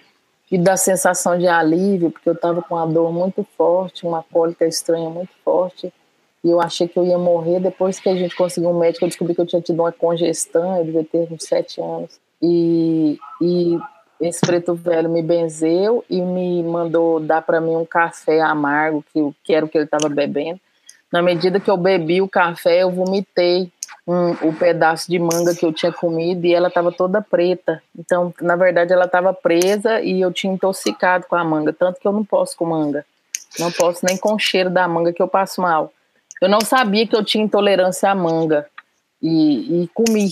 e 0.51 0.57
da 0.57 0.75
sensação 0.77 1.37
de 1.37 1.47
alívio, 1.47 2.11
porque 2.11 2.29
eu 2.29 2.33
estava 2.33 2.61
com 2.61 2.75
uma 2.75 2.87
dor 2.87 3.11
muito 3.11 3.45
forte, 3.57 4.05
uma 4.05 4.23
cólica 4.23 4.65
estranha 4.65 5.09
muito 5.09 5.31
forte. 5.43 5.93
E 6.43 6.49
eu 6.49 6.61
achei 6.61 6.87
que 6.87 6.97
eu 6.97 7.05
ia 7.05 7.17
morrer. 7.17 7.59
Depois 7.59 7.99
que 7.99 8.09
a 8.09 8.15
gente 8.15 8.35
conseguiu 8.35 8.69
um 8.69 8.79
médico, 8.79 9.05
eu 9.05 9.09
descobri 9.09 9.35
que 9.35 9.41
eu 9.41 9.45
tinha 9.45 9.61
tido 9.61 9.81
uma 9.81 9.91
congestão, 9.91 10.77
eu 10.77 10.85
devia 10.85 11.03
ter 11.03 11.27
uns 11.31 11.43
sete 11.43 11.81
anos. 11.81 12.19
E, 12.41 13.17
e 13.41 13.77
esse 14.21 14.41
preto 14.41 14.73
velho 14.73 15.09
me 15.09 15.21
benzeu 15.21 16.03
e 16.09 16.21
me 16.21 16.63
mandou 16.63 17.19
dar 17.19 17.41
para 17.41 17.59
mim 17.59 17.75
um 17.75 17.85
café 17.85 18.39
amargo, 18.41 19.03
que, 19.13 19.19
que 19.43 19.53
era 19.53 19.65
o 19.65 19.69
que 19.69 19.77
ele 19.77 19.85
estava 19.85 20.07
bebendo. 20.09 20.59
Na 21.11 21.21
medida 21.21 21.59
que 21.59 21.69
eu 21.69 21.77
bebi 21.77 22.21
o 22.21 22.27
café, 22.27 22.83
eu 22.83 22.91
vomitei 22.91 23.71
um, 24.07 24.31
o 24.49 24.53
pedaço 24.53 25.09
de 25.09 25.19
manga 25.19 25.55
que 25.55 25.65
eu 25.65 25.73
tinha 25.73 25.91
comido 25.91 26.45
e 26.45 26.53
ela 26.53 26.67
estava 26.67 26.91
toda 26.91 27.21
preta. 27.21 27.81
Então, 27.97 28.33
na 28.41 28.55
verdade, 28.55 28.93
ela 28.93 29.05
estava 29.05 29.33
presa 29.33 30.01
e 30.01 30.21
eu 30.21 30.31
tinha 30.31 30.53
intoxicado 30.53 31.25
com 31.27 31.35
a 31.35 31.43
manga, 31.43 31.71
tanto 31.71 31.99
que 31.99 32.07
eu 32.07 32.11
não 32.11 32.25
posso 32.25 32.55
com 32.57 32.65
manga. 32.65 33.05
Não 33.57 33.71
posso 33.71 34.05
nem 34.05 34.17
com 34.17 34.33
o 34.33 34.39
cheiro 34.39 34.69
da 34.69 34.87
manga 34.87 35.13
que 35.13 35.21
eu 35.21 35.27
passo 35.27 35.61
mal. 35.61 35.91
Eu 36.41 36.49
não 36.49 36.61
sabia 36.61 37.05
que 37.05 37.15
eu 37.15 37.23
tinha 37.23 37.43
intolerância 37.43 38.09
à 38.09 38.15
manga 38.15 38.65
e, 39.21 39.83
e 39.83 39.87
comi. 39.89 40.29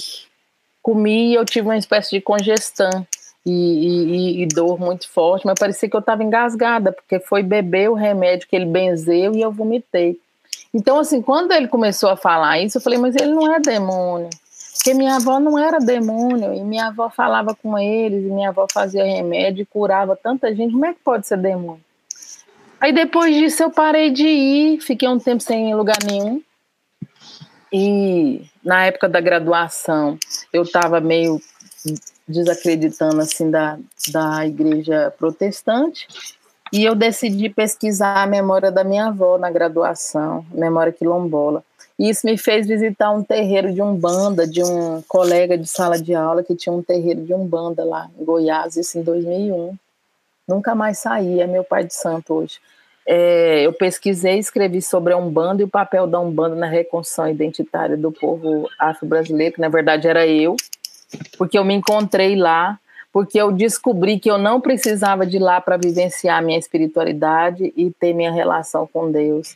Comi 0.82 1.32
e 1.32 1.34
eu 1.36 1.46
tive 1.46 1.68
uma 1.68 1.78
espécie 1.78 2.12
de 2.12 2.22
congestão 2.22 3.06
e, 3.46 3.52
e, 3.52 4.44
e 4.44 4.46
dor 4.48 4.80
muito 4.80 5.10
forte, 5.10 5.46
mas 5.46 5.60
parecia 5.60 5.90
que 5.90 5.96
eu 5.96 6.00
estava 6.00 6.24
engasgada, 6.24 6.92
porque 6.92 7.20
foi 7.20 7.44
beber 7.44 7.90
o 7.90 7.94
remédio 7.94 8.48
que 8.48 8.56
ele 8.56 8.66
benzeu 8.66 9.36
e 9.36 9.42
eu 9.42 9.52
vomitei. 9.52 10.20
Então, 10.78 11.00
assim, 11.00 11.24
quando 11.24 11.54
ele 11.54 11.68
começou 11.68 12.08
a 12.08 12.16
falar 12.16 12.60
isso, 12.60 12.78
eu 12.78 12.82
falei, 12.82 13.00
mas 13.00 13.16
ele 13.16 13.34
não 13.34 13.52
é 13.52 13.60
demônio. 13.60 14.30
Porque 14.76 14.94
minha 14.94 15.16
avó 15.16 15.40
não 15.40 15.58
era 15.58 15.80
demônio, 15.80 16.54
e 16.54 16.62
minha 16.62 16.90
avó 16.90 17.10
falava 17.10 17.56
com 17.56 17.80
eles, 17.80 18.24
e 18.24 18.28
minha 18.28 18.50
avó 18.50 18.68
fazia 18.72 19.04
remédio 19.04 19.66
curava 19.66 20.16
tanta 20.16 20.54
gente. 20.54 20.74
Como 20.74 20.86
é 20.86 20.94
que 20.94 21.00
pode 21.04 21.26
ser 21.26 21.40
demônio? 21.40 21.82
Aí 22.80 22.94
depois 22.94 23.36
disso 23.36 23.64
eu 23.64 23.72
parei 23.72 24.12
de 24.12 24.28
ir, 24.28 24.80
fiquei 24.80 25.10
um 25.10 25.18
tempo 25.18 25.42
sem 25.42 25.74
lugar 25.74 25.98
nenhum. 26.06 26.44
E 27.74 28.44
na 28.64 28.86
época 28.86 29.10
da 29.10 29.20
graduação 29.20 30.16
eu 30.54 30.62
estava 30.62 31.02
meio 31.02 31.42
desacreditando 32.28 33.20
assim 33.20 33.50
da, 33.50 33.80
da 34.12 34.46
igreja 34.46 35.12
protestante. 35.18 36.08
E 36.72 36.84
eu 36.84 36.96
decidi 36.96 37.50
pesquisar 37.50 38.24
a 38.24 38.28
memória 38.28 38.72
da 38.72 38.84
minha 38.84 39.08
avó 39.08 39.38
na 39.38 39.50
graduação, 39.50 40.46
memória 40.52 40.92
quilombola. 40.92 41.64
E 42.00 42.10
isso 42.10 42.28
me 42.28 42.38
fez 42.38 42.68
visitar 42.68 43.12
um 43.12 43.24
terreiro 43.24 43.74
de 43.74 43.82
umbanda, 43.82 44.46
de 44.46 44.64
um 44.64 45.02
colega 45.08 45.58
de 45.58 45.68
sala 45.68 46.00
de 46.00 46.14
aula 46.14 46.44
que 46.44 46.56
tinha 46.56 46.74
um 46.74 46.84
terreiro 46.84 47.22
de 47.26 47.34
umbanda 47.34 47.84
lá 47.84 48.08
em 48.20 48.24
Goiás, 48.24 48.76
isso 48.76 49.00
em 49.00 49.04
2001. 49.04 49.76
Nunca 50.48 50.76
mais 50.76 51.00
saí, 51.00 51.42
é 51.42 51.48
meu 51.48 51.64
pai 51.64 51.84
de 51.84 51.94
santo 51.94 52.34
hoje. 52.34 52.60
É, 53.10 53.62
eu 53.62 53.72
pesquisei, 53.72 54.38
escrevi 54.38 54.82
sobre 54.82 55.14
a 55.14 55.18
Umbanda 55.18 55.62
e 55.62 55.66
o 55.66 55.70
papel 55.70 56.06
da 56.06 56.20
Umbanda 56.20 56.56
na 56.56 56.68
reconstrução 56.68 57.30
identitária 57.30 57.96
do 57.96 58.12
povo 58.12 58.70
afro-brasileiro, 58.78 59.56
que 59.56 59.62
na 59.62 59.70
verdade 59.70 60.10
era 60.10 60.28
eu, 60.28 60.58
porque 61.38 61.58
eu 61.58 61.64
me 61.64 61.74
encontrei 61.74 62.36
lá 62.36 62.78
porque 63.12 63.40
eu 63.40 63.52
descobri 63.52 64.20
que 64.20 64.30
eu 64.30 64.38
não 64.38 64.62
precisava 64.62 65.26
de 65.26 65.40
lá 65.40 65.60
para 65.60 65.78
vivenciar 65.78 66.44
minha 66.44 66.60
espiritualidade 66.60 67.74
e 67.76 67.92
ter 67.92 68.14
minha 68.14 68.32
relação 68.32 68.88
com 68.92 69.12
Deus. 69.12 69.56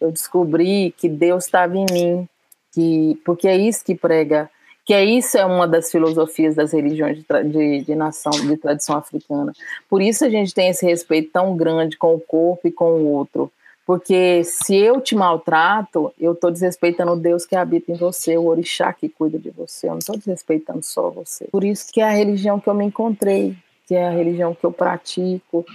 Eu 0.00 0.10
descobri 0.12 0.94
que 0.96 1.08
Deus 1.08 1.44
estava 1.44 1.76
em 1.76 1.86
mim, 1.90 2.28
que 2.72 3.20
porque 3.24 3.48
é 3.48 3.56
isso 3.56 3.84
que 3.84 3.94
prega, 3.94 4.50
que 4.84 4.94
é 4.94 5.04
isso 5.04 5.36
é 5.36 5.44
uma 5.44 5.68
das 5.68 5.90
filosofias 5.90 6.54
das 6.54 6.72
religiões 6.72 7.18
de, 7.18 7.44
de, 7.44 7.84
de 7.84 7.94
nação, 7.94 8.32
de 8.32 8.56
tradição 8.56 8.96
africana. 8.96 9.52
Por 9.88 10.00
isso 10.00 10.24
a 10.24 10.28
gente 10.28 10.54
tem 10.54 10.68
esse 10.68 10.84
respeito 10.86 11.30
tão 11.32 11.56
grande 11.56 11.96
com 11.96 12.14
o 12.14 12.20
corpo 12.20 12.66
e 12.66 12.72
com 12.72 12.92
o 12.92 13.06
outro 13.12 13.52
porque 13.86 14.44
se 14.44 14.76
eu 14.76 15.00
te 15.00 15.14
maltrato, 15.14 16.12
eu 16.18 16.32
estou 16.32 16.50
desrespeitando 16.50 17.12
o 17.12 17.16
Deus 17.16 17.44
que 17.44 17.56
habita 17.56 17.90
em 17.90 17.96
você, 17.96 18.36
o 18.36 18.46
orixá 18.46 18.92
que 18.92 19.08
cuida 19.08 19.38
de 19.38 19.50
você. 19.50 19.86
Eu 19.86 19.92
não 19.92 19.98
estou 19.98 20.16
desrespeitando 20.16 20.82
só 20.82 21.10
você. 21.10 21.46
Por 21.50 21.64
isso 21.64 21.92
que 21.92 22.00
é 22.00 22.04
a 22.04 22.12
religião 22.12 22.60
que 22.60 22.68
eu 22.68 22.74
me 22.74 22.84
encontrei, 22.84 23.56
que 23.86 23.94
é 23.94 24.06
a 24.06 24.12
religião 24.12 24.54
que 24.54 24.64
eu 24.64 24.70
pratico, 24.70 25.66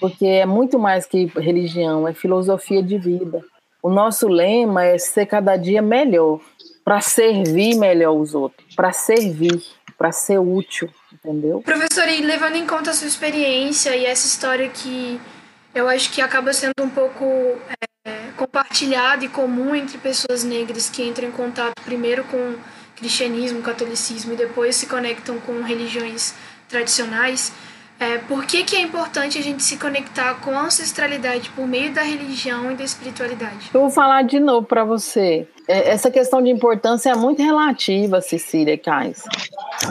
porque 0.00 0.26
é 0.26 0.46
muito 0.46 0.78
mais 0.78 1.06
que 1.06 1.26
religião, 1.26 2.08
é 2.08 2.12
filosofia 2.12 2.82
de 2.82 2.98
vida. 2.98 3.44
O 3.82 3.88
nosso 3.88 4.26
lema 4.26 4.84
é 4.84 4.98
ser 4.98 5.26
cada 5.26 5.56
dia 5.56 5.80
melhor, 5.80 6.40
para 6.84 7.00
servir 7.00 7.76
melhor 7.76 8.16
os 8.16 8.34
outros, 8.34 8.74
para 8.74 8.92
servir, 8.92 9.62
para 9.96 10.10
ser 10.10 10.38
útil, 10.38 10.90
entendeu? 11.12 11.60
Professor, 11.60 12.08
e 12.08 12.20
levando 12.22 12.56
em 12.56 12.66
conta 12.66 12.90
a 12.90 12.94
sua 12.94 13.06
experiência 13.06 13.94
e 13.94 14.04
essa 14.04 14.26
história 14.26 14.68
que 14.68 15.20
eu 15.74 15.88
acho 15.88 16.10
que 16.12 16.20
acaba 16.20 16.52
sendo 16.52 16.82
um 16.82 16.88
pouco 16.88 17.24
é, 18.04 18.30
compartilhado 18.36 19.24
e 19.24 19.28
comum 19.28 19.74
entre 19.74 19.98
pessoas 19.98 20.44
negras 20.44 20.88
que 20.90 21.02
entram 21.02 21.28
em 21.28 21.32
contato 21.32 21.80
primeiro 21.84 22.24
com 22.24 22.56
cristianismo, 22.96 23.62
catolicismo 23.62 24.34
e 24.34 24.36
depois 24.36 24.76
se 24.76 24.86
conectam 24.86 25.38
com 25.40 25.62
religiões 25.62 26.34
tradicionais. 26.68 27.52
É, 27.98 28.16
por 28.16 28.46
que, 28.46 28.64
que 28.64 28.76
é 28.76 28.80
importante 28.80 29.36
a 29.36 29.42
gente 29.42 29.62
se 29.62 29.76
conectar 29.76 30.34
com 30.40 30.52
a 30.52 30.62
ancestralidade 30.62 31.50
por 31.50 31.66
meio 31.66 31.92
da 31.92 32.00
religião 32.00 32.72
e 32.72 32.74
da 32.74 32.82
espiritualidade? 32.82 33.70
Eu 33.74 33.80
vou 33.80 33.90
falar 33.90 34.22
de 34.22 34.40
novo 34.40 34.66
para 34.66 34.84
você. 34.84 35.46
É, 35.68 35.90
essa 35.90 36.10
questão 36.10 36.42
de 36.42 36.48
importância 36.48 37.10
é 37.10 37.14
muito 37.14 37.42
relativa, 37.42 38.22
Cecília 38.22 38.78
Kais. 38.78 39.22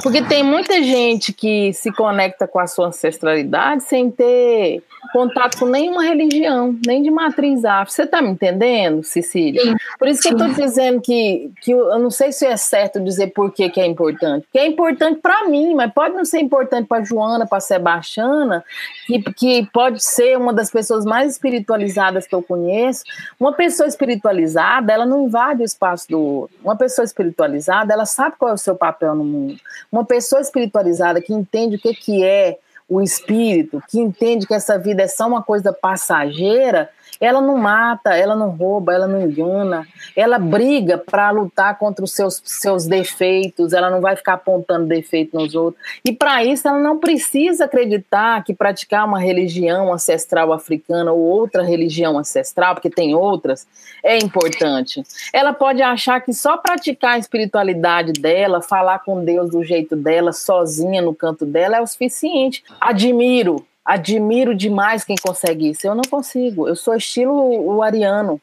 Porque 0.01 0.23
tem 0.23 0.43
muita 0.43 0.81
gente 0.81 1.31
que 1.31 1.71
se 1.73 1.91
conecta 1.91 2.47
com 2.47 2.59
a 2.59 2.65
sua 2.65 2.87
ancestralidade 2.87 3.83
sem 3.83 4.09
ter 4.09 4.83
contato 5.11 5.57
com 5.57 5.65
nenhuma 5.65 6.03
religião, 6.03 6.77
nem 6.85 7.01
de 7.01 7.09
matriz 7.09 7.65
afro. 7.65 7.93
Você 7.93 8.03
está 8.03 8.21
me 8.21 8.29
entendendo, 8.29 9.03
Cecília? 9.03 9.61
Sim. 9.61 9.75
Por 9.97 10.07
isso 10.07 10.21
que 10.21 10.29
Sim. 10.29 10.35
eu 10.35 10.47
estou 10.47 10.65
dizendo 10.65 11.01
que, 11.01 11.51
que 11.61 11.71
eu 11.71 11.99
não 11.99 12.11
sei 12.11 12.31
se 12.31 12.45
é 12.45 12.55
certo 12.57 12.99
dizer 12.99 13.27
por 13.27 13.51
que, 13.51 13.69
que 13.69 13.79
é 13.79 13.85
importante. 13.85 14.45
Que 14.51 14.59
é 14.59 14.67
importante 14.67 15.19
para 15.21 15.47
mim, 15.47 15.73
mas 15.75 15.91
pode 15.91 16.15
não 16.15 16.25
ser 16.25 16.39
importante 16.39 16.87
para 16.87 17.03
Joana, 17.03 17.45
para 17.45 17.59
Sebastiana, 17.59 18.63
que, 19.05 19.21
que 19.33 19.69
pode 19.73 20.03
ser 20.03 20.37
uma 20.37 20.53
das 20.53 20.69
pessoas 20.69 21.05
mais 21.05 21.33
espiritualizadas 21.33 22.27
que 22.27 22.35
eu 22.35 22.41
conheço. 22.41 23.03
Uma 23.39 23.53
pessoa 23.53 23.87
espiritualizada, 23.87 24.93
ela 24.93 25.05
não 25.05 25.25
invade 25.25 25.61
o 25.61 25.65
espaço 25.65 26.07
do 26.09 26.19
outro. 26.19 26.57
Uma 26.63 26.75
pessoa 26.75 27.05
espiritualizada, 27.05 27.93
ela 27.93 28.05
sabe 28.05 28.35
qual 28.37 28.51
é 28.51 28.53
o 28.53 28.57
seu 28.57 28.75
papel 28.75 29.15
no 29.15 29.23
mundo. 29.23 29.59
Uma 29.91 30.05
pessoa 30.05 30.41
espiritualizada 30.41 31.21
que 31.21 31.33
entende 31.33 31.75
o 31.75 31.79
que, 31.79 31.93
que 31.93 32.23
é 32.23 32.57
o 32.89 33.01
espírito, 33.01 33.81
que 33.87 33.99
entende 33.99 34.47
que 34.47 34.53
essa 34.53 34.77
vida 34.77 35.03
é 35.03 35.07
só 35.07 35.27
uma 35.27 35.43
coisa 35.43 35.71
passageira, 35.71 36.89
ela 37.19 37.41
não 37.41 37.57
mata, 37.57 38.15
ela 38.15 38.35
não 38.35 38.49
rouba, 38.49 38.93
ela 38.93 39.07
não 39.07 39.21
engana, 39.21 39.87
ela 40.15 40.39
briga 40.39 40.97
para 40.97 41.29
lutar 41.31 41.77
contra 41.77 42.03
os 42.03 42.11
seus, 42.11 42.41
seus 42.45 42.85
defeitos, 42.85 43.73
ela 43.73 43.89
não 43.89 44.01
vai 44.01 44.15
ficar 44.15 44.33
apontando 44.33 44.87
defeito 44.87 45.35
nos 45.35 45.55
outros. 45.55 45.83
E 46.05 46.11
para 46.11 46.43
isso 46.43 46.67
ela 46.67 46.79
não 46.79 46.97
precisa 46.97 47.65
acreditar 47.65 48.43
que 48.43 48.53
praticar 48.53 49.05
uma 49.05 49.19
religião 49.19 49.93
ancestral 49.93 50.53
africana 50.53 51.11
ou 51.11 51.19
outra 51.19 51.63
religião 51.63 52.17
ancestral, 52.17 52.75
porque 52.75 52.89
tem 52.89 53.15
outras, 53.15 53.67
é 54.03 54.17
importante. 54.17 55.03
Ela 55.33 55.53
pode 55.53 55.81
achar 55.81 56.19
que 56.21 56.33
só 56.33 56.57
praticar 56.57 57.13
a 57.13 57.19
espiritualidade 57.19 58.13
dela, 58.13 58.61
falar 58.61 58.99
com 58.99 59.23
Deus 59.23 59.51
do 59.51 59.63
jeito 59.63 59.95
dela, 59.95 60.31
sozinha 60.31 61.01
no 61.01 61.13
canto 61.13 61.45
dela, 61.45 61.77
é 61.77 61.81
o 61.81 61.87
suficiente. 61.87 62.63
Admiro 62.79 63.65
admiro 63.89 64.53
demais 64.53 65.03
quem 65.03 65.15
consegue 65.15 65.71
isso. 65.71 65.87
Eu 65.87 65.95
não 65.95 66.03
consigo. 66.03 66.67
Eu 66.67 66.75
sou 66.75 66.95
estilo 66.95 67.33
o 67.33 67.81
ariano. 67.81 68.39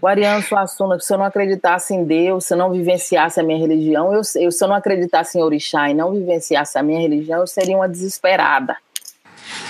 O 0.00 0.06
Ariano 0.06 0.42
Suassuna, 0.42 0.98
se 1.00 1.12
eu 1.12 1.16
não 1.16 1.24
acreditasse 1.24 1.94
em 1.94 2.04
Deus, 2.04 2.44
se 2.44 2.52
eu 2.52 2.58
não 2.58 2.70
vivenciasse 2.70 3.40
a 3.40 3.42
minha 3.42 3.58
religião, 3.58 4.12
eu, 4.12 4.20
eu, 4.36 4.52
se 4.52 4.62
eu 4.62 4.68
não 4.68 4.74
acreditasse 4.74 5.38
em 5.38 5.42
Orixá 5.42 5.88
e 5.88 5.94
não 5.94 6.12
vivenciasse 6.12 6.78
a 6.78 6.82
minha 6.82 7.00
religião, 7.00 7.40
eu 7.40 7.46
seria 7.46 7.76
uma 7.76 7.88
desesperada. 7.88 8.76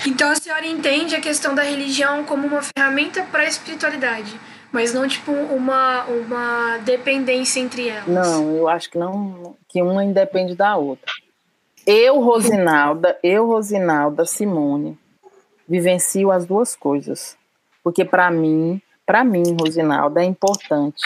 Então 0.05 0.29
a 0.29 0.35
senhora 0.35 0.65
entende 0.65 1.15
a 1.15 1.21
questão 1.21 1.55
da 1.55 1.63
religião 1.63 2.25
como 2.25 2.45
uma 2.45 2.61
ferramenta 2.61 3.23
para 3.31 3.43
a 3.43 3.47
espiritualidade, 3.47 4.37
mas 4.69 4.93
não 4.93 5.07
tipo 5.07 5.31
uma, 5.31 6.03
uma 6.05 6.77
dependência 6.79 7.61
entre 7.61 7.87
elas. 7.87 8.07
Não, 8.07 8.53
eu 8.53 8.67
acho 8.67 8.89
que 8.89 8.97
não, 8.97 9.55
que 9.69 9.81
uma 9.81 10.03
independe 10.03 10.55
da 10.55 10.75
outra. 10.75 11.11
Eu, 11.85 12.19
Rosinalda, 12.19 13.17
eu, 13.23 13.47
Rosinalda 13.47 14.25
Simone, 14.25 14.99
vivencio 15.67 16.31
as 16.31 16.45
duas 16.45 16.75
coisas. 16.75 17.37
Porque 17.83 18.05
para 18.05 18.29
mim, 18.31 18.81
para 19.05 19.23
mim, 19.23 19.55
Rosinaldo, 19.59 20.19
é 20.19 20.25
importante. 20.25 21.03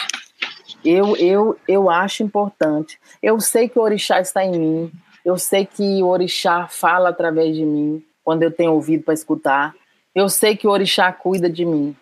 Eu, 0.84 1.16
eu, 1.18 1.58
eu 1.68 1.90
acho 1.90 2.24
importante. 2.24 3.00
Eu 3.22 3.40
sei 3.40 3.70
que 3.70 3.78
o 3.78 3.82
orixá 3.82 4.20
está 4.20 4.44
em 4.44 4.52
mim. 4.52 4.92
Eu 5.24 5.38
sei 5.38 5.66
que 5.66 6.02
o 6.02 6.08
orixá 6.08 6.68
fala 6.68 7.10
através 7.10 7.56
de 7.56 7.64
mim, 7.64 8.04
quando 8.24 8.44
eu 8.44 8.52
tenho 8.52 8.74
ouvido 8.74 9.04
para 9.04 9.14
escutar. 9.14 9.76
Eu 10.16 10.28
sei 10.28 10.58
que 10.58 10.68
o 10.68 10.72
orixá 10.72 11.12
cuida 11.12 11.50
de 11.50 11.64
mim. 11.66 11.96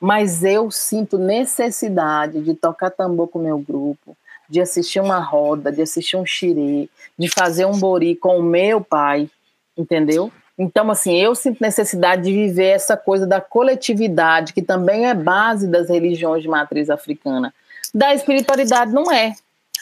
Mas 0.00 0.44
eu 0.44 0.70
sinto 0.70 1.18
necessidade 1.18 2.40
de 2.42 2.54
tocar 2.54 2.90
tambor 2.90 3.28
com 3.28 3.38
o 3.38 3.42
meu 3.42 3.58
grupo, 3.58 4.16
de 4.48 4.60
assistir 4.60 5.00
uma 5.00 5.18
roda, 5.18 5.72
de 5.72 5.82
assistir 5.82 6.16
um 6.16 6.24
xirê, 6.24 6.88
de 7.18 7.28
fazer 7.28 7.64
um 7.64 7.78
bori 7.78 8.14
com 8.14 8.38
o 8.38 8.42
meu 8.42 8.80
pai, 8.80 9.28
entendeu? 9.76 10.30
Então, 10.58 10.90
assim, 10.90 11.16
eu 11.16 11.36
sinto 11.36 11.60
necessidade 11.60 12.22
de 12.22 12.32
viver 12.32 12.70
essa 12.70 12.96
coisa 12.96 13.24
da 13.24 13.40
coletividade, 13.40 14.52
que 14.52 14.60
também 14.60 15.06
é 15.06 15.14
base 15.14 15.68
das 15.68 15.88
religiões 15.88 16.42
de 16.42 16.48
matriz 16.48 16.90
africana. 16.90 17.54
Da 17.94 18.12
espiritualidade 18.12 18.92
não 18.92 19.12
é. 19.12 19.34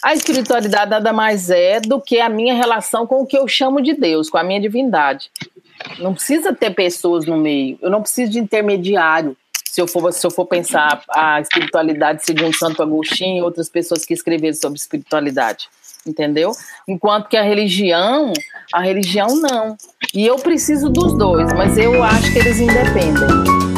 A 0.04 0.12
espiritualidade 0.12 0.90
nada 0.90 1.12
mais 1.14 1.48
é 1.48 1.80
do 1.80 1.98
que 1.98 2.20
a 2.20 2.28
minha 2.28 2.54
relação 2.54 3.06
com 3.06 3.22
o 3.22 3.26
que 3.26 3.38
eu 3.38 3.48
chamo 3.48 3.80
de 3.80 3.94
Deus, 3.94 4.28
com 4.28 4.36
a 4.36 4.44
minha 4.44 4.60
divindade. 4.60 5.30
Não 5.98 6.12
precisa 6.12 6.54
ter 6.54 6.74
pessoas 6.74 7.24
no 7.24 7.38
meio, 7.38 7.78
eu 7.80 7.88
não 7.88 8.02
preciso 8.02 8.32
de 8.32 8.38
intermediário. 8.38 9.34
Se 9.64 9.80
eu 9.80 9.86
for, 9.86 10.12
se 10.12 10.26
eu 10.26 10.30
for 10.30 10.46
pensar 10.46 11.02
a 11.08 11.40
espiritualidade 11.40 12.24
segundo 12.24 12.56
Santo 12.56 12.82
Agostinho 12.82 13.38
e 13.38 13.42
outras 13.42 13.68
pessoas 13.68 14.04
que 14.04 14.14
escreveram 14.14 14.54
sobre 14.54 14.78
espiritualidade 14.78 15.68
entendeu? 16.08 16.52
Enquanto 16.88 17.28
que 17.28 17.36
a 17.36 17.42
religião, 17.42 18.32
a 18.72 18.80
religião 18.80 19.28
não. 19.36 19.76
E 20.14 20.26
eu 20.26 20.36
preciso 20.36 20.88
dos 20.88 21.16
dois, 21.16 21.52
mas 21.52 21.76
eu 21.76 22.02
acho 22.02 22.32
que 22.32 22.38
eles 22.38 22.58
independem. 22.58 23.75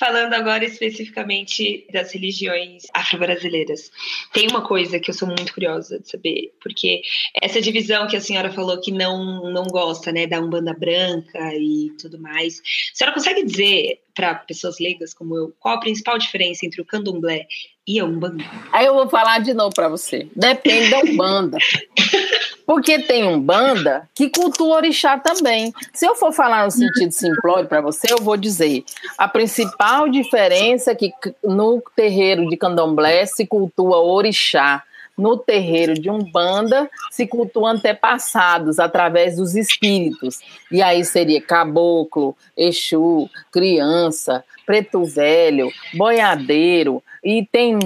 Falando 0.00 0.32
agora 0.32 0.64
especificamente 0.64 1.86
das 1.92 2.10
religiões 2.14 2.84
afro-brasileiras, 2.94 3.90
tem 4.32 4.48
uma 4.48 4.62
coisa 4.62 4.98
que 4.98 5.10
eu 5.10 5.14
sou 5.14 5.28
muito 5.28 5.52
curiosa 5.52 6.00
de 6.00 6.08
saber, 6.08 6.54
porque 6.62 7.02
essa 7.42 7.60
divisão 7.60 8.08
que 8.08 8.16
a 8.16 8.20
senhora 8.20 8.50
falou 8.50 8.80
que 8.80 8.90
não, 8.90 9.52
não 9.52 9.64
gosta, 9.64 10.10
né, 10.10 10.26
da 10.26 10.40
Umbanda 10.40 10.72
branca 10.72 11.54
e 11.54 11.90
tudo 12.00 12.18
mais, 12.18 12.62
a 12.94 12.96
senhora 12.96 13.14
consegue 13.14 13.44
dizer 13.44 14.00
para 14.14 14.34
pessoas 14.36 14.78
leigas 14.80 15.12
como 15.12 15.36
eu 15.36 15.54
qual 15.60 15.76
a 15.76 15.80
principal 15.80 16.18
diferença 16.18 16.64
entre 16.64 16.80
o 16.80 16.84
candomblé 16.84 17.46
e 17.86 18.00
a 18.00 18.04
Umbanda? 18.06 18.42
Aí 18.72 18.86
eu 18.86 18.94
vou 18.94 19.08
falar 19.08 19.40
de 19.40 19.52
novo 19.52 19.74
para 19.74 19.88
você. 19.88 20.26
Depende 20.34 20.90
da 20.90 21.00
Umbanda. 21.00 21.58
Porque 22.70 23.00
tem 23.00 23.26
um 23.26 23.40
banda 23.40 24.08
que 24.14 24.30
cultua 24.30 24.76
orixá 24.76 25.18
também. 25.18 25.74
Se 25.92 26.06
eu 26.06 26.14
for 26.14 26.30
falar 26.30 26.64
no 26.64 26.70
sentido 26.70 27.10
simplório 27.10 27.68
para 27.68 27.80
você, 27.80 28.12
eu 28.12 28.18
vou 28.18 28.36
dizer: 28.36 28.84
a 29.18 29.26
principal 29.26 30.08
diferença 30.08 30.92
é 30.92 30.94
que 30.94 31.12
no 31.42 31.82
terreiro 31.96 32.48
de 32.48 32.56
candomblé 32.56 33.26
se 33.26 33.44
cultua 33.44 33.98
orixá. 33.98 34.84
No 35.18 35.36
terreiro 35.36 35.94
de 35.94 36.08
Umbanda 36.08 36.88
se 37.10 37.26
cultua 37.26 37.72
antepassados 37.72 38.78
através 38.78 39.34
dos 39.34 39.56
espíritos. 39.56 40.38
E 40.70 40.80
aí 40.80 41.04
seria 41.04 41.42
caboclo, 41.42 42.36
exu, 42.56 43.28
criança, 43.50 44.44
preto 44.64 45.04
velho, 45.04 45.72
boiadeiro, 45.94 47.02
e 47.24 47.46
tem 47.50 47.78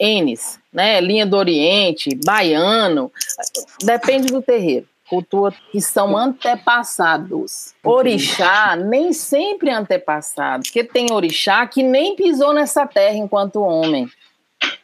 N's, 0.00 0.58
né? 0.72 1.00
Linha 1.00 1.26
do 1.26 1.36
Oriente, 1.36 2.18
baiano, 2.24 3.10
depende 3.82 4.28
do 4.28 4.42
terreiro. 4.42 4.86
Cultura 5.08 5.52
que 5.72 5.80
são 5.80 6.16
antepassados. 6.16 7.74
Orixá 7.82 8.76
nem 8.76 9.12
sempre 9.12 9.70
é 9.70 9.74
antepassado, 9.74 10.62
porque 10.62 10.84
tem 10.84 11.10
orixá 11.10 11.66
que 11.66 11.82
nem 11.82 12.14
pisou 12.14 12.52
nessa 12.52 12.86
terra 12.86 13.16
enquanto 13.16 13.60
homem. 13.60 14.08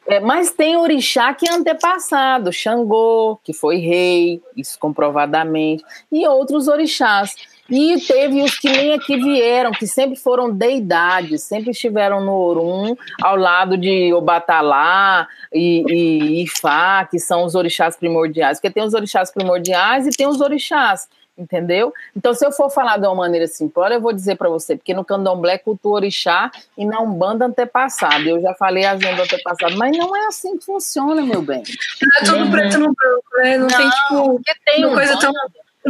É, 0.09 0.21
mas 0.21 0.51
tem 0.51 0.77
orixá 0.77 1.35
que 1.35 1.49
é 1.49 1.53
antepassado, 1.53 2.53
Xangô, 2.53 3.39
que 3.45 3.53
foi 3.53 3.79
rei, 3.79 4.41
isso 4.57 4.79
comprovadamente, 4.79 5.85
e 6.11 6.27
outros 6.27 6.69
orixás. 6.69 7.35
E 7.69 8.01
teve 8.01 8.43
os 8.43 8.59
que 8.59 8.71
nem 8.71 8.95
aqui 8.95 9.17
vieram, 9.17 9.73
que 9.73 9.87
sempre 9.87 10.17
foram 10.17 10.51
deidades, 10.51 11.43
sempre 11.43 11.71
estiveram 11.71 12.25
no 12.25 12.33
Orum, 12.33 12.97
ao 13.23 13.37
lado 13.37 13.77
de 13.77 14.12
Obatalá 14.14 15.27
e, 15.53 15.85
e 15.89 16.43
Ifá, 16.45 17.05
que 17.11 17.19
são 17.19 17.45
os 17.45 17.55
orixás 17.55 17.97
primordiais. 17.97 18.59
Porque 18.59 18.71
tem 18.71 18.85
os 18.85 18.95
orixás 18.95 19.33
primordiais 19.33 20.07
e 20.07 20.11
tem 20.11 20.29
os 20.29 20.41
orixás, 20.41 21.09
entendeu? 21.37 21.93
Então, 22.17 22.33
se 22.35 22.47
eu 22.47 22.53
for 22.53 22.71
falar 22.71 22.99
de 22.99 23.07
uma 23.07 23.17
maneira 23.17 23.49
simplória, 23.49 23.97
eu 23.97 24.01
vou 24.01 24.12
dizer 24.12 24.37
para 24.37 24.49
você, 24.49 24.77
porque 24.77 24.95
no 24.95 25.05
candomblé 25.05 25.59
cultua 25.59 25.97
orixá 25.97 26.53
e 26.79 26.87
na 26.87 27.01
umbanda 27.01 27.47
antepassado. 27.47 28.29
Eu 28.29 28.41
já 28.41 28.55
falei 28.55 28.85
a 28.85 28.93
agenda 28.93 29.25
antepassado, 29.25 29.77
mas 29.77 29.97
não 29.97 30.17
é 30.17 30.27
assim 30.27 30.57
que 30.57 30.64
funciona, 30.64 31.21
meu 31.21 31.43
bem. 31.43 31.64
Não 32.01 32.21
é 32.21 32.39
tudo 32.39 32.51
preto 32.51 32.79
no 32.79 32.95
branco, 32.95 33.25
né? 33.39 33.59
Não, 33.59 33.67
não 33.67 33.77
tem, 33.77 33.91
tipo, 33.91 34.41
tem 34.64 34.85
uma 34.85 34.95
coisa 34.95 35.19
tão 35.19 35.33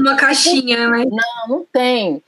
uma 0.01 0.17
caixinha, 0.17 0.89
né? 0.89 1.05
Não, 1.05 1.57
não 1.57 1.67
tem. 1.73 2.23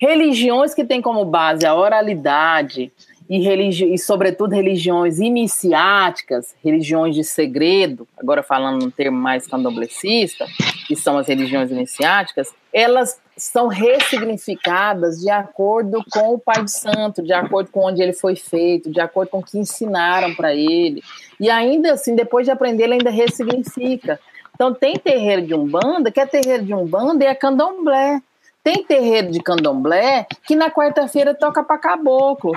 Religiões 0.00 0.74
que 0.74 0.84
têm 0.84 1.02
como 1.02 1.24
base 1.24 1.66
a 1.66 1.74
oralidade 1.74 2.92
e, 3.28 3.40
religi 3.40 3.92
e, 3.92 3.98
sobretudo, 3.98 4.54
religiões 4.54 5.18
iniciáticas, 5.18 6.54
religiões 6.64 7.14
de 7.14 7.22
segredo, 7.22 8.08
agora 8.16 8.42
falando 8.42 8.82
num 8.82 8.90
termo 8.90 9.18
mais 9.18 9.46
candomblessista, 9.46 10.46
que 10.86 10.96
são 10.96 11.18
as 11.18 11.26
religiões 11.26 11.70
iniciáticas, 11.70 12.54
elas 12.72 13.20
são 13.36 13.68
ressignificadas 13.68 15.20
de 15.20 15.30
acordo 15.30 16.02
com 16.10 16.34
o 16.34 16.38
Pai 16.38 16.64
de 16.64 16.70
Santo, 16.70 17.22
de 17.22 17.32
acordo 17.32 17.70
com 17.70 17.86
onde 17.86 18.02
ele 18.02 18.14
foi 18.14 18.34
feito, 18.34 18.90
de 18.90 19.00
acordo 19.00 19.28
com 19.28 19.38
o 19.38 19.44
que 19.44 19.58
ensinaram 19.58 20.34
para 20.34 20.54
ele. 20.54 21.02
E 21.38 21.50
ainda 21.50 21.92
assim, 21.92 22.16
depois 22.16 22.46
de 22.46 22.50
aprender, 22.50 22.84
ele 22.84 22.94
ainda 22.94 23.10
ressignifica. 23.10 24.18
Então, 24.58 24.74
tem 24.74 24.96
terreiro 24.96 25.42
de 25.42 25.54
Umbanda, 25.54 26.10
que 26.10 26.18
é 26.18 26.26
terreiro 26.26 26.64
de 26.64 26.74
Umbanda 26.74 27.22
e 27.22 27.28
é 27.28 27.34
candomblé. 27.34 28.20
Tem 28.64 28.82
terreiro 28.82 29.30
de 29.30 29.40
candomblé 29.40 30.26
que 30.44 30.56
na 30.56 30.68
quarta-feira 30.68 31.32
toca 31.32 31.62
para 31.62 31.78
caboclo, 31.78 32.54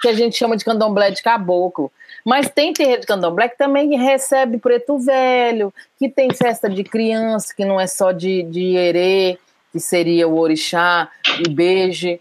que 0.00 0.08
a 0.08 0.14
gente 0.14 0.34
chama 0.34 0.56
de 0.56 0.64
candomblé 0.64 1.10
de 1.10 1.22
caboclo. 1.22 1.92
Mas 2.24 2.48
tem 2.48 2.72
terreiro 2.72 3.02
de 3.02 3.06
candomblé 3.06 3.50
que 3.50 3.58
também 3.58 3.94
recebe 3.98 4.56
preto 4.56 4.98
velho, 4.98 5.74
que 5.98 6.08
tem 6.08 6.32
festa 6.32 6.70
de 6.70 6.82
criança, 6.82 7.52
que 7.54 7.66
não 7.66 7.78
é 7.78 7.86
só 7.86 8.12
de, 8.12 8.44
de 8.44 8.74
erê, 8.74 9.38
que 9.70 9.78
seria 9.78 10.26
o 10.26 10.38
orixá, 10.38 11.10
e 11.38 11.50
beije, 11.50 12.18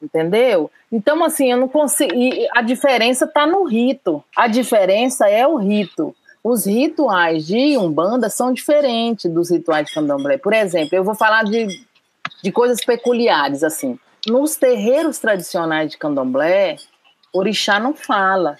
entendeu? 0.00 0.70
Então, 0.90 1.24
assim, 1.24 1.50
eu 1.50 1.58
não 1.58 1.68
consigo. 1.68 2.12
a 2.54 2.62
diferença 2.62 3.24
está 3.24 3.44
no 3.44 3.64
rito. 3.64 4.22
A 4.36 4.46
diferença 4.46 5.28
é 5.28 5.44
o 5.44 5.56
rito 5.56 6.14
os 6.42 6.66
rituais 6.66 7.46
de 7.46 7.76
Umbanda 7.76 8.30
são 8.30 8.52
diferentes 8.52 9.30
dos 9.30 9.50
rituais 9.50 9.86
de 9.86 9.94
candomblé. 9.94 10.38
Por 10.38 10.52
exemplo, 10.52 10.94
eu 10.94 11.04
vou 11.04 11.14
falar 11.14 11.44
de, 11.44 11.66
de 12.42 12.52
coisas 12.52 12.84
peculiares, 12.84 13.62
assim. 13.62 13.98
Nos 14.26 14.56
terreiros 14.56 15.18
tradicionais 15.18 15.90
de 15.90 15.98
candomblé, 15.98 16.76
orixá 17.32 17.78
não 17.78 17.94
fala. 17.94 18.56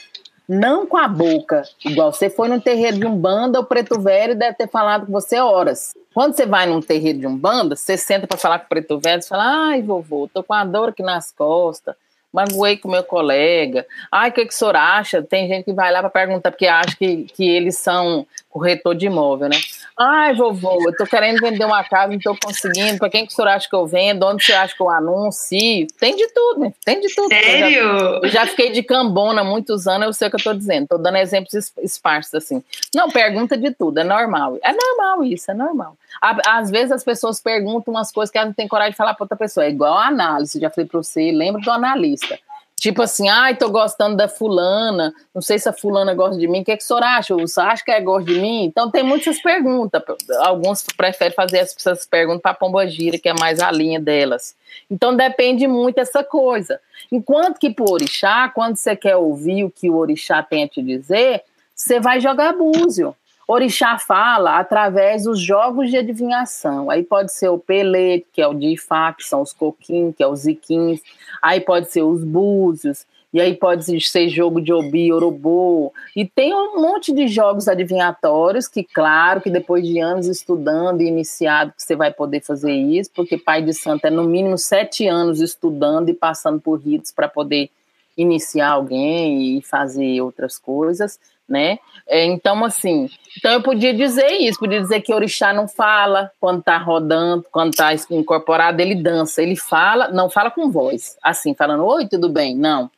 Não 0.49 0.87
com 0.87 0.97
a 0.97 1.07
boca, 1.07 1.63
igual 1.85 2.11
você 2.11 2.31
foi 2.31 2.49
num 2.49 2.59
terreiro 2.59 2.99
de 2.99 3.07
Umbanda, 3.07 3.61
o 3.61 3.65
preto 3.65 4.01
velho 4.01 4.35
deve 4.35 4.57
ter 4.57 4.67
falado 4.67 5.05
com 5.05 5.13
você 5.13 5.39
horas. 5.39 5.95
Quando 6.15 6.35
você 6.35 6.47
vai 6.47 6.67
num 6.67 6.81
terreiro 6.81 7.19
de 7.19 7.27
Umbanda, 7.27 7.77
você 7.77 7.99
senta 7.99 8.27
para 8.27 8.39
falar 8.39 8.61
com 8.61 8.65
o 8.65 8.69
preto 8.71 8.99
velho, 8.99 9.21
você 9.21 9.29
fala, 9.29 9.69
ai 9.69 9.83
vovô, 9.83 10.27
tô 10.33 10.43
com 10.43 10.55
a 10.55 10.65
dor 10.65 10.89
aqui 10.89 11.03
nas 11.03 11.31
costas, 11.31 11.95
magoei 12.33 12.77
com 12.77 12.91
meu 12.91 13.03
colega. 13.03 13.87
Ai, 14.11 14.31
o 14.31 14.33
que, 14.33 14.47
que 14.47 14.55
o 14.55 14.57
senhor 14.57 14.77
acha? 14.77 15.23
Tem 15.23 15.49
gente 15.49 15.65
que 15.65 15.73
vai 15.73 15.91
lá 15.93 16.01
para 16.01 16.11
perguntar, 16.11 16.51
porque 16.51 16.67
acha 16.67 16.97
que, 16.97 17.25
que 17.25 17.49
eles 17.49 17.79
são 17.79 18.27
corretor 18.59 18.95
de 18.95 19.07
imóvel, 19.07 19.49
né? 19.49 19.57
Ai, 19.97 20.35
vovô, 20.35 20.79
eu 20.87 20.97
tô 20.97 21.05
querendo 21.05 21.41
vender 21.41 21.65
uma 21.65 21.83
casa, 21.83 22.13
não 22.13 22.19
tô 22.19 22.37
conseguindo. 22.37 22.99
Para 22.99 23.09
quem 23.09 23.27
que 23.27 23.33
o 23.33 23.37
senhor 23.37 23.49
acha 23.49 23.69
que 23.69 23.75
eu 23.75 23.87
vendo? 23.87 24.25
Onde 24.25 24.45
você 24.45 24.53
acha 24.53 24.75
que 24.75 24.83
eu 24.83 24.91
anuncio? 24.91 25.87
Tem 25.99 26.15
de 26.15 26.29
tudo, 26.33 26.61
né? 26.61 26.73
Tem 26.85 27.01
de 27.01 27.15
tudo. 27.15 27.29
Sério? 27.29 27.79
Eu 27.79 27.99
já, 27.99 28.21
eu 28.23 28.29
já 28.29 28.47
fiquei 28.47 28.71
de 28.71 28.83
cambona 28.83 29.43
muitos 29.43 29.87
anos, 29.87 30.07
eu 30.07 30.13
sei 30.13 30.29
o 30.29 30.31
que 30.31 30.37
eu 30.37 30.45
tô 30.45 30.55
dizendo. 30.55 30.89
Tô 30.89 30.99
dando 30.99 31.17
exemplos 31.17 31.73
esparsos 31.83 32.35
assim. 32.35 32.63
Não, 32.95 33.11
pergunta 33.11 33.57
de 33.57 33.71
tudo, 33.71 33.99
é 33.99 34.05
normal. 34.05 34.59
É 34.63 34.73
normal 34.73 35.25
isso, 35.25 35.51
é 35.51 35.55
normal. 35.55 35.97
Às 36.21 36.71
vezes 36.71 36.91
as 36.91 37.05
pessoas 37.05 37.41
perguntam 37.41 37.95
umas 37.95 38.11
coisas 38.11 38.31
que 38.31 38.39
elas 38.39 38.49
não 38.49 38.55
têm 38.55 38.69
coragem 38.69 38.93
de 38.93 38.97
falar 38.97 39.15
para 39.15 39.25
outra 39.25 39.37
pessoa. 39.37 39.67
É 39.67 39.71
igual 39.71 39.95
a 39.95 40.07
análise, 40.07 40.61
já 40.61 40.71
falei 40.71 40.89
para 40.89 41.03
você, 41.03 41.31
lembra 41.33 41.61
do 41.61 41.71
analista. 41.71 42.39
Tipo 42.81 43.03
assim, 43.03 43.29
ai, 43.29 43.57
tô 43.57 43.69
gostando 43.71 44.17
da 44.17 44.29
fulana, 44.29 45.13
não 45.35 45.43
sei 45.43 45.59
se 45.59 45.69
a 45.69 45.73
fulana 45.73 46.15
gosta 46.15 46.39
de 46.39 46.47
mim, 46.47 46.61
o 46.61 46.65
que, 46.65 46.71
é 46.71 46.77
que 46.77 46.85
o 46.85 46.87
senhor 46.87 47.03
acha? 47.03 47.35
Você 47.35 47.61
acha 47.61 47.85
que 47.85 47.91
é 47.91 48.01
gosta 48.01 48.33
de 48.33 48.39
mim? 48.39 48.67
Então 48.67 48.89
tem 48.89 49.03
muitas 49.03 49.43
perguntas. 49.43 50.05
Alguns 50.39 50.85
preferem 50.97 51.35
fazer 51.35 51.59
essas 51.59 52.07
perguntas 52.07 52.41
para 52.41 52.53
a 52.53 52.55
pomba 52.55 52.87
gira, 52.87 53.19
que 53.19 53.29
é 53.29 53.35
mais 53.35 53.59
a 53.59 53.73
linha 53.73 53.99
delas. 53.99 54.55
Então 54.89 55.17
depende 55.17 55.67
muito 55.67 55.97
dessa 55.97 56.23
coisa. 56.23 56.81
Enquanto 57.11 57.59
que 57.59 57.69
por 57.69 57.91
orixá, 57.91 58.49
quando 58.49 58.77
você 58.77 58.95
quer 58.95 59.17
ouvir 59.17 59.65
o 59.65 59.71
que 59.71 59.91
o 59.91 59.97
orixá 59.97 60.41
tem 60.41 60.63
a 60.63 60.69
te 60.69 60.81
dizer, 60.81 61.43
você 61.75 61.99
vai 61.99 62.21
jogar 62.21 62.53
búzio. 62.53 63.13
Orixá 63.51 63.99
fala 63.99 64.59
através 64.59 65.25
dos 65.25 65.41
jogos 65.41 65.89
de 65.89 65.97
adivinhação. 65.97 66.91
Aí 66.91 67.03
pode 67.03 67.33
ser 67.33 67.49
o 67.49 67.59
Pelé, 67.59 68.23
que 68.31 68.43
é 68.43 68.47
o 68.47 68.53
de 68.53 68.75
Ifá, 68.75 69.15
que 69.15 69.25
são 69.25 69.41
os 69.41 69.55
coquins, 69.55 70.15
que 70.15 70.23
é 70.23 70.27
os 70.27 70.41
ziquins. 70.41 71.01
Aí 71.41 71.59
pode 71.59 71.91
ser 71.91 72.03
os 72.03 72.23
búzios. 72.23 73.07
E 73.33 73.41
aí 73.41 73.55
pode 73.55 73.85
ser 74.03 74.29
jogo 74.29 74.61
de 74.61 74.71
obi, 74.71 75.11
orobô. 75.11 75.95
E 76.15 76.27
tem 76.27 76.53
um 76.53 76.79
monte 76.81 77.11
de 77.11 77.27
jogos 77.27 77.69
adivinhatórios 77.69 78.69
que, 78.69 78.85
claro, 78.85 79.41
que 79.41 79.51
depois 79.51 79.87
de 79.87 79.99
anos 79.99 80.27
estudando 80.27 81.01
e 81.01 81.07
iniciado, 81.09 81.73
você 81.75 81.97
vai 81.97 82.13
poder 82.13 82.43
fazer 82.43 82.73
isso, 82.73 83.11
porque 83.15 83.39
pai 83.39 83.63
de 83.63 83.73
santo 83.73 84.07
é 84.07 84.11
no 84.11 84.25
mínimo 84.25 84.59
sete 84.59 85.07
anos 85.07 85.41
estudando 85.41 86.11
e 86.11 86.15
passando 86.15 86.61
por 86.61 86.81
ritos 86.81 87.13
para 87.13 87.29
poder 87.29 87.71
iniciar 88.17 88.71
alguém 88.71 89.57
e 89.57 89.63
fazer 89.63 90.21
outras 90.21 90.59
coisas 90.59 91.19
né? 91.49 91.79
É, 92.07 92.25
então, 92.25 92.65
assim, 92.65 93.09
então 93.37 93.53
eu 93.53 93.63
podia 93.63 93.95
dizer 93.95 94.33
isso, 94.41 94.59
podia 94.59 94.81
dizer 94.81 95.01
que 95.01 95.13
orixá 95.13 95.53
não 95.53 95.69
fala 95.69 96.31
quando 96.41 96.63
tá 96.63 96.79
rodando, 96.79 97.45
quando 97.51 97.75
tá 97.75 97.91
incorporado, 98.11 98.81
ele 98.81 98.95
dança, 98.95 99.43
ele 99.43 99.57
fala, 99.57 100.09
não 100.09 100.31
fala 100.31 100.51
com 100.51 100.71
voz, 100.71 101.17
assim, 101.23 101.55
falando, 101.55 101.85
oi, 101.85 102.07
tudo 102.07 102.29
bem? 102.29 102.57
Não, 102.57 102.91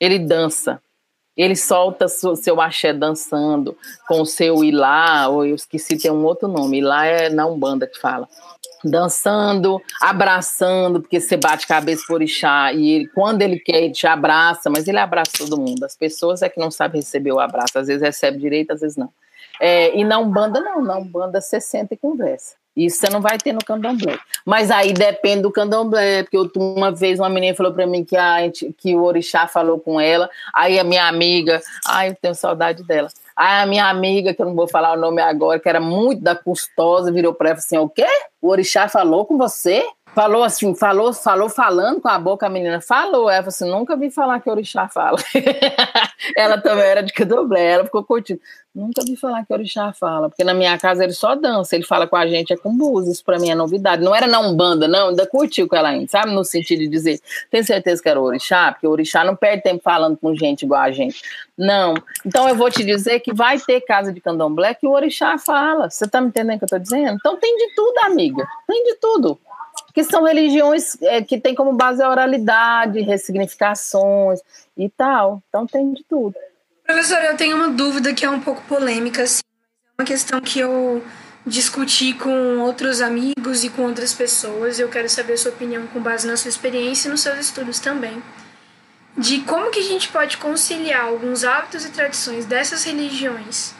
ele 0.00 0.18
dança, 0.18 0.80
ele 1.38 1.54
solta 1.54 2.08
seu 2.08 2.60
axé 2.60 2.92
dançando 2.92 3.76
com 4.08 4.20
o 4.20 4.26
seu 4.26 4.64
ilá, 4.64 5.28
ou 5.28 5.46
eu 5.46 5.54
esqueci, 5.54 5.96
tem 5.96 6.10
um 6.10 6.24
outro 6.24 6.48
nome, 6.48 6.78
ilá 6.78 7.06
é 7.06 7.30
na 7.30 7.46
Umbanda 7.46 7.86
que 7.86 8.00
fala, 8.00 8.28
dançando, 8.84 9.80
abraçando, 10.02 11.00
porque 11.00 11.20
você 11.20 11.36
bate 11.36 11.64
cabeça 11.64 12.02
por 12.08 12.14
orixá, 12.14 12.72
e 12.72 12.90
ele, 12.90 13.06
quando 13.14 13.42
ele 13.42 13.60
quer, 13.60 13.84
ele 13.84 13.92
te 13.92 14.06
abraça, 14.06 14.68
mas 14.68 14.88
ele 14.88 14.98
abraça 14.98 15.30
todo 15.38 15.60
mundo. 15.60 15.84
As 15.84 15.96
pessoas 15.96 16.42
é 16.42 16.48
que 16.48 16.58
não 16.58 16.72
sabem 16.72 17.00
receber 17.00 17.30
o 17.30 17.38
abraço, 17.38 17.78
às 17.78 17.86
vezes 17.86 18.02
recebe 18.02 18.38
direito, 18.38 18.72
às 18.72 18.80
vezes 18.80 18.96
não. 18.96 19.10
É, 19.60 19.96
e 19.96 20.04
na 20.04 20.18
Umbanda, 20.18 20.60
não, 20.60 20.82
na 20.82 20.98
Umbanda 20.98 21.40
você 21.40 21.60
senta 21.60 21.94
e 21.94 21.96
conversa. 21.96 22.56
Isso 22.78 22.98
você 23.00 23.10
não 23.10 23.20
vai 23.20 23.36
ter 23.38 23.52
no 23.52 23.58
candomblé. 23.58 24.16
Mas 24.46 24.70
aí 24.70 24.92
depende 24.92 25.42
do 25.42 25.50
candomblé, 25.50 26.22
porque 26.22 26.36
eu, 26.36 26.48
uma 26.56 26.92
vez 26.92 27.18
uma 27.18 27.28
menina 27.28 27.56
falou 27.56 27.72
para 27.72 27.86
mim 27.88 28.04
que, 28.04 28.16
a, 28.16 28.36
que 28.76 28.94
o 28.94 29.02
orixá 29.02 29.48
falou 29.48 29.80
com 29.80 30.00
ela, 30.00 30.30
aí 30.54 30.78
a 30.78 30.84
minha 30.84 31.08
amiga, 31.08 31.60
ai, 31.86 32.10
eu 32.10 32.16
tenho 32.20 32.36
saudade 32.36 32.84
dela. 32.84 33.08
Aí 33.34 33.62
a 33.62 33.66
minha 33.66 33.88
amiga, 33.88 34.32
que 34.32 34.40
eu 34.40 34.46
não 34.46 34.54
vou 34.54 34.68
falar 34.68 34.92
o 34.92 35.00
nome 35.00 35.20
agora, 35.20 35.58
que 35.58 35.68
era 35.68 35.80
muito 35.80 36.22
da 36.22 36.36
custosa, 36.36 37.12
virou 37.12 37.34
para 37.34 37.50
ela 37.50 37.58
assim: 37.58 37.78
o 37.78 37.88
quê? 37.88 38.06
O 38.40 38.48
orixá 38.48 38.88
falou 38.88 39.26
com 39.26 39.36
você? 39.36 39.84
Falou 40.14 40.42
assim, 40.42 40.74
falou, 40.74 41.12
falou 41.12 41.48
falando 41.48 42.00
com 42.00 42.08
a 42.08 42.18
boca, 42.18 42.46
a 42.46 42.48
menina 42.48 42.80
falou. 42.80 43.30
Ela 43.30 43.42
falou 43.42 43.48
assim: 43.48 43.70
nunca 43.70 43.96
vi 43.96 44.10
falar 44.10 44.40
que 44.40 44.50
orixá 44.50 44.88
fala. 44.88 45.16
ela 46.36 46.60
também 46.60 46.84
era 46.84 47.02
de 47.02 47.12
candomblé, 47.12 47.64
ela 47.72 47.84
ficou 47.84 48.02
curtindo. 48.02 48.40
Nunca 48.74 49.02
vi 49.04 49.16
falar 49.16 49.44
que 49.44 49.52
orixá 49.52 49.92
fala, 49.92 50.28
porque 50.28 50.44
na 50.44 50.54
minha 50.54 50.78
casa 50.78 51.02
ele 51.02 51.12
só 51.12 51.34
dança, 51.34 51.74
ele 51.74 51.84
fala 51.84 52.06
com 52.06 52.14
a 52.14 52.26
gente, 52.26 52.52
é 52.52 52.56
com 52.56 52.76
búzios, 52.76 53.16
isso 53.16 53.24
pra 53.24 53.38
mim 53.38 53.50
é 53.50 53.54
novidade. 53.54 54.02
Não 54.04 54.14
era 54.14 54.26
na 54.26 54.38
Umbanda, 54.38 54.86
não, 54.86 55.08
ainda 55.08 55.26
curtiu 55.26 55.66
com 55.66 55.74
ela 55.74 55.88
ainda, 55.88 56.06
sabe? 56.08 56.32
No 56.32 56.44
sentido 56.44 56.80
de 56.80 56.88
dizer, 56.88 57.20
tem 57.50 57.62
certeza 57.62 58.00
que 58.00 58.08
era 58.08 58.20
orixá? 58.20 58.70
Porque 58.72 58.86
orixá 58.86 59.24
não 59.24 59.34
perde 59.34 59.62
tempo 59.62 59.82
falando 59.82 60.16
com 60.16 60.34
gente 60.34 60.62
igual 60.64 60.82
a 60.82 60.90
gente. 60.92 61.22
Não. 61.56 61.94
Então 62.24 62.48
eu 62.48 62.54
vou 62.54 62.70
te 62.70 62.84
dizer 62.84 63.20
que 63.20 63.32
vai 63.32 63.58
ter 63.58 63.80
casa 63.80 64.12
de 64.12 64.20
candomblé 64.20 64.74
que 64.74 64.86
o 64.86 64.92
orixá 64.92 65.38
fala. 65.38 65.90
Você 65.90 66.06
tá 66.08 66.20
me 66.20 66.28
entendendo 66.28 66.56
o 66.56 66.58
que 66.58 66.64
eu 66.64 66.68
tô 66.68 66.78
dizendo? 66.78 67.16
Então 67.18 67.36
tem 67.36 67.56
de 67.56 67.74
tudo, 67.74 67.98
amiga. 68.04 68.46
Tem 68.66 68.84
de 68.84 68.94
tudo 68.96 69.40
que 69.94 70.04
são 70.04 70.24
religiões 70.24 71.00
é, 71.02 71.22
que 71.22 71.40
têm 71.40 71.54
como 71.54 71.72
base 71.72 72.02
a 72.02 72.10
oralidade, 72.10 73.00
ressignificações 73.00 74.40
e 74.76 74.88
tal. 74.88 75.42
Então 75.48 75.66
tem 75.66 75.92
de 75.92 76.04
tudo. 76.04 76.34
Professora, 76.84 77.26
eu 77.26 77.36
tenho 77.36 77.56
uma 77.56 77.68
dúvida 77.68 78.14
que 78.14 78.24
é 78.24 78.30
um 78.30 78.40
pouco 78.40 78.62
polêmica, 78.62 79.22
assim, 79.22 79.42
é 79.98 80.02
uma 80.02 80.06
questão 80.06 80.40
que 80.40 80.58
eu 80.58 81.02
discuti 81.44 82.14
com 82.14 82.58
outros 82.60 83.00
amigos 83.00 83.64
e 83.64 83.70
com 83.70 83.82
outras 83.82 84.14
pessoas. 84.14 84.78
Eu 84.78 84.88
quero 84.88 85.08
saber 85.08 85.34
a 85.34 85.36
sua 85.36 85.50
opinião 85.50 85.86
com 85.88 86.00
base 86.00 86.26
na 86.26 86.36
sua 86.36 86.48
experiência 86.48 87.08
e 87.08 87.10
nos 87.10 87.20
seus 87.20 87.38
estudos 87.38 87.78
também. 87.78 88.22
De 89.16 89.40
como 89.40 89.70
que 89.70 89.80
a 89.80 89.82
gente 89.82 90.08
pode 90.08 90.36
conciliar 90.36 91.06
alguns 91.06 91.42
hábitos 91.44 91.84
e 91.84 91.90
tradições 91.90 92.46
dessas 92.46 92.84
religiões 92.84 93.74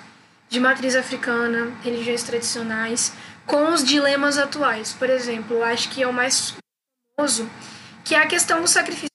de 0.49 0.59
matriz 0.59 0.97
africana, 0.97 1.73
religiões 1.83 2.23
tradicionais, 2.23 3.13
com 3.49 3.73
os 3.73 3.83
dilemas 3.83 4.39
atuais. 4.39 4.93
Por 4.93 5.11
exemplo, 5.11 5.65
acho 5.65 5.89
que 5.91 6.03
é 6.03 6.07
o 6.07 6.13
mais 6.13 6.55
famoso, 7.17 7.51
que 8.05 8.15
é 8.15 8.19
a 8.19 8.27
questão 8.27 8.61
do 8.61 8.69
sacrifício 8.69 9.09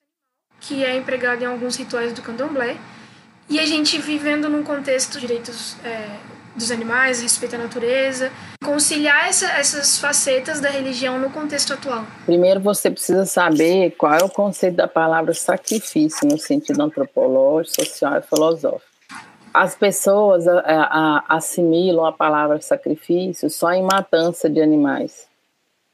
que 0.60 0.84
é 0.84 0.96
empregado 0.96 1.44
em 1.44 1.46
alguns 1.46 1.76
rituais 1.76 2.14
do 2.14 2.22
candomblé, 2.22 2.78
e 3.50 3.60
a 3.60 3.66
gente 3.66 3.98
vivendo 3.98 4.50
num 4.50 4.64
contexto 4.64 5.20
de 5.20 5.28
direitos 5.28 5.76
é, 5.84 6.08
dos 6.56 6.72
animais, 6.72 7.22
respeito 7.22 7.56
à 7.56 7.60
natureza, 7.60 8.32
conciliar 8.64 9.28
essa, 9.28 9.46
essas 9.52 10.00
facetas 10.00 10.62
da 10.62 10.70
religião 10.70 11.20
no 11.20 11.30
contexto 11.30 11.74
atual. 11.74 12.08
Primeiro 12.26 12.62
você 12.62 12.90
precisa 12.90 13.26
saber 13.26 13.92
qual 13.98 14.14
é 14.14 14.24
o 14.24 14.30
conceito 14.30 14.78
da 14.78 14.88
palavra 14.88 15.34
sacrifício 15.34 16.26
no 16.26 16.38
sentido 16.38 16.82
antropológico, 16.82 17.84
social 17.84 18.18
e 18.18 18.22
filosófico 18.22 18.93
as 19.54 19.76
pessoas 19.76 20.48
a, 20.48 20.60
a, 20.60 21.24
assimilam 21.30 22.06
a 22.06 22.12
palavra 22.12 22.60
sacrifício 22.60 23.50
só 23.50 23.72
em 23.72 23.84
matança 23.84 24.50
de 24.50 24.62
animais. 24.62 25.28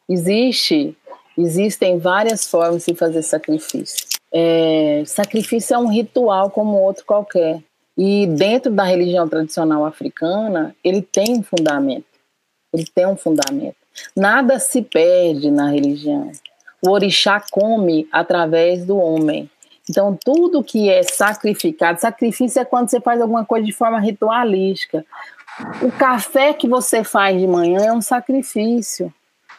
Existe, 0.08 0.98
existem 1.38 2.00
várias 2.00 2.48
formas 2.48 2.86
de 2.86 2.96
fazer 2.96 3.22
sacrifício. 3.22 4.08
É, 4.32 5.04
sacrifício 5.06 5.74
é 5.74 5.78
um 5.78 5.88
ritual 5.88 6.50
como 6.50 6.78
outro 6.78 7.06
qualquer. 7.06 7.62
E 7.98 8.28
dentro 8.28 8.72
da 8.72 8.84
religião 8.84 9.28
tradicional 9.28 9.86
africana, 9.86 10.74
ele 10.84 11.02
tem 11.02 11.38
um 11.38 11.44
fundamento. 11.44 12.06
Ele 12.74 12.86
tem 12.86 13.06
um 13.06 13.18
fundamento. 13.18 13.76
Nada 14.16 14.58
se 14.60 14.82
perde 14.82 15.52
na 15.52 15.70
religião. 15.70 16.32
O 16.82 16.92
orixá 16.92 17.44
come 17.52 18.08
através 18.12 18.86
do 18.86 18.98
homem. 18.98 19.50
Então, 19.90 20.16
tudo 20.24 20.64
que 20.64 20.88
é 20.88 21.02
sacrificado, 21.02 22.00
sacrifício 22.00 22.62
é 22.62 22.66
quando 22.66 22.90
você 22.90 23.02
faz 23.02 23.20
alguma 23.20 23.44
coisa 23.44 23.66
de 23.66 23.72
forma 23.72 24.00
ritualística. 24.00 25.04
O 25.82 25.92
café 25.92 26.54
que 26.54 26.68
você 26.68 27.04
faz 27.04 27.40
de 27.40 27.48
manhã 27.48 27.86
é 27.86 27.92
um 27.92 28.02
sacrifício. 28.02 29.12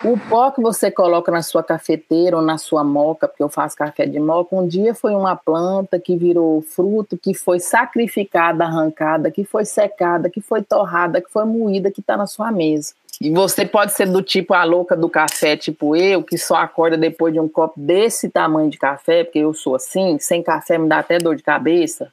O 0.02 0.16
pó 0.16 0.50
que 0.50 0.62
você 0.62 0.90
coloca 0.90 1.30
na 1.30 1.42
sua 1.42 1.62
cafeteira 1.62 2.36
ou 2.36 2.42
na 2.42 2.56
sua 2.56 2.82
moca, 2.82 3.28
porque 3.28 3.42
eu 3.42 3.50
faço 3.50 3.76
café 3.76 4.06
de 4.06 4.18
moca, 4.18 4.56
um 4.56 4.66
dia 4.66 4.94
foi 4.94 5.14
uma 5.14 5.36
planta 5.36 5.98
que 5.98 6.16
virou 6.16 6.62
fruto, 6.62 7.18
que 7.18 7.34
foi 7.34 7.60
sacrificada, 7.60 8.64
arrancada, 8.64 9.30
que 9.30 9.44
foi 9.44 9.66
secada, 9.66 10.30
que 10.30 10.40
foi 10.40 10.62
torrada, 10.62 11.20
que 11.20 11.30
foi 11.30 11.44
moída, 11.44 11.90
que 11.90 12.00
está 12.00 12.16
na 12.16 12.26
sua 12.26 12.50
mesa. 12.50 12.94
E 13.20 13.30
você 13.30 13.66
pode 13.66 13.92
ser 13.92 14.06
do 14.06 14.22
tipo 14.22 14.54
a 14.54 14.64
louca 14.64 14.96
do 14.96 15.06
café, 15.06 15.54
tipo 15.54 15.94
eu, 15.94 16.22
que 16.22 16.38
só 16.38 16.56
acorda 16.56 16.96
depois 16.96 17.34
de 17.34 17.38
um 17.38 17.48
copo 17.48 17.78
desse 17.78 18.30
tamanho 18.30 18.70
de 18.70 18.78
café, 18.78 19.24
porque 19.24 19.40
eu 19.40 19.52
sou 19.52 19.74
assim, 19.74 20.18
sem 20.18 20.42
café 20.42 20.78
me 20.78 20.88
dá 20.88 21.00
até 21.00 21.18
dor 21.18 21.36
de 21.36 21.42
cabeça. 21.42 22.10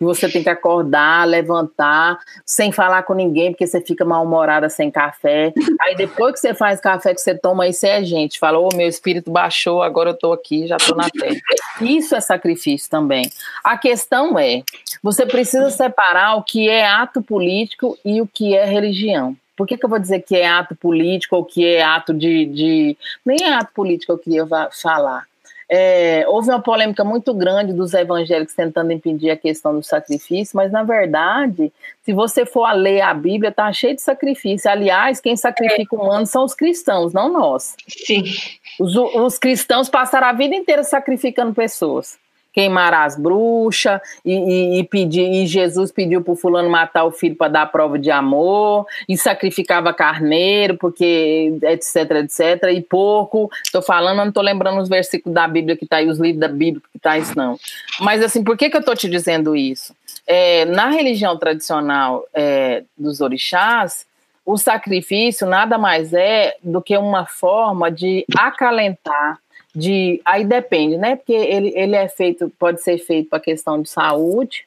E 0.00 0.04
você 0.04 0.28
tem 0.28 0.42
que 0.42 0.48
acordar, 0.48 1.24
levantar, 1.28 2.18
sem 2.44 2.72
falar 2.72 3.04
com 3.04 3.14
ninguém, 3.14 3.52
porque 3.52 3.66
você 3.66 3.80
fica 3.80 4.04
mal-humorada 4.04 4.68
sem 4.68 4.90
café. 4.90 5.52
Aí 5.82 5.94
depois 5.94 6.32
que 6.32 6.40
você 6.40 6.52
faz 6.52 6.80
café 6.80 7.14
que 7.14 7.20
você 7.20 7.34
toma, 7.34 7.64
aí 7.64 7.72
você 7.72 7.86
é 7.86 8.02
gente. 8.02 8.38
Fala, 8.38 8.58
ô, 8.58 8.70
oh, 8.72 8.76
meu 8.76 8.88
espírito 8.88 9.30
baixou, 9.30 9.82
agora 9.82 10.10
eu 10.10 10.18
tô 10.18 10.32
aqui, 10.32 10.66
já 10.66 10.78
tô 10.78 10.96
na 10.96 11.08
terra. 11.10 11.38
Isso 11.82 12.16
é 12.16 12.20
sacrifício 12.20 12.90
também. 12.90 13.30
A 13.62 13.76
questão 13.76 14.36
é, 14.36 14.62
você 15.00 15.24
precisa 15.26 15.70
separar 15.70 16.34
o 16.34 16.42
que 16.42 16.68
é 16.68 16.84
ato 16.84 17.22
político 17.22 17.96
e 18.04 18.20
o 18.20 18.26
que 18.26 18.56
é 18.56 18.64
religião. 18.64 19.36
Por 19.60 19.66
que, 19.66 19.76
que 19.76 19.84
eu 19.84 19.90
vou 19.90 19.98
dizer 19.98 20.22
que 20.22 20.34
é 20.34 20.48
ato 20.48 20.74
político 20.74 21.36
ou 21.36 21.44
que 21.44 21.66
é 21.66 21.82
ato 21.82 22.14
de. 22.14 22.46
de... 22.46 22.96
Nem 23.22 23.36
é 23.42 23.52
ato 23.52 23.74
político 23.74 24.10
eu 24.10 24.16
queria 24.16 24.46
falar. 24.72 25.26
É, 25.68 26.24
houve 26.26 26.48
uma 26.48 26.62
polêmica 26.62 27.04
muito 27.04 27.34
grande 27.34 27.74
dos 27.74 27.92
evangélicos 27.92 28.54
tentando 28.54 28.90
impedir 28.90 29.30
a 29.30 29.36
questão 29.36 29.74
do 29.74 29.82
sacrifício, 29.82 30.56
mas 30.56 30.72
na 30.72 30.82
verdade, 30.82 31.70
se 32.02 32.14
você 32.14 32.46
for 32.46 32.64
a 32.64 32.72
ler 32.72 33.02
a 33.02 33.12
Bíblia, 33.12 33.50
está 33.50 33.70
cheio 33.70 33.94
de 33.94 34.00
sacrifício. 34.00 34.70
Aliás, 34.70 35.20
quem 35.20 35.36
sacrifica 35.36 35.94
humanos 35.94 36.30
são 36.30 36.42
os 36.42 36.54
cristãos, 36.54 37.12
não 37.12 37.30
nós. 37.30 37.76
Sim. 37.86 38.24
Os, 38.80 38.96
os 38.96 39.38
cristãos 39.38 39.90
passaram 39.90 40.28
a 40.28 40.32
vida 40.32 40.54
inteira 40.54 40.82
sacrificando 40.82 41.52
pessoas 41.52 42.18
queimar 42.52 42.92
as 42.92 43.16
bruxas 43.16 44.00
e, 44.24 44.32
e, 44.32 44.80
e, 44.80 44.84
pedir, 44.84 45.30
e 45.30 45.46
Jesus 45.46 45.92
pediu 45.92 46.22
para 46.22 46.32
o 46.32 46.36
fulano 46.36 46.68
matar 46.68 47.04
o 47.04 47.12
filho 47.12 47.36
para 47.36 47.48
dar 47.48 47.66
prova 47.66 47.98
de 47.98 48.10
amor, 48.10 48.86
e 49.08 49.16
sacrificava 49.16 49.92
carneiro, 49.92 50.76
porque 50.76 51.52
etc, 51.62 52.10
etc, 52.22 52.70
e 52.72 52.80
pouco, 52.80 53.50
estou 53.64 53.82
falando, 53.82 54.18
não 54.18 54.28
estou 54.28 54.42
lembrando 54.42 54.80
os 54.80 54.88
versículos 54.88 55.34
da 55.34 55.46
Bíblia 55.46 55.76
que 55.76 55.84
está 55.84 55.96
aí, 55.96 56.08
os 56.08 56.18
livros 56.18 56.40
da 56.40 56.48
Bíblia 56.48 56.82
que 56.90 56.98
está 56.98 57.18
isso 57.18 57.36
não. 57.36 57.58
Mas 58.00 58.22
assim, 58.22 58.42
por 58.42 58.56
que, 58.56 58.68
que 58.68 58.76
eu 58.76 58.80
estou 58.80 58.96
te 58.96 59.08
dizendo 59.08 59.54
isso? 59.54 59.94
É, 60.26 60.64
na 60.64 60.88
religião 60.88 61.36
tradicional 61.36 62.24
é, 62.34 62.84
dos 62.96 63.20
orixás, 63.20 64.06
o 64.44 64.56
sacrifício 64.56 65.46
nada 65.46 65.78
mais 65.78 66.12
é 66.12 66.56
do 66.62 66.80
que 66.82 66.96
uma 66.96 67.26
forma 67.26 67.90
de 67.90 68.24
acalentar 68.36 69.38
de 69.74 70.20
aí 70.24 70.44
depende, 70.44 70.96
né? 70.96 71.16
Porque 71.16 71.32
ele, 71.32 71.72
ele 71.76 71.96
é 71.96 72.08
feito, 72.08 72.50
pode 72.58 72.82
ser 72.82 72.98
feito 72.98 73.28
para 73.28 73.40
questão 73.40 73.80
de 73.80 73.88
saúde, 73.88 74.64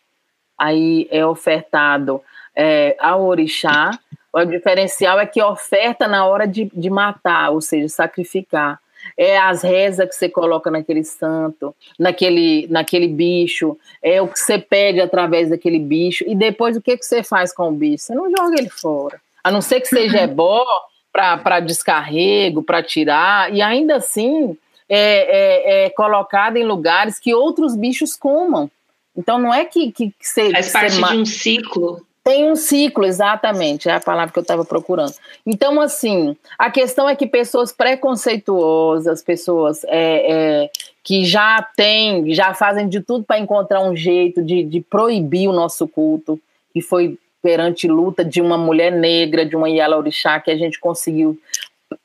aí 0.57 1.07
é 1.11 1.25
ofertado 1.25 2.21
é, 2.55 2.95
ao 2.99 3.25
orixá. 3.25 3.91
O 4.31 4.43
diferencial 4.45 5.19
é 5.19 5.25
que 5.25 5.41
oferta 5.41 6.07
na 6.07 6.25
hora 6.25 6.47
de, 6.47 6.71
de 6.73 6.89
matar, 6.89 7.51
ou 7.51 7.61
seja, 7.61 7.87
sacrificar. 7.87 8.79
É 9.17 9.37
as 9.37 9.61
rezas 9.61 10.07
que 10.07 10.15
você 10.15 10.29
coloca 10.29 10.71
naquele 10.71 11.03
santo, 11.03 11.75
naquele, 11.99 12.67
naquele 12.69 13.07
bicho, 13.07 13.77
é 14.01 14.21
o 14.21 14.27
que 14.27 14.39
você 14.39 14.57
pede 14.57 15.01
através 15.01 15.49
daquele 15.49 15.77
bicho, 15.77 16.23
e 16.25 16.33
depois 16.33 16.77
o 16.77 16.81
que, 16.81 16.97
que 16.97 17.05
você 17.05 17.21
faz 17.21 17.53
com 17.53 17.67
o 17.67 17.73
bicho? 17.73 18.05
Você 18.05 18.15
não 18.15 18.31
joga 18.31 18.57
ele 18.57 18.69
fora. 18.69 19.19
A 19.43 19.51
não 19.51 19.61
ser 19.61 19.81
que 19.81 19.87
seja 19.87 20.25
bom 20.25 20.63
para 21.11 21.59
descarrego, 21.59 22.63
para 22.63 22.81
tirar, 22.81 23.53
e 23.53 23.61
ainda 23.61 23.97
assim 23.97 24.57
é, 24.89 25.83
é, 25.83 25.85
é 25.85 25.89
colocada 25.89 26.59
em 26.59 26.65
lugares 26.65 27.19
que 27.19 27.33
outros 27.33 27.75
bichos 27.75 28.15
comam. 28.15 28.69
Então 29.15 29.37
não 29.37 29.53
é 29.53 29.65
que, 29.65 29.91
que, 29.91 30.09
que. 30.11 30.51
Faz 30.51 30.71
parte 30.71 30.95
de 30.95 31.17
um 31.17 31.25
ciclo. 31.25 32.05
Tem 32.23 32.49
um 32.49 32.55
ciclo, 32.55 33.03
exatamente, 33.03 33.89
é 33.89 33.91
a 33.91 33.99
palavra 33.99 34.31
que 34.31 34.39
eu 34.39 34.43
estava 34.43 34.63
procurando. 34.63 35.13
Então, 35.45 35.81
assim, 35.81 36.37
a 36.57 36.71
questão 36.71 37.09
é 37.09 37.17
que 37.17 37.27
pessoas 37.27 37.73
preconceituosas, 37.73 39.21
pessoas 39.21 39.83
é, 39.83 40.61
é, 40.63 40.69
que 41.03 41.25
já 41.25 41.61
têm, 41.75 42.33
já 42.33 42.53
fazem 42.53 42.87
de 42.87 43.01
tudo 43.01 43.25
para 43.25 43.39
encontrar 43.39 43.81
um 43.81 43.93
jeito 43.93 44.41
de, 44.41 44.63
de 44.63 44.79
proibir 44.79 45.49
o 45.49 45.53
nosso 45.53 45.85
culto, 45.85 46.39
que 46.71 46.79
foi 46.79 47.17
perante 47.41 47.89
luta 47.89 48.23
de 48.23 48.41
uma 48.41 48.57
mulher 48.57 48.93
negra, 48.93 49.45
de 49.45 49.57
uma 49.57 49.69
Yala 49.69 49.97
Orixá, 49.97 50.39
que 50.39 50.49
a 50.49 50.55
gente 50.55 50.79
conseguiu 50.79 51.37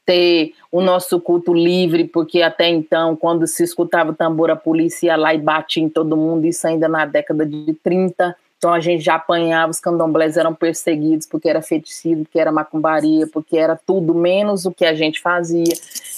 ter 0.04 0.52
o 0.70 0.80
nosso 0.80 1.20
culto 1.20 1.52
livre, 1.52 2.04
porque 2.04 2.42
até 2.42 2.68
então, 2.68 3.16
quando 3.16 3.46
se 3.46 3.62
escutava 3.62 4.10
o 4.10 4.14
tambor, 4.14 4.50
a 4.50 4.56
polícia 4.56 5.06
ia 5.06 5.16
lá 5.16 5.34
e 5.34 5.38
batia 5.38 5.82
em 5.82 5.88
todo 5.88 6.16
mundo, 6.16 6.46
isso 6.46 6.66
ainda 6.66 6.88
na 6.88 7.06
década 7.06 7.44
de 7.44 7.74
30, 7.82 8.36
Então 8.58 8.72
a 8.72 8.80
gente 8.80 9.04
já 9.04 9.14
apanhava, 9.14 9.70
os 9.70 9.80
candomblés 9.80 10.36
eram 10.36 10.54
perseguidos 10.54 11.26
porque 11.26 11.48
era 11.48 11.62
feticida, 11.62 12.22
porque 12.22 12.40
era 12.40 12.50
macumbaria, 12.50 13.26
porque 13.26 13.56
era 13.56 13.76
tudo 13.76 14.14
menos 14.14 14.66
o 14.66 14.72
que 14.72 14.84
a 14.84 14.94
gente 14.94 15.20
fazia. 15.20 15.74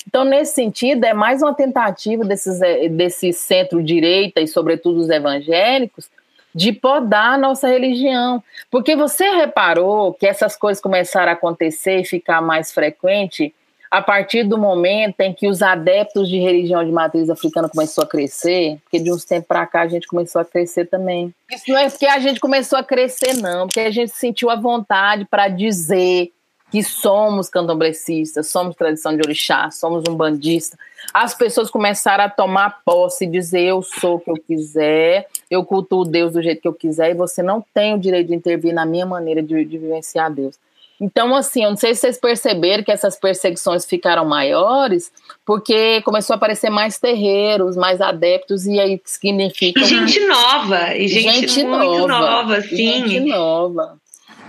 Então, 0.07 0.25
nesse 0.25 0.55
sentido, 0.55 1.05
é 1.05 1.13
mais 1.13 1.43
uma 1.43 1.55
tentativa 1.55 2.25
desses, 2.25 2.61
eh, 2.63 2.89
desse 2.89 3.33
centro-direita 3.33 4.41
e, 4.41 4.47
sobretudo, 4.47 5.01
os 5.01 5.11
evangélicos, 5.11 6.09
de 6.55 6.73
podar 6.73 7.35
a 7.35 7.39
nossa 7.39 7.69
religião. 7.69 8.43
Porque 8.71 8.97
você 8.97 9.29
reparou 9.31 10.15
que 10.15 10.27
essas 10.27 10.57
coisas 10.57 10.83
começaram 10.83 11.31
a 11.31 11.35
acontecer 11.35 12.01
e 12.01 12.05
ficar 12.05 12.41
mais 12.41 12.73
frequente 12.73 13.55
a 13.91 14.01
partir 14.01 14.45
do 14.45 14.57
momento 14.57 15.21
em 15.21 15.35
que 15.35 15.49
os 15.49 15.63
adeptos 15.63 16.29
de 16.29 16.39
religião 16.39 16.85
de 16.85 16.93
matriz 16.93 17.29
africana 17.29 17.69
começou 17.69 18.05
a 18.05 18.07
crescer, 18.07 18.79
porque 18.85 19.01
de 19.01 19.13
uns 19.13 19.25
tempos 19.25 19.49
para 19.49 19.67
cá 19.67 19.83
a 19.83 19.89
gente 19.89 20.07
começou 20.07 20.41
a 20.41 20.45
crescer 20.45 20.87
também. 20.87 21.35
Isso 21.51 21.65
não 21.69 21.77
é 21.77 21.91
porque 21.91 22.07
a 22.07 22.19
gente 22.21 22.39
começou 22.39 22.79
a 22.79 22.85
crescer, 22.85 23.35
não, 23.35 23.67
porque 23.67 23.81
a 23.81 23.91
gente 23.91 24.13
sentiu 24.13 24.49
a 24.49 24.55
vontade 24.55 25.25
para 25.25 25.49
dizer 25.49 26.31
que 26.71 26.85
somos 26.85 27.49
candomblecistas, 27.49 28.49
somos 28.49 28.77
tradição 28.77 29.17
de 29.17 29.23
orixá, 29.23 29.73
somos 29.73 30.05
um 30.09 30.15
bandista. 30.15 30.79
As 31.13 31.35
pessoas 31.35 31.69
começaram 31.69 32.23
a 32.23 32.29
tomar 32.29 32.83
posse 32.85 33.25
e 33.25 33.27
dizer 33.27 33.63
eu 33.63 33.83
sou 33.83 34.17
o 34.17 34.21
que 34.21 34.31
eu 34.31 34.37
quiser, 34.37 35.27
eu 35.51 35.65
cultuo 35.65 36.05
Deus 36.05 36.33
do 36.33 36.41
jeito 36.41 36.63
que 36.63 36.69
eu 36.69 36.73
quiser 36.73 37.11
e 37.11 37.15
você 37.15 37.43
não 37.43 37.65
tem 37.75 37.95
o 37.95 37.99
direito 37.99 38.29
de 38.29 38.37
intervir 38.37 38.73
na 38.73 38.87
minha 38.87 39.05
maneira 39.05 39.43
de, 39.43 39.65
de 39.65 39.79
vivenciar 39.79 40.33
Deus. 40.33 40.57
Então, 41.01 41.35
assim, 41.35 41.65
eu 41.65 41.71
não 41.71 41.77
sei 41.77 41.95
se 41.95 42.03
vocês 42.03 42.21
perceberam 42.21 42.85
que 42.85 42.93
essas 42.93 43.19
perseguições 43.19 43.87
ficaram 43.87 44.27
maiores, 44.27 45.11
porque 45.47 46.03
começou 46.03 46.35
a 46.35 46.37
aparecer 46.37 46.69
mais 46.69 46.99
terreiros, 46.99 47.75
mais 47.75 48.03
adeptos, 48.03 48.67
e 48.67 48.79
aí 48.79 49.01
significa. 49.05 49.81
E 49.81 49.85
gente 49.85 50.21
nova, 50.27 50.95
e 50.95 51.09
gente, 51.09 51.49
gente 51.49 51.65
muito 51.65 52.07
nova, 52.07 52.31
nova 52.31 52.61
sim. 52.61 53.09
Gente 53.09 53.21
nova. 53.21 53.99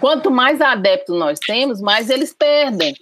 Quanto 0.01 0.29
mais 0.29 0.59
adeptos 0.59 1.17
nós 1.17 1.39
temos, 1.39 1.79
mais 1.79 2.09
eles 2.09 2.33
perdem. 2.33 2.95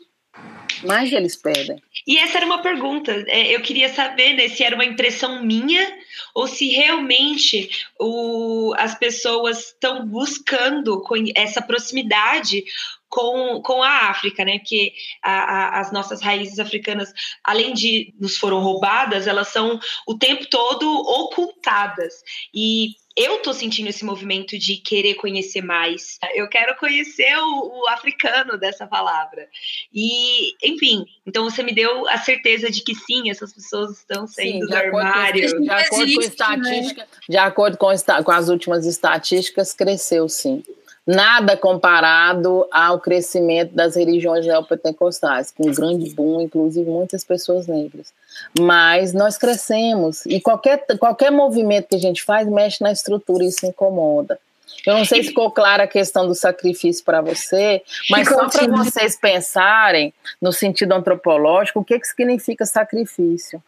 Mais 0.84 1.12
eles 1.12 1.36
perdem. 1.36 1.82
E 2.08 2.18
essa 2.18 2.38
era 2.38 2.46
uma 2.46 2.62
pergunta. 2.62 3.12
É, 3.28 3.54
eu 3.54 3.62
queria 3.62 3.90
saber 3.90 4.34
né, 4.34 4.48
se 4.48 4.64
era 4.64 4.76
uma 4.76 4.86
impressão 4.86 5.44
minha 5.44 5.86
ou 6.34 6.48
se 6.48 6.70
realmente 6.70 7.70
o, 8.00 8.74
as 8.78 8.98
pessoas 8.98 9.68
estão 9.68 10.06
buscando 10.06 11.02
essa 11.36 11.62
proximidade 11.62 12.64
com, 13.10 13.62
com 13.62 13.82
a 13.82 14.10
África, 14.10 14.46
né? 14.46 14.60
Porque 14.60 14.94
a, 15.24 15.32
a, 15.32 15.80
as 15.80 15.92
nossas 15.92 16.22
raízes 16.22 16.60
africanas, 16.60 17.12
além 17.44 17.74
de 17.74 18.14
nos 18.20 18.38
foram 18.38 18.60
roubadas, 18.60 19.28
elas 19.28 19.48
são 19.50 19.80
o 20.08 20.18
tempo 20.18 20.46
todo 20.48 20.88
ocultadas. 20.88 22.14
E 22.54 22.96
eu 23.18 23.40
tô 23.40 23.52
sentindo 23.52 23.90
esse 23.90 24.06
movimento 24.06 24.58
de 24.58 24.78
querer 24.78 25.16
conhecer 25.16 25.62
mais. 25.62 26.18
Eu 26.36 26.48
quero 26.48 26.78
conhecer 26.78 27.36
o, 27.38 27.82
o, 27.82 27.88
africano 27.90 28.58
dessa 28.58 28.88
palavra. 28.88 29.48
E, 29.94 30.54
enfim, 30.64 31.04
então 31.26 31.44
você 31.44 31.62
me 31.62 31.74
deu 31.74 32.08
a 32.08 32.18
certeza 32.18 32.70
de 32.70 32.82
que 32.82 32.96
sim, 32.96 33.30
essas 33.30 33.54
pessoas 33.54 33.98
estão 33.98 34.26
saindo 34.26 34.66
sim, 34.66 34.72
do 34.72 34.76
armário. 34.76 35.52
Com, 35.52 35.64
de 35.64 35.70
acordo 35.70 36.14
com 36.14 36.22
estatística, 36.22 37.08
de 37.28 37.38
acordo 37.38 37.78
com, 37.78 37.88
com 38.24 38.32
as 38.32 38.48
últimas 38.48 38.86
estatísticas, 38.86 39.74
cresceu 39.74 40.30
sim 40.30 40.64
nada 41.10 41.58
comparado 41.58 42.68
ao 42.72 43.00
crescimento 43.00 43.74
das 43.74 43.96
religiões 43.96 44.46
neopentecostais, 44.46 45.52
com 45.52 45.68
um 45.68 45.74
grande 45.74 46.14
boom, 46.14 46.40
inclusive 46.42 46.88
muitas 46.88 47.24
pessoas 47.24 47.66
negras. 47.66 48.14
Mas 48.60 49.12
nós 49.12 49.36
crescemos 49.36 50.24
e 50.28 50.40
qualquer, 50.40 50.86
qualquer 51.00 51.32
movimento 51.32 51.88
que 51.88 51.96
a 51.96 52.00
gente 52.00 52.24
faz 52.24 52.48
mexe 52.48 52.84
na 52.84 52.92
estrutura 52.92 53.44
e 53.44 53.48
isso 53.48 53.66
incomoda. 53.66 54.40
Eu 54.86 54.94
não 54.94 55.04
sei 55.04 55.24
se 55.24 55.30
ficou 55.30 55.50
clara 55.50 55.86
a 55.86 55.88
questão 55.88 56.28
do 56.28 56.36
sacrifício 56.36 57.04
para 57.04 57.22
você, 57.22 57.82
mas 58.12 58.30
só 58.30 58.48
para 58.48 58.68
vocês 58.68 59.18
pensarem 59.18 60.14
no 60.40 60.54
sentido 60.54 60.94
antropológico, 60.94 61.80
o 61.80 61.84
que, 61.84 61.98
que 61.98 62.08
significa 62.08 62.68
sacrifício? 62.68 63.62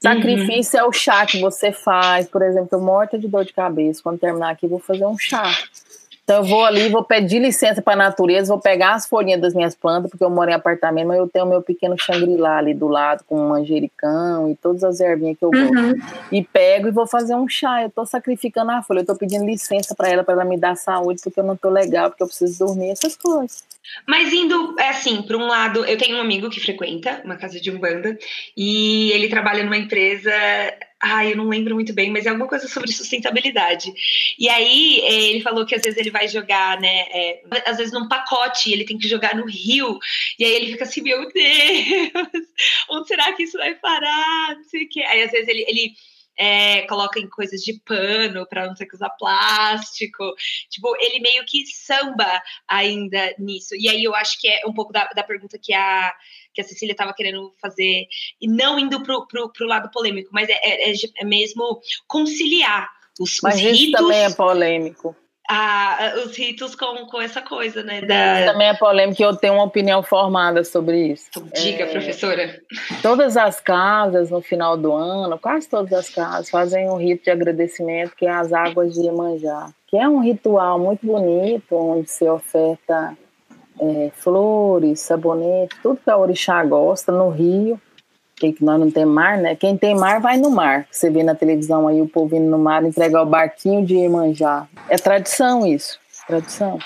Sacrifício 0.00 0.78
uhum. 0.78 0.86
é 0.86 0.88
o 0.88 0.92
chá 0.92 1.26
que 1.26 1.38
você 1.38 1.70
faz, 1.70 2.26
por 2.28 2.40
exemplo, 2.40 2.70
eu 2.72 2.80
morta 2.80 3.18
de 3.18 3.28
dor 3.28 3.44
de 3.44 3.52
cabeça, 3.52 4.00
quando 4.02 4.18
terminar 4.18 4.50
aqui 4.50 4.66
vou 4.66 4.78
fazer 4.78 5.04
um 5.04 5.18
chá. 5.18 5.52
Então 6.28 6.42
eu 6.42 6.44
vou 6.44 6.62
ali, 6.62 6.90
vou 6.90 7.02
pedir 7.02 7.38
licença 7.38 7.80
para 7.80 7.94
a 7.94 7.96
natureza, 7.96 8.52
vou 8.52 8.60
pegar 8.60 8.92
as 8.92 9.06
folhinhas 9.06 9.40
das 9.40 9.54
minhas 9.54 9.74
plantas, 9.74 10.10
porque 10.10 10.22
eu 10.22 10.28
moro 10.28 10.50
em 10.50 10.52
apartamento, 10.52 11.06
mas 11.06 11.16
eu 11.16 11.26
tenho 11.26 11.46
meu 11.46 11.62
pequeno 11.62 11.96
xangri-lá 11.98 12.58
ali 12.58 12.74
do 12.74 12.86
lado, 12.86 13.24
com 13.26 13.48
manjericão 13.48 14.50
e 14.50 14.54
todas 14.54 14.84
as 14.84 15.00
ervinhas 15.00 15.38
que 15.38 15.44
eu 15.46 15.50
gosto. 15.50 15.74
Uhum. 15.74 15.94
E 16.30 16.44
pego 16.44 16.88
e 16.88 16.90
vou 16.90 17.06
fazer 17.06 17.34
um 17.34 17.48
chá. 17.48 17.80
Eu 17.80 17.88
estou 17.88 18.04
sacrificando 18.04 18.72
a 18.72 18.82
folha, 18.82 18.98
eu 18.98 19.04
estou 19.04 19.16
pedindo 19.16 19.46
licença 19.46 19.94
para 19.94 20.10
ela, 20.10 20.22
para 20.22 20.34
ela 20.34 20.44
me 20.44 20.58
dar 20.58 20.76
saúde, 20.76 21.22
porque 21.24 21.40
eu 21.40 21.44
não 21.44 21.54
estou 21.54 21.70
legal, 21.70 22.10
porque 22.10 22.22
eu 22.22 22.26
preciso 22.26 22.58
dormir, 22.58 22.90
essas 22.90 23.16
coisas. 23.16 23.64
Mas 24.06 24.30
indo, 24.30 24.76
é 24.78 24.90
assim, 24.90 25.22
por 25.22 25.34
um 25.34 25.46
lado, 25.46 25.82
eu 25.86 25.96
tenho 25.96 26.18
um 26.18 26.20
amigo 26.20 26.50
que 26.50 26.60
frequenta 26.60 27.22
uma 27.24 27.36
casa 27.36 27.58
de 27.58 27.70
umbanda 27.70 28.18
e 28.54 29.10
ele 29.12 29.28
trabalha 29.28 29.64
numa 29.64 29.78
empresa 29.78 30.30
Ai, 31.00 31.32
eu 31.32 31.36
não 31.36 31.48
lembro 31.48 31.76
muito 31.76 31.92
bem, 31.92 32.10
mas 32.10 32.26
é 32.26 32.30
alguma 32.30 32.48
coisa 32.48 32.66
sobre 32.66 32.90
sustentabilidade. 32.92 33.92
E 34.36 34.48
aí 34.48 35.00
é, 35.00 35.30
ele 35.30 35.40
falou 35.40 35.64
que 35.64 35.74
às 35.74 35.82
vezes 35.82 35.98
ele 35.98 36.10
vai 36.10 36.26
jogar, 36.26 36.80
né? 36.80 37.06
É, 37.12 37.42
às 37.66 37.76
vezes 37.76 37.92
num 37.92 38.08
pacote, 38.08 38.72
ele 38.72 38.84
tem 38.84 38.98
que 38.98 39.08
jogar 39.08 39.36
no 39.36 39.46
rio. 39.46 39.98
E 40.38 40.44
aí 40.44 40.52
ele 40.52 40.72
fica 40.72 40.84
assim, 40.84 41.00
meu 41.02 41.28
Deus, 41.32 42.46
onde 42.90 43.08
será 43.08 43.32
que 43.32 43.44
isso 43.44 43.56
vai 43.56 43.74
parar? 43.76 44.56
Não 44.56 44.64
sei 44.64 44.84
o 44.84 44.88
quê. 44.88 45.02
Aí 45.02 45.22
às 45.22 45.30
vezes 45.30 45.48
ele, 45.48 45.64
ele 45.68 45.94
é, 46.38 46.82
coloca 46.82 47.18
em 47.18 47.28
coisas 47.28 47.60
de 47.62 47.74
pano 47.84 48.46
para 48.46 48.66
não 48.66 48.74
ter 48.74 48.86
que 48.86 48.94
usar 48.94 49.10
plástico. 49.10 50.34
Tipo, 50.70 50.96
ele 51.00 51.20
meio 51.20 51.44
que 51.44 51.66
samba 51.66 52.42
ainda 52.66 53.34
nisso. 53.38 53.74
E 53.74 53.88
aí 53.88 54.02
eu 54.02 54.14
acho 54.14 54.40
que 54.40 54.48
é 54.48 54.62
um 54.66 54.72
pouco 54.72 54.92
da, 54.92 55.04
da 55.08 55.22
pergunta 55.22 55.58
que 55.60 55.74
a 55.74 56.14
que 56.58 56.62
a 56.62 56.64
Cecília 56.64 56.92
estava 56.92 57.14
querendo 57.14 57.52
fazer, 57.62 58.08
e 58.40 58.48
não 58.48 58.80
indo 58.80 59.00
para 59.00 59.14
o 59.16 59.68
lado 59.68 59.88
polêmico, 59.92 60.30
mas 60.32 60.48
é, 60.48 60.90
é, 60.90 60.92
é 61.18 61.24
mesmo 61.24 61.80
conciliar 62.08 62.88
os, 63.20 63.38
mas 63.40 63.54
os 63.54 63.60
isso 63.62 63.86
ritos. 63.86 64.00
também 64.00 64.24
é 64.24 64.30
polêmico. 64.30 65.16
A, 65.48 66.14
os 66.26 66.36
ritos 66.36 66.74
com, 66.74 67.06
com 67.06 67.22
essa 67.22 67.40
coisa, 67.40 67.82
né? 67.82 68.02
Da... 68.02 68.52
Também 68.52 68.68
é 68.68 68.74
polêmico 68.74 69.22
e 69.22 69.24
eu 69.24 69.34
tenho 69.34 69.54
uma 69.54 69.64
opinião 69.64 70.02
formada 70.02 70.62
sobre 70.62 71.12
isso. 71.12 71.26
Então, 71.30 71.48
diga, 71.54 71.84
é, 71.84 71.86
professora. 71.86 72.60
Todas 73.00 73.36
as 73.36 73.58
casas, 73.60 74.30
no 74.30 74.42
final 74.42 74.76
do 74.76 74.92
ano, 74.92 75.38
quase 75.38 75.68
todas 75.68 75.92
as 75.92 76.10
casas, 76.10 76.50
fazem 76.50 76.90
um 76.90 76.96
rito 76.96 77.24
de 77.24 77.30
agradecimento, 77.30 78.14
que 78.16 78.26
é 78.26 78.30
as 78.30 78.52
águas 78.52 78.92
de 78.92 79.00
Iemanjá, 79.00 79.72
que 79.86 79.96
é 79.96 80.06
um 80.08 80.20
ritual 80.20 80.78
muito 80.78 81.06
bonito, 81.06 81.74
onde 81.74 82.10
se 82.10 82.28
oferta 82.28 83.16
é, 83.80 84.10
flores, 84.14 85.00
sabonete, 85.00 85.76
tudo 85.82 86.00
que 86.02 86.10
a 86.10 86.16
orixá 86.16 86.64
gosta 86.64 87.12
no 87.12 87.28
rio, 87.30 87.80
que 88.38 88.56
nós 88.60 88.78
não 88.78 88.90
temos 88.90 89.14
mar, 89.14 89.36
né? 89.38 89.56
Quem 89.56 89.76
tem 89.76 89.96
mar 89.96 90.20
vai 90.20 90.36
no 90.36 90.50
mar. 90.50 90.86
Você 90.90 91.10
vê 91.10 91.22
na 91.22 91.34
televisão 91.34 91.88
aí 91.88 92.00
o 92.00 92.08
povo 92.08 92.36
indo 92.36 92.48
no 92.48 92.58
mar 92.58 92.84
entregar 92.84 93.22
o 93.22 93.26
barquinho 93.26 93.84
de 93.84 93.96
Iemanjá. 93.96 94.68
É 94.88 94.96
tradição 94.96 95.66
isso, 95.66 95.98
tradição. 96.26 96.78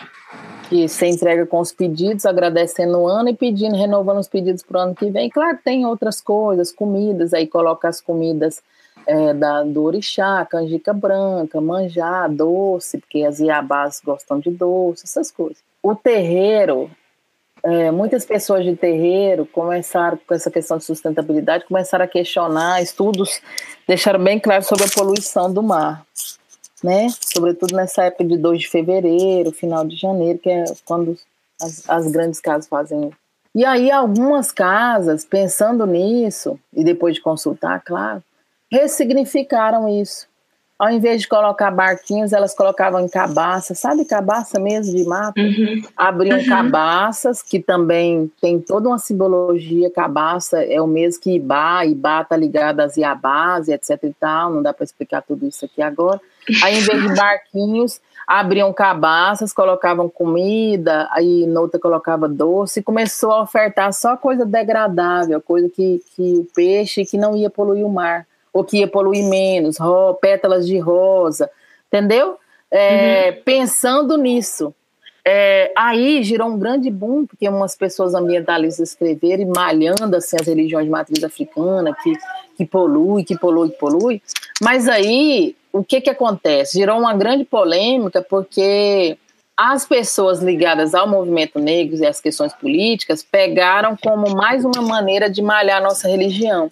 Que 0.68 0.88
você 0.88 1.07
entrega 1.07 1.45
com 1.45 1.61
os 1.61 1.70
pedidos, 1.70 2.24
agradecendo 2.24 2.99
o 2.99 3.07
ano 3.07 3.28
e 3.28 3.34
pedindo, 3.34 3.76
renovando 3.76 4.18
os 4.18 4.28
pedidos 4.28 4.62
para 4.62 4.78
o 4.78 4.80
ano 4.80 4.95
que 4.95 5.11
vem. 5.11 5.28
Claro, 5.28 5.59
tem 5.62 5.84
outras 5.84 6.22
coisas, 6.22 6.72
comidas, 6.72 7.34
aí 7.34 7.47
coloca 7.47 7.86
as 7.86 8.01
comidas 8.01 8.62
é, 9.07 9.34
da, 9.34 9.62
do 9.62 9.82
orixá, 9.82 10.47
canjica 10.47 10.95
branca, 10.95 11.61
manjá, 11.61 12.26
doce, 12.28 12.97
porque 12.99 13.24
as 13.24 13.40
iabás 13.40 14.01
gostam 14.03 14.38
de 14.38 14.51
doce, 14.51 15.05
essas 15.05 15.30
coisas 15.30 15.72
o 15.83 15.95
terreiro, 15.95 16.91
é, 17.62 17.91
muitas 17.91 18.24
pessoas 18.24 18.64
de 18.64 18.76
terreiro 18.76 19.47
começaram 19.47 20.18
com 20.26 20.35
essa 20.35 20.51
questão 20.51 20.78
de 20.78 20.85
sustentabilidade, 20.85 21.64
começaram 21.64 22.05
a 22.05 22.09
questionar, 22.09 22.83
estudos 22.83 23.41
deixaram 23.87 24.22
bem 24.22 24.39
claro 24.39 24.62
sobre 24.62 24.85
a 24.85 24.89
poluição 24.89 25.53
do 25.53 25.62
mar, 25.62 26.05
né? 26.83 27.09
Sobretudo 27.20 27.74
nessa 27.74 28.05
época 28.05 28.24
de 28.24 28.37
2 28.37 28.61
de 28.61 28.68
fevereiro, 28.68 29.53
final 29.53 29.85
de 29.85 29.97
janeiro, 29.97 30.39
que 30.39 30.51
é 30.51 30.64
quando 30.85 31.16
as, 31.61 31.89
as 31.89 32.11
grandes 32.11 32.41
casas 32.41 32.68
fazem. 32.68 33.11
E 33.55 33.64
aí 33.64 33.91
algumas 33.91 34.51
casas, 34.51 35.24
pensando 35.24 35.87
nisso, 35.87 36.59
e 36.72 36.83
depois 36.83 37.14
de 37.14 37.20
consultar, 37.20 37.83
claro, 37.85 38.22
ressignificaram 38.70 39.89
isso 39.89 40.32
ao 40.83 40.91
invés 40.91 41.20
de 41.20 41.28
colocar 41.28 41.70
barquinhos, 41.70 42.33
elas 42.33 42.57
colocavam 42.57 42.99
em 42.99 43.09
cabaças, 43.09 43.78
sabe 43.78 44.05
cabaça 44.05 44.59
mesmo 44.59 44.97
de 44.97 45.05
mato? 45.05 45.41
Uhum. 45.41 45.80
Abriam 45.97 46.41
uhum. 46.41 46.45
cabaças, 46.45 47.41
que 47.41 47.61
também 47.61 48.28
tem 48.41 48.59
toda 48.59 48.89
uma 48.89 48.99
simbologia, 48.99 49.89
cabaça 49.93 50.61
é 50.61 50.83
o 50.83 50.87
mesmo 50.89 51.22
que 51.22 51.37
Ibá, 51.37 51.87
Ibá 51.87 52.24
tá 52.24 52.37
ligado 52.37 52.80
às 52.80 52.97
Iabás, 52.97 53.68
etc 53.68 53.97
e 54.03 54.12
tal, 54.18 54.51
não 54.51 54.61
dá 54.61 54.74
para 54.74 54.83
explicar 54.83 55.22
tudo 55.22 55.47
isso 55.47 55.64
aqui 55.64 55.80
agora. 55.80 56.20
Aí, 56.64 56.76
em 56.76 56.80
vez 56.80 57.01
de 57.01 57.14
barquinhos, 57.14 58.01
abriam 58.26 58.72
cabaças, 58.72 59.53
colocavam 59.53 60.09
comida, 60.09 61.09
aí 61.12 61.47
noutra 61.47 61.78
colocava 61.78 62.28
doce, 62.28 62.80
e 62.80 62.83
começou 62.83 63.30
a 63.30 63.43
ofertar 63.43 63.93
só 63.93 64.16
coisa 64.16 64.45
degradável, 64.45 65.41
coisa 65.41 65.68
que, 65.68 66.03
que 66.16 66.39
o 66.39 66.47
peixe, 66.53 67.05
que 67.05 67.16
não 67.16 67.37
ia 67.37 67.49
poluir 67.49 67.87
o 67.87 67.89
mar 67.89 68.26
ou 68.53 68.64
que 68.64 68.78
ia 68.78 68.88
poluir 68.88 69.24
menos, 69.24 69.78
ro, 69.78 70.14
pétalas 70.14 70.66
de 70.66 70.78
rosa, 70.78 71.50
entendeu? 71.88 72.38
é, 72.72 73.30
uhum. 73.30 73.42
pensando 73.44 74.16
nisso. 74.16 74.74
É, 75.24 75.70
aí 75.76 76.22
girou 76.24 76.48
um 76.48 76.59
grande 76.59 76.90
boom, 76.90 77.26
porque 77.26 77.48
umas 77.48 77.76
pessoas 77.76 78.14
ambientalistas 78.14 78.88
escreveram 78.88 79.42
e 79.42 79.46
malhando 79.46 80.16
assim, 80.16 80.36
as 80.40 80.48
religiões 80.48 80.86
de 80.86 80.90
matriz 80.90 81.22
africana, 81.22 81.94
que, 82.03 82.12
que 82.57 82.64
polui, 82.64 83.22
que 83.22 83.38
polui, 83.38 83.70
que 83.70 83.78
polui. 83.78 84.22
Mas 84.61 84.88
aí, 84.88 85.55
o 85.72 85.84
que 85.84 86.00
que 86.00 86.11
acontece? 86.11 86.78
Girou 86.78 86.98
uma 86.98 87.14
grande 87.14 87.44
polêmica, 87.44 88.20
porque 88.22 89.16
as 89.57 89.84
pessoas 89.86 90.40
ligadas 90.40 90.94
ao 90.94 91.07
movimento 91.07 91.59
negro 91.59 91.96
e 91.96 92.07
às 92.07 92.20
questões 92.20 92.53
políticas 92.55 93.22
pegaram 93.22 93.96
como 93.96 94.34
mais 94.34 94.64
uma 94.64 94.80
maneira 94.80 95.28
de 95.28 95.42
malhar 95.42 95.82
nossa 95.82 96.09
religião. 96.09 96.70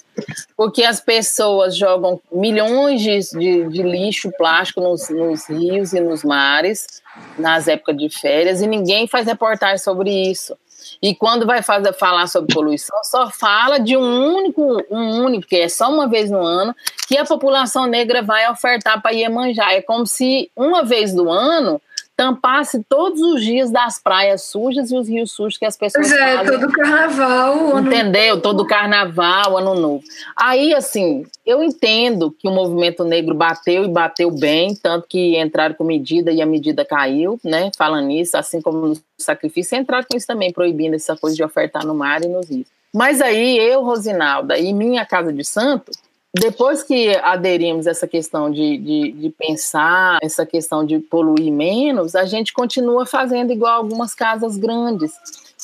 Porque 0.56 0.82
as 0.82 1.00
pessoas 1.00 1.76
jogam 1.76 2.20
milhões 2.32 3.02
de, 3.02 3.20
de, 3.38 3.68
de 3.68 3.82
lixo 3.82 4.30
plástico 4.36 4.80
nos, 4.80 5.08
nos, 5.10 5.48
rios 5.48 5.92
e 5.92 6.00
nos 6.00 6.24
mares 6.24 7.02
nas 7.38 7.68
épocas 7.68 7.96
de 7.96 8.08
férias 8.08 8.62
e 8.62 8.66
ninguém 8.66 9.06
faz 9.06 9.26
reportagem 9.26 9.78
sobre 9.78 10.10
isso. 10.10 10.56
E 11.02 11.14
quando 11.14 11.46
vai 11.46 11.62
fazer, 11.62 11.92
falar 11.92 12.26
sobre 12.26 12.54
poluição, 12.54 12.96
só 13.04 13.30
fala 13.30 13.78
de 13.78 13.96
um 13.96 14.36
único, 14.36 14.82
um 14.90 15.22
único, 15.22 15.46
que 15.46 15.56
é 15.56 15.68
só 15.68 15.90
uma 15.90 16.08
vez 16.08 16.30
no 16.30 16.42
ano, 16.42 16.74
que 17.06 17.18
a 17.18 17.24
população 17.24 17.86
negra 17.86 18.22
vai 18.22 18.50
ofertar 18.50 19.00
para 19.02 19.12
Iemanjá. 19.12 19.72
É 19.72 19.82
como 19.82 20.06
se 20.06 20.50
uma 20.56 20.82
vez 20.82 21.12
do 21.12 21.30
ano 21.30 21.80
tampasse 22.20 22.84
todos 22.86 23.18
os 23.22 23.42
dias 23.42 23.70
das 23.70 23.98
praias 23.98 24.42
sujas 24.42 24.90
e 24.90 24.94
os 24.94 25.08
rios 25.08 25.32
sujos 25.32 25.56
que 25.56 25.64
as 25.64 25.74
pessoas 25.74 26.06
pois 26.06 26.20
é, 26.20 26.36
fazem. 26.36 26.60
todo 26.60 26.70
carnaval. 26.70 27.80
Entendeu? 27.80 28.40
Todo 28.42 28.66
carnaval, 28.66 29.56
ano 29.56 29.74
novo. 29.74 30.04
Aí, 30.36 30.74
assim, 30.74 31.24
eu 31.46 31.64
entendo 31.64 32.30
que 32.30 32.46
o 32.46 32.50
movimento 32.50 33.04
negro 33.04 33.34
bateu 33.34 33.84
e 33.84 33.88
bateu 33.88 34.30
bem, 34.30 34.74
tanto 34.74 35.08
que 35.08 35.40
entraram 35.40 35.74
com 35.74 35.82
medida 35.82 36.30
e 36.30 36.42
a 36.42 36.46
medida 36.46 36.84
caiu, 36.84 37.40
né? 37.42 37.70
Falando 37.74 38.08
nisso, 38.08 38.36
assim 38.36 38.60
como 38.60 38.88
no 38.88 38.96
sacrifício, 39.16 39.78
entraram 39.78 40.04
com 40.06 40.14
isso 40.14 40.26
também, 40.26 40.52
proibindo 40.52 40.96
essa 40.96 41.16
coisa 41.16 41.34
de 41.34 41.42
ofertar 41.42 41.86
no 41.86 41.94
mar 41.94 42.22
e 42.22 42.28
nos 42.28 42.50
rios. 42.50 42.66
Mas 42.92 43.22
aí, 43.22 43.56
eu, 43.56 43.82
Rosinalda, 43.82 44.58
e 44.58 44.74
minha 44.74 45.06
casa 45.06 45.32
de 45.32 45.42
santo, 45.42 45.90
depois 46.32 46.82
que 46.82 47.16
aderimos 47.16 47.86
essa 47.86 48.06
questão 48.06 48.50
de, 48.50 48.78
de, 48.78 49.12
de, 49.12 49.30
pensar, 49.30 50.18
essa 50.22 50.46
questão 50.46 50.84
de 50.84 50.98
poluir 50.98 51.52
menos, 51.52 52.14
a 52.14 52.24
gente 52.24 52.52
continua 52.52 53.04
fazendo 53.04 53.52
igual 53.52 53.74
algumas 53.74 54.14
casas 54.14 54.56
grandes, 54.56 55.12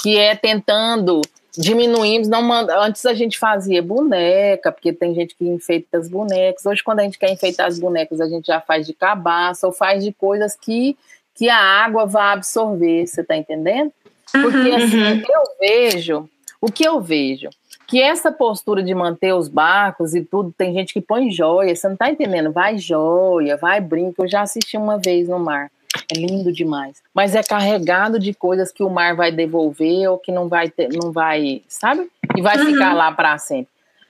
que 0.02 0.16
é 0.16 0.34
tentando 0.34 1.22
diminuirmos. 1.56 2.28
Não 2.28 2.42
manda, 2.42 2.78
antes 2.80 3.06
a 3.06 3.14
gente 3.14 3.38
fazia 3.38 3.80
boneca, 3.80 4.72
porque 4.72 4.92
tem 4.92 5.14
gente 5.14 5.36
que 5.36 5.46
enfeita 5.46 5.98
as 5.98 6.08
bonecas. 6.08 6.66
Hoje, 6.66 6.82
quando 6.82 6.98
a 6.98 7.04
gente 7.04 7.18
quer 7.18 7.30
enfeitar 7.30 7.66
as 7.66 7.78
bonecas, 7.78 8.20
a 8.20 8.28
gente 8.28 8.46
já 8.46 8.60
faz 8.60 8.86
de 8.86 8.92
cabaça 8.92 9.68
ou 9.68 9.72
faz 9.72 10.02
de 10.02 10.12
coisas 10.12 10.56
que, 10.56 10.96
que 11.36 11.48
a 11.48 11.58
água 11.58 12.06
vai 12.06 12.32
absorver, 12.32 13.06
você 13.06 13.20
está 13.20 13.36
entendendo? 13.36 13.92
Porque 14.32 14.56
uhum, 14.56 14.76
assim, 14.76 15.02
uhum. 15.02 15.22
eu 15.28 15.42
vejo, 15.60 16.28
o 16.66 16.72
que 16.72 16.84
eu 16.84 17.00
vejo? 17.00 17.48
que 17.86 18.02
essa 18.02 18.32
postura 18.32 18.82
de 18.82 18.94
manter 18.94 19.32
os 19.32 19.48
barcos 19.48 20.14
e 20.14 20.24
tudo, 20.24 20.52
tem 20.56 20.74
gente 20.74 20.92
que 20.92 21.00
põe 21.00 21.30
joia, 21.30 21.74
você 21.74 21.88
não 21.88 21.96
tá 21.96 22.10
entendendo? 22.10 22.50
Vai 22.50 22.78
joia, 22.78 23.56
vai 23.56 23.80
brinco. 23.80 24.24
Eu 24.24 24.28
já 24.28 24.42
assisti 24.42 24.76
uma 24.76 24.98
vez 24.98 25.28
no 25.28 25.38
mar. 25.38 25.70
É 26.12 26.18
lindo 26.18 26.52
demais. 26.52 27.00
Mas 27.14 27.34
é 27.34 27.42
carregado 27.42 28.18
de 28.18 28.34
coisas 28.34 28.72
que 28.72 28.82
o 28.82 28.90
mar 28.90 29.14
vai 29.14 29.30
devolver 29.30 30.10
ou 30.10 30.18
que 30.18 30.32
não 30.32 30.48
vai 30.48 30.68
ter, 30.68 30.88
não 30.92 31.12
vai, 31.12 31.62
sabe? 31.68 32.10
E 32.36 32.42
vai 32.42 32.58
uhum. 32.58 32.66
ficar 32.66 32.92
lá 32.92 33.12
para 33.12 33.38
sempre. 33.38 33.68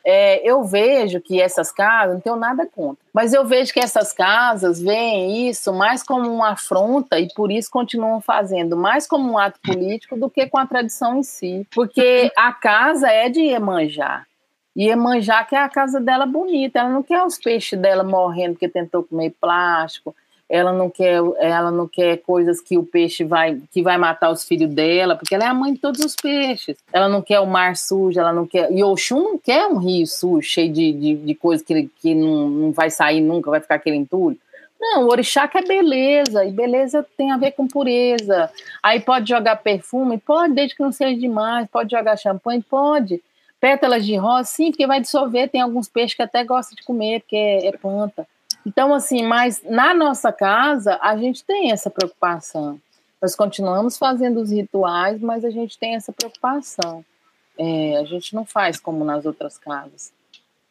É, 0.09 0.41
eu 0.49 0.63
vejo 0.63 1.21
que 1.21 1.41
essas 1.41 1.73
casas, 1.73 2.15
não 2.15 2.21
tenho 2.21 2.37
nada 2.37 2.65
contra, 2.65 3.05
mas 3.13 3.33
eu 3.33 3.45
vejo 3.45 3.73
que 3.73 3.81
essas 3.81 4.13
casas 4.13 4.81
veem 4.81 5.49
isso 5.49 5.73
mais 5.73 6.01
como 6.01 6.33
uma 6.33 6.51
afronta 6.51 7.19
e 7.19 7.27
por 7.35 7.51
isso 7.51 7.69
continuam 7.69 8.21
fazendo 8.21 8.77
mais 8.77 9.05
como 9.05 9.33
um 9.33 9.37
ato 9.37 9.59
político 9.61 10.17
do 10.17 10.31
que 10.31 10.47
com 10.47 10.59
a 10.59 10.67
tradição 10.67 11.19
em 11.19 11.25
si. 11.25 11.67
Porque 11.75 12.31
a 12.37 12.53
casa 12.53 13.11
é 13.11 13.29
de 13.29 13.41
Iemanjá. 13.41 14.25
E 14.77 14.85
Iemanjá 14.85 15.43
quer 15.43 15.63
a 15.65 15.69
casa 15.69 16.01
dela 16.01 16.25
bonita, 16.25 16.79
ela 16.79 16.91
não 16.91 17.03
quer 17.03 17.25
os 17.25 17.37
peixes 17.37 17.77
dela 17.77 18.05
morrendo 18.05 18.53
porque 18.53 18.69
tentou 18.69 19.03
comer 19.03 19.35
plástico, 19.41 20.15
ela 20.49 20.73
não 20.73 20.89
quer, 20.89 21.21
ela 21.39 21.71
não 21.71 21.89
quer 21.89 22.19
coisas 22.19 22.61
que 22.61 22.79
o 22.79 22.85
peixe 22.85 23.25
vai, 23.25 23.61
que 23.73 23.83
vai 23.83 23.99
matar 23.99 24.31
os 24.31 24.45
filhos 24.45 24.73
dela, 24.73 25.17
porque 25.17 25.35
ela 25.35 25.45
é 25.45 25.49
a 25.49 25.55
mãe 25.55 25.73
de 25.73 25.81
todos 25.81 26.01
os 26.01 26.15
peixes. 26.15 26.77
Ela 26.93 27.09
não 27.09 27.21
quer 27.21 27.41
o 27.41 27.47
mar 27.47 27.77
sujo, 27.77 28.19
ela 28.19 28.33
não 28.33 28.47
quer. 28.47 28.71
E 28.71 28.83
Oxum 28.83 29.21
não 29.21 29.39
quer 29.39 29.67
um 29.67 29.77
rio 29.77 30.07
sujo, 30.07 30.43
cheio 30.43 30.73
de, 30.73 30.93
de, 30.93 31.15
de 31.17 31.35
coisas 31.35 31.67
que, 31.67 31.91
que 32.01 32.15
não, 32.15 32.49
não 32.49 32.73
vai 32.73 32.91
sair 32.91 33.21
nunca, 33.21 33.51
vai 33.51 33.61
ficar 33.61 33.75
aquele 33.75 33.97
entulho. 33.97 34.39
Não, 34.79 35.05
o 35.05 35.11
orixá 35.11 35.49
quer 35.49 35.67
beleza, 35.67 36.45
e 36.45 36.53
beleza 36.53 37.05
tem 37.17 37.33
a 37.33 37.37
ver 37.37 37.53
com 37.53 37.67
pureza. 37.67 38.51
Aí 38.83 39.01
pode 39.01 39.29
jogar 39.29 39.57
perfume? 39.57 40.19
Pode, 40.19 40.55
desde 40.55 40.77
que 40.77 40.83
não 40.83 40.93
seja 40.93 41.19
demais. 41.19 41.67
Pode 41.71 41.91
jogar 41.91 42.17
champanhe? 42.17 42.63
Pode. 42.63 43.21
Pétalas 43.59 44.05
de 44.05 44.15
rosa? 44.17 44.45
Sim, 44.45 44.71
porque 44.71 44.87
vai 44.87 45.01
dissolver. 45.01 45.49
Tem 45.49 45.61
alguns 45.61 45.89
peixes 45.89 46.15
que 46.15 46.23
até 46.23 46.45
gostam 46.45 46.77
de 46.77 46.85
comer, 46.85 47.21
porque 47.21 47.37
é, 47.37 47.67
é 47.67 47.73
planta. 47.73 48.29
Então, 48.67 48.93
assim, 48.93 49.23
mas 49.23 49.63
na 49.63 49.95
nossa 49.95 50.33
casa 50.33 50.99
a 51.01 51.17
gente 51.17 51.45
tem 51.45 51.71
essa 51.71 51.89
preocupação. 51.89 52.81
Nós 53.23 53.37
continuamos 53.37 53.97
fazendo 53.97 54.41
os 54.41 54.51
rituais, 54.51 55.21
mas 55.21 55.45
a 55.45 55.51
gente 55.51 55.79
tem 55.79 55.95
essa 55.95 56.13
preocupação. 56.13 57.05
É, 57.57 57.97
a 57.97 58.05
gente 58.05 58.35
não 58.35 58.45
faz 58.45 58.81
como 58.81 59.05
nas 59.05 59.25
outras 59.25 59.57
casas. 59.57 60.13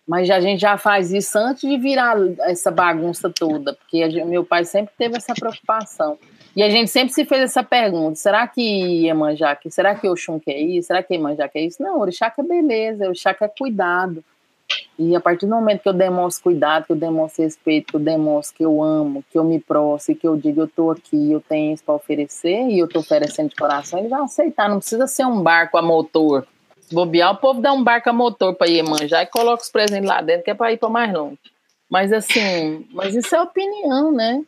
Mas 0.05 0.29
a 0.29 0.41
gente 0.41 0.59
já 0.59 0.77
faz 0.77 1.13
isso 1.13 1.37
antes 1.37 1.67
de 1.67 1.77
virar 1.77 2.17
essa 2.41 2.69
bagunça 2.69 3.29
toda, 3.29 3.73
porque 3.73 4.07
gente, 4.11 4.25
meu 4.25 4.45
pai 4.45 4.65
sempre 4.65 4.93
teve 4.97 5.15
essa 5.15 5.33
preocupação. 5.33 6.19
E 6.53 6.61
a 6.61 6.69
gente 6.69 6.91
sempre 6.91 7.13
se 7.13 7.23
fez 7.23 7.41
essa 7.41 7.63
pergunta: 7.63 8.15
será 8.15 8.45
que 8.45 8.61
Iemanjá, 8.61 9.57
será 9.69 9.95
que 9.95 10.07
Oxum 10.07 10.37
quer 10.37 10.59
isso? 10.59 10.87
Será 10.87 11.01
que 11.01 11.13
Iemanjá 11.13 11.47
quer 11.47 11.61
isso? 11.61 11.81
Não, 11.81 11.99
Orixá 11.99 12.29
quer 12.29 12.43
beleza, 12.43 13.07
Orixá 13.07 13.33
quer 13.33 13.51
cuidado. 13.57 14.23
E 14.97 15.15
a 15.15 15.19
partir 15.19 15.45
do 15.45 15.55
momento 15.55 15.81
que 15.81 15.89
eu 15.89 15.93
demonstro 15.93 16.43
cuidado, 16.43 16.85
que 16.85 16.91
eu 16.93 16.95
demonstro 16.95 17.43
respeito, 17.43 17.87
que 17.87 17.95
eu 17.95 17.99
demonstro 17.99 18.55
que 18.55 18.63
eu 18.63 18.81
amo, 18.81 19.23
que 19.29 19.37
eu 19.37 19.43
me 19.43 19.59
prosto, 19.59 20.15
que 20.15 20.25
eu 20.25 20.37
digo 20.37 20.61
eu 20.61 20.65
estou 20.65 20.91
aqui, 20.91 21.31
eu 21.31 21.41
tenho 21.41 21.73
isso 21.73 21.83
para 21.83 21.95
oferecer 21.95 22.69
e 22.69 22.79
eu 22.79 22.85
estou 22.85 23.01
oferecendo 23.01 23.49
de 23.49 23.55
coração, 23.55 23.99
ele 23.99 24.07
vai 24.07 24.21
aceitar. 24.21 24.69
Não 24.69 24.79
precisa 24.79 25.05
ser 25.05 25.25
um 25.25 25.41
barco 25.41 25.77
a 25.77 25.81
motor. 25.81 26.47
Bobear, 26.91 27.33
o 27.33 27.37
povo 27.37 27.61
dá 27.61 27.73
um 27.73 27.83
barco 27.83 28.09
a 28.09 28.13
motor 28.13 28.55
para 28.55 28.67
ir 28.69 28.83
manjar 28.83 29.23
e 29.23 29.27
coloca 29.27 29.63
os 29.63 29.69
presentes 29.69 30.07
lá 30.07 30.21
dentro, 30.21 30.43
que 30.43 30.51
é 30.51 30.53
para 30.53 30.71
ir 30.71 30.77
para 30.77 30.89
mais 30.89 31.11
longe. 31.11 31.39
Mas 31.89 32.13
assim, 32.13 32.87
mas 32.93 33.13
isso 33.13 33.35
é 33.35 33.41
opinião, 33.41 34.11
né? 34.11 34.43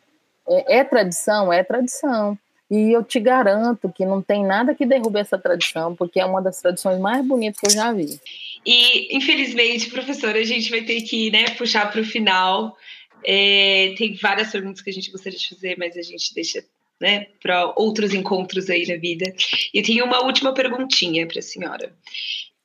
É, 0.48 0.78
é 0.78 0.84
tradição, 0.84 1.52
é 1.52 1.64
tradição. 1.64 2.38
E 2.70 2.92
eu 2.92 3.04
te 3.04 3.20
garanto 3.20 3.92
que 3.92 4.06
não 4.06 4.22
tem 4.22 4.46
nada 4.46 4.76
que 4.76 4.86
derrube 4.86 5.20
essa 5.20 5.38
tradição, 5.38 5.96
porque 5.96 6.20
é 6.20 6.26
uma 6.26 6.42
das 6.42 6.62
tradições 6.62 7.00
mais 7.00 7.26
bonitas 7.26 7.60
que 7.60 7.68
eu 7.68 7.72
já 7.72 7.94
vi. 7.94 8.20
E, 8.66 9.16
infelizmente, 9.16 9.90
professora, 9.90 10.38
a 10.38 10.44
gente 10.44 10.70
vai 10.70 10.82
ter 10.82 11.02
que 11.02 11.32
né, 11.32 11.50
puxar 11.52 11.90
para 11.90 12.02
o 12.02 12.06
final. 12.06 12.76
É, 13.24 13.94
tem 13.98 14.16
várias 14.16 14.52
perguntas 14.52 14.82
que 14.82 14.90
a 14.90 14.94
gente 14.94 15.10
gostaria 15.12 15.40
de 15.40 15.50
fazer, 15.50 15.78
mas 15.78 15.96
a 15.96 16.02
gente 16.02 16.34
deixa 16.34 16.64
né, 17.00 17.28
para 17.42 17.74
outros 17.78 18.14
encontros 18.14 18.70
aí 18.70 18.86
na 18.86 18.98
vida. 18.98 19.34
E 19.74 19.82
tenho 19.82 20.04
uma 20.04 20.26
última 20.26 20.54
perguntinha 20.54 21.26
para 21.26 21.40
a 21.40 21.44
senhora 21.44 21.94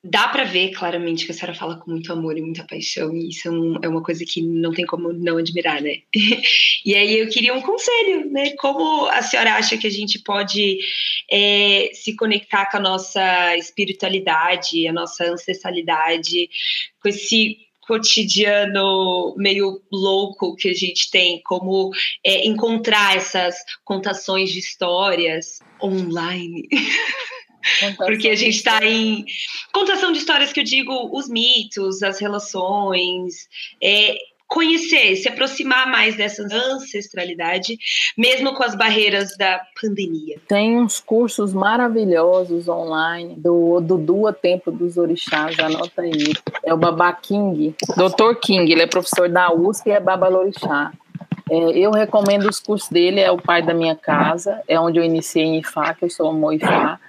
dá 0.05 0.27
para 0.29 0.45
ver 0.45 0.73
claramente 0.73 1.25
que 1.25 1.31
a 1.31 1.35
senhora 1.35 1.57
fala 1.57 1.77
com 1.77 1.91
muito 1.91 2.13
amor 2.13 2.37
e 2.37 2.43
muita 2.43 2.65
paixão, 2.65 3.15
e 3.15 3.29
isso 3.29 3.47
é, 3.47 3.51
um, 3.51 3.79
é, 3.83 3.89
uma 3.89 4.03
coisa 4.03 4.25
que 4.25 4.43
não 4.43 4.73
tem 4.73 4.85
como 4.85 5.13
não 5.13 5.39
admirar, 5.39 5.81
né? 5.81 5.99
e 6.85 6.95
aí 6.95 7.19
eu 7.19 7.29
queria 7.29 7.55
um 7.55 7.63
conselho, 7.63 8.29
né? 8.31 8.51
Como 8.57 9.07
a 9.07 9.23
senhora 9.23 9.55
acha 9.55 9.79
que 9.79 9.87
a 9.87 9.91
gente 9.91 10.19
pode 10.19 10.79
é, 11.31 11.91
se 11.95 12.17
conectar 12.17 12.69
com 12.71 12.79
a 12.79 12.81
nossa 12.81 13.57
espiritualidade, 13.57 14.89
a 14.89 14.93
nossa 14.93 15.25
ancestralidade, 15.25 16.51
com 17.01 17.09
esse 17.09 17.59
cotidiano 17.83 19.35
meio 19.37 19.83
louco 19.93 20.57
que 20.57 20.69
a 20.69 20.75
gente 20.75 21.11
tem, 21.11 21.41
como 21.45 21.91
é, 22.25 22.47
encontrar 22.47 23.17
essas 23.17 23.57
contações 23.85 24.51
de 24.51 24.59
histórias 24.59 25.61
online. 25.81 26.69
Porque 27.97 28.29
a 28.29 28.35
gente 28.35 28.57
está 28.57 28.85
em 28.85 29.25
contação 29.73 30.13
de 30.13 30.19
histórias 30.19 30.53
que 30.53 30.61
eu 30.61 30.65
digo, 30.65 31.11
os 31.13 31.29
mitos, 31.29 32.03
as 32.03 32.21
relações, 32.21 33.49
é, 33.83 34.17
conhecer, 34.53 35.17
se 35.17 35.29
aproximar 35.29 35.91
mais 35.91 36.15
dessa 36.15 36.43
ancestralidade, 36.43 37.79
mesmo 38.19 38.53
com 38.53 38.63
as 38.63 38.75
barreiras 38.75 39.35
da 39.39 39.63
pandemia. 39.81 40.39
Tem 40.47 40.77
uns 40.77 41.01
cursos 41.01 41.55
maravilhosos 41.55 42.69
online 42.69 43.35
do 43.39 43.81
Dudu 43.81 44.31
Templo 44.35 44.71
dos 44.71 44.99
Orixás, 44.99 45.59
anota 45.59 46.03
aí. 46.03 46.35
É 46.63 46.75
o 46.75 46.77
Baba 46.77 47.11
King, 47.15 47.75
Dr. 47.97 48.39
King, 48.43 48.71
ele 48.71 48.83
é 48.83 48.87
professor 48.87 49.27
da 49.27 49.51
USP 49.55 49.89
e 49.89 49.93
é 49.93 50.01
Babalorixá. 50.01 50.93
É, 51.51 51.57
eu 51.79 51.91
recomendo 51.91 52.47
os 52.47 52.61
cursos 52.61 52.91
dele, 52.91 53.21
é 53.21 53.31
o 53.31 53.39
pai 53.39 53.63
da 53.63 53.73
minha 53.73 53.97
casa, 53.97 54.63
é 54.69 54.79
onde 54.79 54.99
eu 54.99 55.05
iniciei 55.05 55.45
em 55.45 55.59
IFA, 55.61 55.95
que 55.95 56.05
eu 56.05 56.11
sou 56.11 56.33
Moifá 56.33 57.01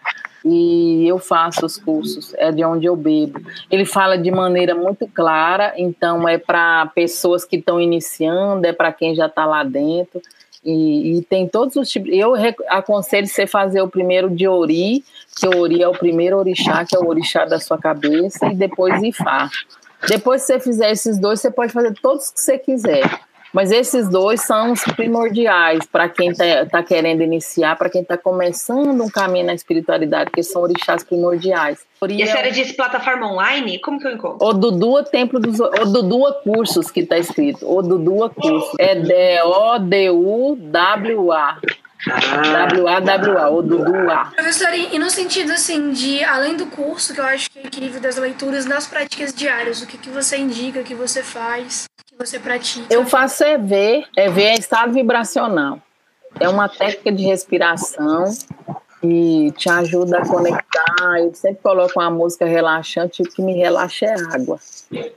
e 0.45 1.07
eu 1.07 1.17
faço 1.19 1.65
os 1.65 1.77
cursos, 1.77 2.33
é 2.35 2.51
de 2.51 2.63
onde 2.63 2.85
eu 2.85 2.95
bebo. 2.95 3.41
Ele 3.71 3.85
fala 3.85 4.17
de 4.17 4.29
maneira 4.29 4.75
muito 4.75 5.07
clara, 5.07 5.73
então 5.77 6.27
é 6.27 6.37
para 6.37 6.87
pessoas 6.87 7.45
que 7.45 7.55
estão 7.55 7.79
iniciando, 7.79 8.65
é 8.65 8.73
para 8.73 8.91
quem 8.91 9.15
já 9.15 9.27
está 9.27 9.45
lá 9.45 9.63
dentro. 9.63 10.21
E, 10.65 11.17
e, 11.17 11.21
tem 11.23 11.45
todos 11.47 11.75
os 11.75 11.89
tipos. 11.89 12.09
Eu 12.13 12.33
aconselho 12.69 13.27
você 13.27 13.45
fazer 13.45 13.81
o 13.81 13.87
primeiro 13.87 14.29
de 14.29 14.47
Ori, 14.47 15.03
que 15.35 15.45
Ori 15.47 15.83
é 15.83 15.87
o 15.87 15.91
primeiro 15.91 16.37
orixá, 16.37 16.85
que 16.85 16.95
é 16.95 16.99
o 16.99 17.07
orixá 17.07 17.43
da 17.43 17.59
sua 17.59 17.77
cabeça, 17.77 18.47
e 18.47 18.55
depois 18.55 19.01
Ifá. 19.03 19.49
Depois 20.07 20.41
que 20.41 20.47
você 20.47 20.59
fizer 20.59 20.91
esses 20.91 21.19
dois, 21.19 21.41
você 21.41 21.51
pode 21.51 21.73
fazer 21.73 21.93
todos 22.01 22.31
que 22.31 22.39
você 22.39 22.57
quiser. 22.57 23.03
Mas 23.53 23.71
esses 23.71 24.09
dois 24.09 24.41
são 24.41 24.71
os 24.71 24.83
primordiais 24.83 25.85
para 25.85 26.09
quem 26.09 26.31
está 26.31 26.65
tá 26.65 26.81
querendo 26.81 27.21
iniciar, 27.21 27.77
para 27.77 27.87
quem 27.87 28.01
está 28.01 28.17
começando 28.17 28.99
um 29.03 29.09
caminho 29.09 29.45
na 29.45 29.53
espiritualidade, 29.53 30.31
que 30.31 30.41
são 30.41 30.63
orixás 30.63 31.03
primordiais. 31.03 31.85
E 32.09 32.23
a 32.23 32.27
senhora 32.27 32.51
disse 32.51 32.73
plataforma 32.73 33.31
online? 33.31 33.77
Como 33.79 33.99
que 33.99 34.07
eu 34.07 34.13
encontro? 34.13 34.45
O 34.45 34.53
Dudua 34.53 35.03
Templo 35.03 35.39
dos. 35.39 35.59
O 35.59 35.85
Dudua 35.85 36.33
Cursos 36.43 36.89
que 36.89 37.01
está 37.01 37.17
escrito. 37.17 37.63
O 37.71 37.83
Dudua 37.83 38.31
Cursos. 38.31 38.73
É 38.79 38.95
D-O-D-U-W-A. 38.95 39.83
W-A-W-A, 42.05 43.49
o 43.49 43.61
Dudu 43.61 44.11
A. 44.11 44.25
Professora, 44.25 44.75
e 44.75 44.99
no 44.99 45.09
sentido 45.09 45.51
assim, 45.53 45.91
de 45.91 46.23
além 46.23 46.55
do 46.55 46.65
curso, 46.65 47.13
que 47.13 47.19
eu 47.19 47.25
acho 47.25 47.49
que 47.49 47.59
é 47.59 47.63
equilíbrio 47.65 48.01
das 48.01 48.17
leituras, 48.17 48.65
nas 48.65 48.85
práticas 48.85 49.33
diárias, 49.33 49.81
o 49.81 49.87
que, 49.87 49.97
que 49.97 50.09
você 50.09 50.37
indica, 50.37 50.81
o 50.81 50.83
que 50.83 50.95
você 50.95 51.23
faz, 51.23 51.85
o 52.01 52.05
que 52.05 52.17
você 52.17 52.39
pratica? 52.39 52.93
Eu 52.93 53.05
faço 53.05 53.43
é 53.43 53.57
ver, 53.57 54.05
é 54.17 54.29
ver 54.29 54.53
estado 54.59 54.93
vibracional. 54.93 55.79
É 56.39 56.49
uma 56.49 56.67
técnica 56.67 57.11
de 57.11 57.23
respiração 57.23 58.25
e 59.03 59.51
te 59.57 59.69
ajuda 59.69 60.19
a 60.19 60.27
conectar. 60.27 61.19
Eu 61.19 61.33
sempre 61.33 61.61
coloco 61.61 61.99
uma 61.99 62.09
música 62.09 62.45
relaxante, 62.45 63.21
o 63.21 63.25
que 63.25 63.41
me 63.41 63.53
relaxa 63.53 64.05
é 64.05 64.15
água. 64.33 64.57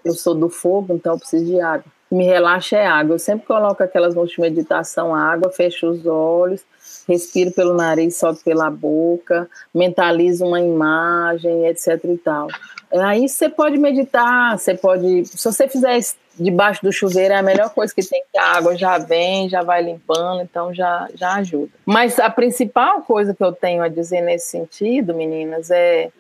Eu 0.05 0.13
sou 0.13 0.35
do 0.35 0.49
fogo, 0.49 0.95
então 0.95 1.15
eu 1.15 1.19
preciso 1.19 1.45
de 1.45 1.61
água. 1.61 1.85
O 1.87 2.09
que 2.11 2.15
me 2.15 2.25
relaxa 2.25 2.77
é 2.77 2.87
água. 2.87 3.15
Eu 3.15 3.19
sempre 3.19 3.47
coloco 3.47 3.83
aquelas 3.83 4.15
músicas 4.15 4.35
de 4.35 4.41
meditação, 4.51 5.15
água, 5.15 5.51
fecho 5.51 5.87
os 5.87 6.05
olhos, 6.07 6.65
respiro 7.07 7.51
pelo 7.53 7.75
nariz, 7.75 8.17
solto 8.17 8.43
pela 8.45 8.71
boca, 8.71 9.49
mentalizo 9.75 10.45
uma 10.45 10.61
imagem, 10.61 11.67
etc 11.67 12.01
e 12.05 12.19
tal. 12.19 12.49
Aí 12.93 13.29
você 13.29 13.49
pode 13.49 13.79
meditar, 13.79 14.59
você 14.59 14.75
pode, 14.75 15.25
se 15.25 15.45
você 15.45 15.69
fizer 15.69 15.99
debaixo 16.39 16.83
do 16.83 16.93
chuveiro 16.93 17.35
é 17.35 17.39
a 17.39 17.43
melhor 17.43 17.71
coisa 17.71 17.95
que 17.95 18.07
tem, 18.07 18.23
que 18.33 18.39
a 18.39 18.57
água 18.57 18.77
já 18.77 18.99
vem, 18.99 19.49
já 19.49 19.63
vai 19.63 19.83
limpando, 19.83 20.43
então 20.43 20.73
já, 20.73 21.09
já 21.15 21.35
ajuda. 21.35 21.71
Mas 21.85 22.19
a 22.19 22.29
principal 22.31 23.03
coisa 23.03 23.35
que 23.35 23.43
eu 23.43 23.53
tenho 23.53 23.83
a 23.83 23.89
dizer 23.89 24.21
nesse 24.21 24.49
sentido, 24.49 25.15
meninas, 25.15 25.71
é 25.71 26.11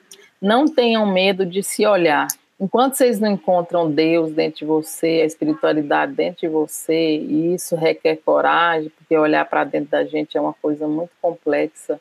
não 0.40 0.66
tenham 0.66 1.06
medo 1.06 1.46
de 1.46 1.62
se 1.62 1.86
olhar. 1.86 2.26
Enquanto 2.58 2.94
vocês 2.94 3.20
não 3.20 3.30
encontram 3.30 3.90
Deus 3.90 4.32
dentro 4.32 4.60
de 4.60 4.64
você, 4.64 5.20
a 5.22 5.26
espiritualidade 5.26 6.12
dentro 6.12 6.40
de 6.40 6.48
você, 6.48 7.16
e 7.18 7.54
isso 7.54 7.76
requer 7.76 8.16
coragem, 8.16 8.90
porque 8.90 9.16
olhar 9.16 9.44
para 9.44 9.64
dentro 9.64 9.90
da 9.90 10.04
gente 10.04 10.38
é 10.38 10.40
uma 10.40 10.54
coisa 10.54 10.88
muito 10.88 11.10
complexa, 11.20 12.00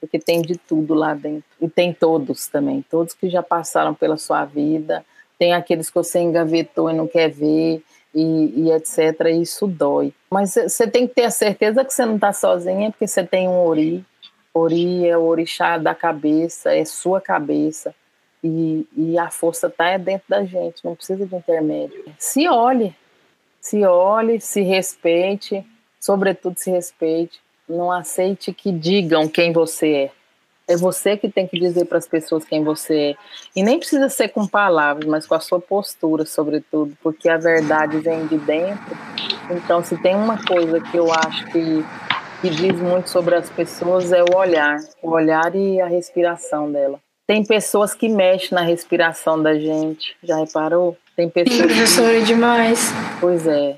porque 0.00 0.18
tem 0.18 0.40
de 0.40 0.56
tudo 0.56 0.94
lá 0.94 1.14
dentro. 1.14 1.44
E 1.60 1.68
tem 1.68 1.92
todos 1.92 2.46
também, 2.46 2.84
todos 2.88 3.12
que 3.12 3.28
já 3.28 3.42
passaram 3.42 3.92
pela 3.92 4.16
sua 4.16 4.44
vida, 4.44 5.04
tem 5.36 5.52
aqueles 5.52 5.88
que 5.88 5.96
você 5.96 6.20
engavetou 6.20 6.88
e 6.88 6.94
não 6.94 7.08
quer 7.08 7.28
ver, 7.28 7.82
e, 8.14 8.52
e 8.56 8.72
etc. 8.72 9.26
E 9.26 9.42
isso 9.42 9.66
dói. 9.66 10.12
Mas 10.30 10.54
você 10.54 10.86
tem 10.86 11.06
que 11.06 11.14
ter 11.14 11.24
a 11.24 11.30
certeza 11.30 11.84
que 11.84 11.92
você 11.92 12.04
não 12.06 12.14
está 12.14 12.32
sozinha, 12.32 12.90
porque 12.90 13.06
você 13.06 13.24
tem 13.24 13.48
um 13.48 13.66
ori. 13.66 14.04
Ori 14.54 15.06
é 15.06 15.16
o 15.16 15.22
orixá 15.22 15.76
da 15.76 15.94
cabeça, 15.94 16.74
é 16.74 16.84
sua 16.84 17.20
cabeça. 17.20 17.94
E, 18.42 18.86
e 18.96 19.18
a 19.18 19.30
força 19.30 19.66
está 19.66 19.96
dentro 19.96 20.26
da 20.28 20.44
gente, 20.44 20.84
não 20.84 20.94
precisa 20.94 21.26
de 21.26 21.34
intermédio. 21.34 22.04
Se 22.18 22.48
olhe, 22.48 22.94
se 23.60 23.84
olhe, 23.84 24.40
se 24.40 24.62
respeite, 24.62 25.64
sobretudo 26.00 26.58
se 26.58 26.70
respeite. 26.70 27.40
Não 27.68 27.92
aceite 27.92 28.52
que 28.52 28.72
digam 28.72 29.28
quem 29.28 29.52
você 29.52 29.92
é. 29.94 30.10
É 30.68 30.76
você 30.76 31.16
que 31.16 31.30
tem 31.30 31.46
que 31.46 31.58
dizer 31.58 31.86
para 31.86 31.96
as 31.96 32.06
pessoas 32.06 32.44
quem 32.44 32.62
você 32.62 33.12
é. 33.12 33.16
E 33.56 33.62
nem 33.62 33.78
precisa 33.78 34.08
ser 34.10 34.28
com 34.28 34.46
palavras, 34.46 35.06
mas 35.06 35.26
com 35.26 35.34
a 35.34 35.40
sua 35.40 35.58
postura, 35.58 36.26
sobretudo, 36.26 36.96
porque 37.02 37.28
a 37.28 37.38
verdade 37.38 37.98
vem 38.00 38.26
de 38.26 38.36
dentro. 38.36 38.96
Então, 39.50 39.82
se 39.82 39.96
tem 40.02 40.14
uma 40.14 40.42
coisa 40.44 40.78
que 40.78 40.96
eu 40.96 41.10
acho 41.10 41.46
que, 41.46 41.84
que 42.42 42.50
diz 42.50 42.78
muito 42.80 43.08
sobre 43.08 43.34
as 43.34 43.48
pessoas 43.48 44.12
é 44.12 44.22
o 44.22 44.36
olhar, 44.36 44.76
o 45.02 45.10
olhar 45.10 45.54
e 45.54 45.80
a 45.80 45.86
respiração 45.86 46.70
dela. 46.70 47.00
Tem 47.28 47.44
pessoas 47.44 47.92
que 47.92 48.08
mexem 48.08 48.56
na 48.56 48.62
respiração 48.62 49.42
da 49.42 49.52
gente, 49.52 50.16
já 50.24 50.38
reparou? 50.38 50.96
Tem 51.14 51.28
pessoas. 51.28 51.58
Sim, 51.58 51.66
professora, 51.66 52.18
que... 52.20 52.24
demais. 52.24 52.90
Pois 53.20 53.46
é. 53.46 53.76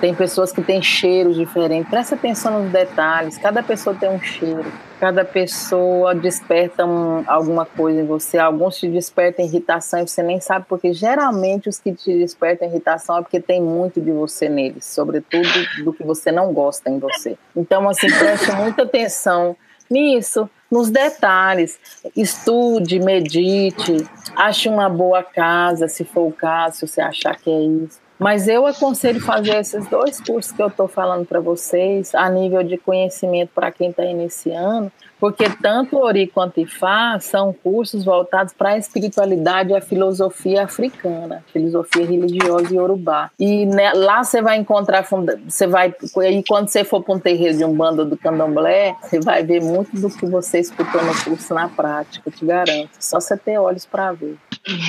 Tem 0.00 0.12
pessoas 0.12 0.50
que 0.50 0.60
têm 0.60 0.82
cheiros 0.82 1.36
diferentes. 1.36 1.88
Presta 1.88 2.16
atenção 2.16 2.60
nos 2.60 2.72
detalhes. 2.72 3.38
Cada 3.38 3.62
pessoa 3.62 3.94
tem 3.94 4.10
um 4.10 4.20
cheiro. 4.20 4.64
Cada 4.98 5.24
pessoa 5.24 6.12
desperta 6.12 6.84
um, 6.84 7.22
alguma 7.28 7.64
coisa 7.64 8.00
em 8.00 8.04
você. 8.04 8.36
Alguns 8.36 8.78
te 8.78 8.88
despertam 8.88 9.44
irritação 9.44 10.00
e 10.00 10.08
você 10.08 10.20
nem 10.20 10.40
sabe 10.40 10.66
porque. 10.68 10.92
Geralmente 10.92 11.68
os 11.68 11.78
que 11.78 11.92
te 11.92 12.18
despertam 12.18 12.68
irritação 12.68 13.18
é 13.18 13.22
porque 13.22 13.38
tem 13.38 13.62
muito 13.62 14.00
de 14.00 14.10
você 14.10 14.48
neles, 14.48 14.84
sobretudo 14.84 15.48
do 15.84 15.92
que 15.92 16.02
você 16.02 16.32
não 16.32 16.52
gosta 16.52 16.90
em 16.90 16.98
você. 16.98 17.38
Então, 17.54 17.88
assim, 17.88 18.08
preste 18.08 18.50
muita 18.50 18.82
atenção 18.82 19.56
nisso, 19.88 20.50
nos 20.70 20.90
detalhes. 20.90 21.78
Estude, 22.16 22.98
medite, 22.98 24.06
ache 24.36 24.68
uma 24.68 24.88
boa 24.88 25.22
casa, 25.22 25.88
se 25.88 26.04
for 26.04 26.26
o 26.28 26.32
caso, 26.32 26.78
se 26.78 26.88
você 26.88 27.00
achar 27.00 27.36
que 27.36 27.50
é 27.50 27.60
isso 27.60 28.08
mas 28.18 28.48
eu 28.48 28.66
aconselho 28.66 29.20
fazer 29.20 29.56
esses 29.60 29.86
dois 29.86 30.20
cursos 30.20 30.50
que 30.50 30.60
eu 30.60 30.66
estou 30.66 30.88
falando 30.88 31.24
para 31.24 31.38
vocês, 31.38 32.14
a 32.14 32.28
nível 32.28 32.64
de 32.64 32.76
conhecimento 32.76 33.50
para 33.54 33.70
quem 33.70 33.90
está 33.90 34.04
iniciando, 34.04 34.90
porque 35.20 35.48
tanto 35.62 35.98
Ori 35.98 36.26
quanto 36.26 36.60
Ifá 36.60 37.18
são 37.20 37.52
cursos 37.52 38.04
voltados 38.04 38.52
para 38.52 38.70
a 38.70 38.78
espiritualidade 38.78 39.70
e 39.70 39.76
a 39.76 39.80
filosofia 39.80 40.64
africana, 40.64 41.44
filosofia 41.52 42.06
religiosa 42.06 42.74
e 42.74 42.78
urubá. 42.78 43.30
E 43.38 43.66
né, 43.66 43.92
lá 43.94 44.22
você 44.22 44.40
vai 44.40 44.56
encontrar, 44.56 45.06
você 45.46 45.66
vai, 45.66 45.94
e 46.30 46.44
quando 46.44 46.68
você 46.68 46.84
for 46.84 47.02
para 47.02 47.14
um 47.14 47.18
terreiro 47.18 47.56
de 47.56 47.64
um 47.64 47.74
bando 47.74 48.04
do 48.04 48.16
candomblé, 48.16 48.94
você 49.02 49.20
vai 49.20 49.42
ver 49.42 49.62
muito 49.62 49.98
do 49.98 50.08
que 50.10 50.26
você 50.26 50.60
escutou 50.60 51.02
no 51.04 51.14
curso 51.22 51.54
na 51.54 51.68
prática, 51.68 52.30
te 52.30 52.44
garanto. 52.44 52.90
Só 52.98 53.20
você 53.20 53.36
ter 53.36 53.58
olhos 53.58 53.84
para 53.86 54.12
ver. 54.12 54.36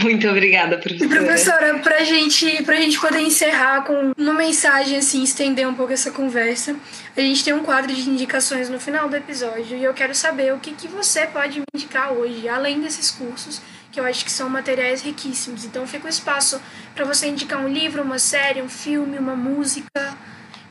Muito 0.01 0.27
obrigada, 0.27 0.77
professora. 0.77 1.09
Professora, 1.09 1.79
para 1.79 2.03
gente, 2.03 2.45
a 2.67 2.75
gente 2.75 2.99
poder 2.99 3.21
encerrar 3.21 3.83
com 3.85 4.11
uma 4.17 4.33
mensagem, 4.33 4.97
assim, 4.97 5.23
estender 5.23 5.67
um 5.67 5.73
pouco 5.73 5.93
essa 5.93 6.11
conversa, 6.11 6.75
a 7.19 7.21
gente 7.21 7.43
tem 7.43 7.53
um 7.53 7.63
quadro 7.63 7.93
de 7.93 8.09
indicações 8.09 8.69
no 8.69 8.79
final 8.79 9.09
do 9.09 9.15
episódio 9.15 9.75
e 9.75 9.83
eu 9.83 9.93
quero 9.93 10.15
saber 10.15 10.53
o 10.53 10.57
que, 10.57 10.71
que 10.71 10.87
você 10.87 11.25
pode 11.27 11.59
me 11.59 11.65
indicar 11.75 12.13
hoje, 12.13 12.47
além 12.47 12.79
desses 12.79 13.11
cursos, 13.11 13.61
que 13.91 13.99
eu 13.99 14.05
acho 14.05 14.23
que 14.23 14.31
são 14.31 14.49
materiais 14.49 15.01
riquíssimos. 15.01 15.65
Então 15.65 15.85
fica 15.85 16.05
o 16.05 16.09
espaço 16.09 16.61
para 16.95 17.03
você 17.03 17.27
indicar 17.27 17.59
um 17.59 17.67
livro, 17.67 18.01
uma 18.03 18.19
série, 18.19 18.61
um 18.61 18.69
filme, 18.69 19.17
uma 19.17 19.35
música. 19.35 19.89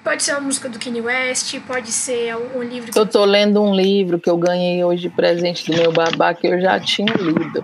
Pode 0.02 0.22
ser 0.22 0.32
uma 0.32 0.40
música 0.40 0.70
do 0.70 0.78
Kanye 0.78 1.02
West, 1.02 1.54
pode 1.66 1.92
ser 1.92 2.34
um 2.34 2.62
livro. 2.62 2.92
Que... 2.92 2.98
Eu 2.98 3.04
tô 3.04 3.26
lendo 3.26 3.62
um 3.62 3.74
livro 3.74 4.18
que 4.18 4.30
eu 4.30 4.38
ganhei 4.38 4.82
hoje 4.82 5.10
presente 5.10 5.70
do 5.70 5.76
meu 5.76 5.92
babá 5.92 6.32
que 6.32 6.46
eu 6.46 6.58
já 6.58 6.80
tinha 6.80 7.12
lido. 7.12 7.62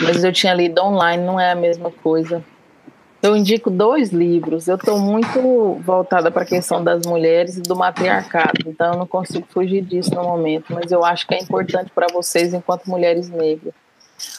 Mas 0.00 0.24
eu 0.24 0.32
tinha 0.32 0.54
lido 0.54 0.80
online, 0.82 1.22
não 1.22 1.38
é 1.38 1.50
a 1.50 1.54
mesma 1.54 1.90
coisa. 1.90 2.42
Eu 3.26 3.36
indico 3.36 3.70
dois 3.70 4.10
livros. 4.12 4.68
Eu 4.68 4.76
estou 4.76 5.00
muito 5.00 5.80
voltada 5.84 6.30
para 6.30 6.42
a 6.42 6.46
questão 6.46 6.82
das 6.84 7.04
mulheres 7.04 7.56
e 7.56 7.60
do 7.60 7.74
matriarcado, 7.74 8.60
então 8.64 8.92
eu 8.92 8.98
não 9.00 9.06
consigo 9.06 9.44
fugir 9.50 9.82
disso 9.82 10.14
no 10.14 10.22
momento, 10.22 10.72
mas 10.72 10.92
eu 10.92 11.04
acho 11.04 11.26
que 11.26 11.34
é 11.34 11.40
importante 11.40 11.90
para 11.92 12.06
vocês 12.12 12.54
enquanto 12.54 12.86
mulheres 12.86 13.28
negras. 13.28 13.74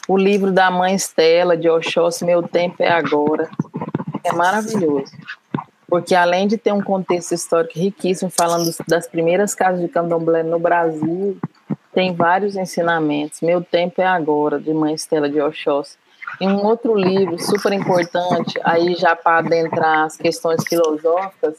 O 0.08 0.16
livro 0.16 0.50
da 0.50 0.70
mãe 0.70 0.94
Estela, 0.94 1.54
de 1.54 1.68
Oxóssi, 1.68 2.24
Meu 2.24 2.42
Tempo 2.42 2.82
é 2.82 2.88
Agora, 2.88 3.50
é 4.24 4.32
maravilhoso. 4.32 5.12
Porque 5.86 6.14
além 6.14 6.48
de 6.48 6.56
ter 6.56 6.72
um 6.72 6.80
contexto 6.80 7.32
histórico 7.32 7.78
riquíssimo, 7.78 8.30
falando 8.30 8.74
das 8.88 9.06
primeiras 9.06 9.54
casas 9.54 9.82
de 9.82 9.88
candomblé 9.88 10.42
no 10.42 10.58
Brasil, 10.58 11.36
tem 11.92 12.14
vários 12.14 12.56
ensinamentos. 12.56 13.42
Meu 13.42 13.62
Tempo 13.62 14.00
é 14.00 14.06
Agora, 14.06 14.58
de 14.58 14.72
Mãe 14.72 14.94
Estela 14.94 15.28
de 15.28 15.42
Oxóssi 15.42 15.98
e 16.40 16.46
um 16.46 16.64
outro 16.64 16.94
livro 16.94 17.38
super 17.38 17.72
importante, 17.72 18.58
aí 18.62 18.94
já 18.94 19.16
para 19.16 19.38
adentrar 19.38 20.04
as 20.04 20.16
questões 20.16 20.62
filosóficas, 20.66 21.56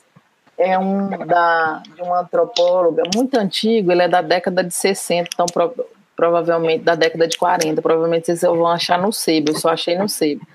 é 0.57 0.77
um 0.77 1.09
da, 1.25 1.81
de 1.95 2.01
uma 2.01 2.21
antropóloga 2.21 3.03
muito 3.15 3.35
antigo, 3.35 3.91
ele 3.91 4.03
é 4.03 4.07
da 4.07 4.21
década 4.21 4.63
de 4.63 4.73
60, 4.73 5.29
então 5.33 5.45
pro, 5.45 5.73
provavelmente 6.15 6.83
da 6.83 6.95
década 6.95 7.27
de 7.27 7.37
40, 7.37 7.81
provavelmente 7.81 8.25
vocês 8.25 8.41
vão 8.41 8.67
achar 8.67 9.01
no 9.01 9.11
Sebo, 9.11 9.51
eu 9.51 9.55
só 9.55 9.69
achei 9.69 9.97
no 9.97 10.09
Sebo, 10.09 10.45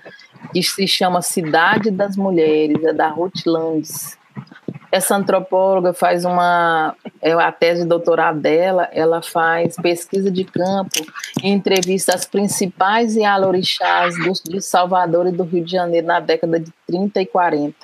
que 0.53 0.61
se 0.61 0.87
chama 0.87 1.21
Cidade 1.21 1.89
das 1.89 2.15
Mulheres, 2.15 2.83
é 2.83 2.93
da 2.93 3.07
Ruth 3.07 3.45
Landes. 3.45 4.17
Essa 4.91 5.15
antropóloga 5.15 5.91
faz 5.91 6.23
uma, 6.23 6.95
a 7.31 7.51
tese 7.51 7.81
de 7.81 7.87
doutorado 7.87 8.39
dela, 8.39 8.87
ela 8.91 9.21
faz 9.21 9.75
pesquisa 9.75 10.29
de 10.29 10.43
campo 10.43 11.03
e 11.43 11.49
entrevista 11.49 12.13
as 12.13 12.25
principais 12.25 13.15
Yalorixás 13.15 14.13
de 14.43 14.61
Salvador 14.61 15.27
e 15.27 15.31
do 15.31 15.43
Rio 15.43 15.65
de 15.65 15.71
Janeiro 15.71 16.05
na 16.05 16.19
década 16.19 16.59
de 16.59 16.71
30 16.85 17.21
e 17.21 17.25
40. 17.25 17.75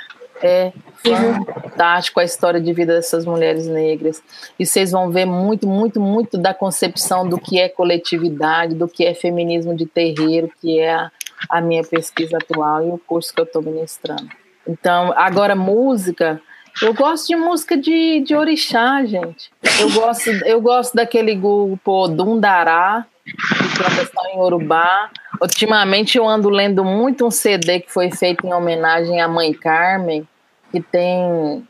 É 0.43 0.71
fantástico 1.03 2.19
a 2.19 2.23
história 2.23 2.59
de 2.59 2.73
vida 2.73 2.93
dessas 2.93 3.25
mulheres 3.25 3.67
negras. 3.67 4.21
E 4.59 4.65
vocês 4.65 4.91
vão 4.91 5.09
ver 5.11 5.25
muito, 5.25 5.67
muito, 5.67 5.99
muito 5.99 6.37
da 6.37 6.53
concepção 6.53 7.27
do 7.27 7.39
que 7.39 7.59
é 7.59 7.69
coletividade, 7.69 8.75
do 8.75 8.87
que 8.87 9.05
é 9.05 9.13
feminismo 9.13 9.75
de 9.75 9.85
terreiro, 9.85 10.51
que 10.59 10.79
é 10.79 10.93
a, 10.93 11.11
a 11.49 11.61
minha 11.61 11.83
pesquisa 11.83 12.37
atual 12.37 12.83
e 12.83 12.89
o 12.89 12.97
curso 12.97 13.33
que 13.33 13.39
eu 13.39 13.45
estou 13.45 13.61
ministrando. 13.61 14.29
Então, 14.67 15.13
agora 15.15 15.55
música, 15.55 16.41
eu 16.81 16.93
gosto 16.93 17.27
de 17.27 17.35
música 17.35 17.77
de, 17.77 18.21
de 18.21 18.35
orixá, 18.35 19.03
gente. 19.05 19.51
Eu 19.79 19.91
gosto, 19.91 20.29
eu 20.29 20.61
gosto 20.61 20.95
daquele 20.95 21.35
grupo 21.35 22.07
Dundará, 22.07 23.05
que 23.25 23.83
canta 23.83 24.29
em 24.33 24.39
Urubá. 24.39 25.09
Ultimamente 25.41 26.17
eu 26.17 26.27
ando 26.27 26.49
lendo 26.49 26.83
muito 26.83 27.25
um 27.25 27.31
CD 27.31 27.79
que 27.79 27.91
foi 27.91 28.11
feito 28.11 28.45
em 28.45 28.53
homenagem 28.53 29.21
à 29.21 29.27
Mãe 29.27 29.53
Carmen, 29.53 30.27
que 30.71 30.79
tem 30.79 31.67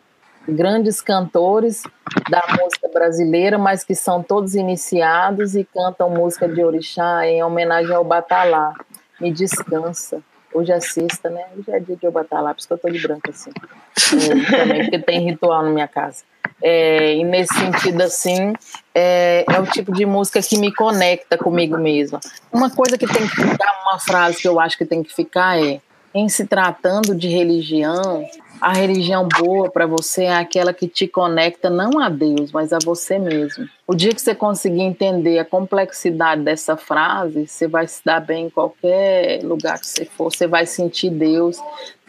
grandes 0.48 1.02
cantores 1.02 1.84
da 2.30 2.44
música 2.60 2.90
brasileira, 2.94 3.58
mas 3.58 3.84
que 3.84 3.96
são 3.96 4.22
todos 4.22 4.56
iniciados 4.56 5.56
e 5.56 5.64
cantam 5.64 6.10
música 6.10 6.48
de 6.48 6.64
orixá 6.64 7.26
em 7.26 7.44
homenagem 7.44 7.96
ao 7.96 8.04
Batalá. 8.04 8.74
Me 9.20 9.32
descansa. 9.32 10.22
Hoje 10.54 10.72
é 10.72 10.80
sexta, 10.80 11.30
né? 11.30 11.46
Hoje 11.58 11.72
é 11.72 11.80
dia 11.80 11.96
de 11.96 12.06
eu 12.06 12.12
por 12.12 12.26
isso 12.58 12.68
que 12.68 12.74
eu 12.74 12.78
tô 12.78 12.90
de 12.90 13.00
branco 13.00 13.30
assim. 13.30 13.52
É, 13.52 14.58
também, 14.58 14.82
porque 14.84 15.00
tem 15.00 15.20
ritual 15.22 15.64
na 15.64 15.70
minha 15.70 15.88
casa. 15.88 16.24
É, 16.62 17.16
e 17.16 17.24
nesse 17.24 17.54
sentido, 17.54 18.02
assim, 18.02 18.54
é, 18.94 19.46
é, 19.50 19.60
o 19.60 19.66
tipo 19.66 19.92
de 19.94 20.06
música 20.06 20.42
que 20.42 20.58
me 20.58 20.74
conecta 20.74 21.38
comigo 21.38 21.78
mesma. 21.78 22.20
Uma 22.52 22.70
coisa 22.70 22.98
que 22.98 23.08
tem 23.08 23.28
que 23.28 23.36
ficar, 23.36 23.82
uma 23.84 24.00
frase 24.00 24.42
que 24.42 24.48
eu 24.48 24.60
acho 24.60 24.78
que 24.78 24.86
tem 24.86 25.02
que 25.02 25.14
ficar 25.14 25.60
é: 25.60 25.80
em 26.14 26.28
se 26.28 26.46
tratando 26.46 27.16
de 27.16 27.28
religião, 27.30 28.28
a 28.62 28.74
religião 28.74 29.28
boa 29.28 29.72
para 29.72 29.88
você 29.88 30.26
é 30.26 30.36
aquela 30.36 30.72
que 30.72 30.88
te 30.88 31.08
conecta 31.08 31.68
não 31.68 32.00
a 32.00 32.10
Deus, 32.10 32.52
mas 32.52 32.72
a 32.72 32.78
você 32.78 33.18
mesmo. 33.18 33.68
O 33.88 33.96
dia 33.96 34.14
que 34.14 34.22
você 34.22 34.36
conseguir 34.36 34.82
entender 34.82 35.40
a 35.40 35.46
complexidade 35.46 36.44
dessa 36.44 36.78
frase, 36.78 37.48
você 37.48 37.68
vai 37.68 37.88
se 37.88 38.06
dar 38.06 38.20
bem 38.20 38.46
em 38.46 38.50
qualquer 38.52 39.44
lugar 39.44 39.80
que 39.80 39.88
você 39.88 40.06
for. 40.06 40.32
Você 40.32 40.46
vai 40.46 40.68
sentir 40.68 41.10
Deus, 41.10 41.58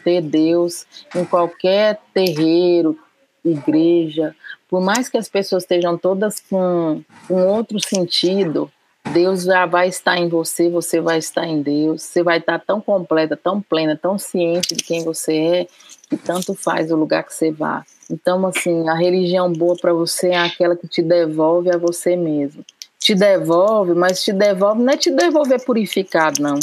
ter 0.03 0.21
Deus 0.21 0.85
em 1.15 1.25
qualquer 1.25 1.99
terreiro, 2.13 2.99
igreja. 3.43 4.35
Por 4.69 4.79
mais 4.79 5.09
que 5.09 5.17
as 5.17 5.27
pessoas 5.27 5.63
estejam 5.63 5.97
todas 5.97 6.39
com 6.39 7.03
um 7.29 7.47
outro 7.47 7.79
sentido, 7.79 8.71
Deus 9.11 9.43
já 9.43 9.65
vai 9.65 9.87
estar 9.87 10.17
em 10.17 10.29
você, 10.29 10.69
você 10.69 10.99
vai 11.01 11.17
estar 11.17 11.45
em 11.45 11.61
Deus. 11.61 12.03
Você 12.03 12.23
vai 12.23 12.39
estar 12.39 12.59
tão 12.59 12.79
completa, 12.79 13.37
tão 13.37 13.61
plena, 13.61 13.99
tão 14.01 14.17
ciente 14.17 14.73
de 14.75 14.83
quem 14.83 15.03
você 15.03 15.33
é 15.35 15.67
que 16.09 16.17
tanto 16.17 16.53
faz 16.53 16.91
o 16.91 16.95
lugar 16.95 17.23
que 17.23 17.33
você 17.33 17.51
vá. 17.51 17.83
Então, 18.09 18.45
assim, 18.45 18.87
a 18.87 18.93
religião 18.93 19.51
boa 19.51 19.75
para 19.79 19.93
você 19.93 20.29
é 20.29 20.37
aquela 20.37 20.75
que 20.75 20.87
te 20.87 21.01
devolve 21.01 21.73
a 21.73 21.77
você 21.77 22.15
mesmo. 22.15 22.63
Te 22.99 23.15
devolve, 23.15 23.93
mas 23.93 24.23
te 24.23 24.31
devolve, 24.31 24.81
não 24.81 24.93
é 24.93 24.97
te 24.97 25.11
devolver 25.11 25.63
purificado, 25.65 26.41
não 26.41 26.59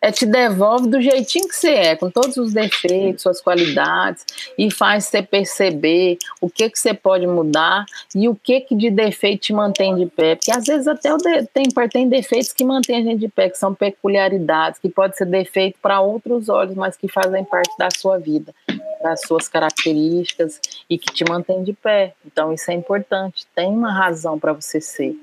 é, 0.00 0.12
te 0.12 0.24
devolve 0.24 0.88
do 0.88 1.00
jeitinho 1.00 1.48
que 1.48 1.56
você 1.56 1.70
é, 1.70 1.96
com 1.96 2.10
todos 2.10 2.36
os 2.36 2.52
defeitos, 2.52 3.22
suas 3.22 3.40
qualidades, 3.40 4.24
e 4.56 4.70
faz 4.70 5.06
você 5.06 5.22
perceber 5.22 6.18
o 6.40 6.48
que, 6.48 6.70
que 6.70 6.78
você 6.78 6.94
pode 6.94 7.26
mudar 7.26 7.84
e 8.14 8.28
o 8.28 8.34
que, 8.34 8.60
que 8.60 8.76
de 8.76 8.90
defeito 8.90 9.42
te 9.42 9.52
mantém 9.52 9.94
de 9.96 10.06
pé. 10.06 10.36
Porque 10.36 10.52
às 10.52 10.64
vezes 10.64 10.86
até 10.86 11.14
de, 11.16 11.46
tem, 11.46 11.64
tem 11.90 12.08
defeitos 12.08 12.52
que 12.52 12.64
mantêm 12.64 12.96
a 12.96 13.02
gente 13.02 13.20
de 13.20 13.28
pé, 13.28 13.48
que 13.48 13.58
são 13.58 13.74
peculiaridades, 13.74 14.78
que 14.78 14.88
pode 14.88 15.16
ser 15.16 15.26
defeito 15.26 15.78
para 15.82 16.00
outros 16.00 16.48
olhos, 16.48 16.74
mas 16.74 16.96
que 16.96 17.08
fazem 17.08 17.44
parte 17.44 17.76
da 17.78 17.88
sua 17.96 18.18
vida, 18.18 18.54
das 19.02 19.20
suas 19.22 19.48
características 19.48 20.60
e 20.88 20.96
que 20.96 21.12
te 21.12 21.24
mantém 21.28 21.62
de 21.64 21.72
pé. 21.72 22.14
Então 22.24 22.52
isso 22.52 22.70
é 22.70 22.74
importante, 22.74 23.46
tem 23.54 23.68
uma 23.68 23.92
razão 23.92 24.38
para 24.38 24.52
você 24.52 24.80
ser. 24.80 25.16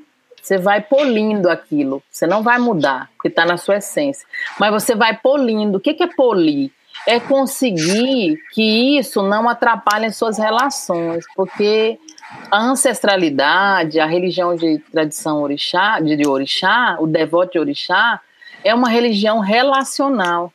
Você 0.45 0.59
vai 0.59 0.79
polindo 0.79 1.49
aquilo. 1.49 2.03
Você 2.11 2.27
não 2.27 2.43
vai 2.43 2.59
mudar, 2.59 3.09
porque 3.15 3.29
está 3.29 3.43
na 3.43 3.57
sua 3.57 3.77
essência. 3.77 4.27
Mas 4.59 4.71
você 4.71 4.93
vai 4.93 5.17
polindo. 5.17 5.79
O 5.79 5.81
que 5.81 6.03
é 6.03 6.05
polir? 6.05 6.69
É 7.07 7.19
conseguir 7.19 8.37
que 8.53 8.99
isso 8.99 9.23
não 9.23 9.49
atrapalhe 9.49 10.05
as 10.05 10.15
suas 10.15 10.37
relações, 10.37 11.25
porque 11.35 11.97
a 12.51 12.59
ancestralidade, 12.59 13.99
a 13.99 14.05
religião 14.05 14.55
de 14.55 14.77
tradição 14.91 15.41
orixá, 15.41 15.99
de, 15.99 16.15
de 16.15 16.27
orixá, 16.27 16.95
o 16.99 17.07
devoto 17.07 17.53
de 17.53 17.59
orixá, 17.59 18.21
é 18.63 18.73
uma 18.73 18.87
religião 18.87 19.39
relacional 19.39 20.53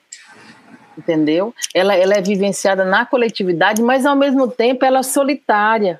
entendeu? 0.98 1.54
Ela, 1.72 1.94
ela 1.94 2.12
é 2.12 2.20
vivenciada 2.20 2.84
na 2.84 3.06
coletividade, 3.06 3.80
mas 3.80 4.04
ao 4.04 4.14
mesmo 4.14 4.46
tempo 4.46 4.84
ela 4.84 4.98
é 4.98 5.02
solitária. 5.02 5.98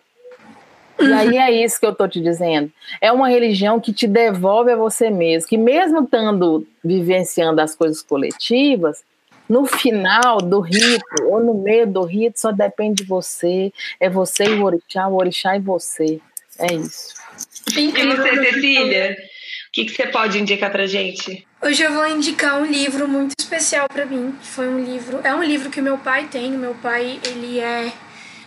E 1.01 1.13
aí 1.13 1.37
é 1.37 1.65
isso 1.65 1.81
que 1.81 1.87
eu 1.87 1.93
estou 1.93 2.09
te 2.09 2.21
dizendo. 2.21 2.71
É 3.01 3.11
uma 3.11 3.29
religião 3.29 3.81
que 3.81 3.93
te 3.93 4.07
devolve 4.07 4.73
a 4.73 4.77
você 4.77 5.11
mesmo, 5.11 5.49
que 5.49 5.59
mesmo 5.59 6.05
estando 6.05 6.67
vivenciando 6.85 7.61
as 7.61 7.75
coisas 7.75 8.03
coletivas, 8.03 9.03
no 9.49 9.67
final 9.67 10.39
do 10.39 10.61
rito 10.61 11.25
ou 11.25 11.43
no 11.43 11.55
meio 11.55 11.87
do 11.87 12.05
rito 12.05 12.39
só 12.41 12.53
depende 12.53 13.03
de 13.03 13.09
você. 13.09 13.73
É 13.99 14.09
você 14.09 14.45
e 14.45 14.55
o 14.55 14.65
orixá, 14.65 15.09
o 15.09 15.17
orixá 15.17 15.57
e 15.57 15.61
você. 15.61 16.21
É 16.59 16.73
isso. 16.73 17.15
E 17.77 17.91
você, 17.91 18.53
Cecília? 18.53 19.17
O 19.69 19.73
que, 19.73 19.85
que 19.85 19.95
você 19.95 20.07
pode 20.07 20.39
indicar 20.39 20.71
pra 20.71 20.87
gente? 20.87 21.47
Hoje 21.63 21.83
eu 21.83 21.93
vou 21.93 22.07
indicar 22.07 22.61
um 22.61 22.67
livro 22.67 23.07
muito 23.09 23.35
especial 23.39 23.89
para 23.89 24.05
mim. 24.05 24.35
Foi 24.41 24.69
um 24.69 24.81
livro, 24.81 25.21
é 25.23 25.35
um 25.35 25.43
livro 25.43 25.71
que 25.71 25.81
meu 25.81 25.99
pai 25.99 26.29
tem. 26.31 26.51
Meu 26.53 26.75
pai, 26.75 27.21
ele 27.25 27.61
é 27.61 27.93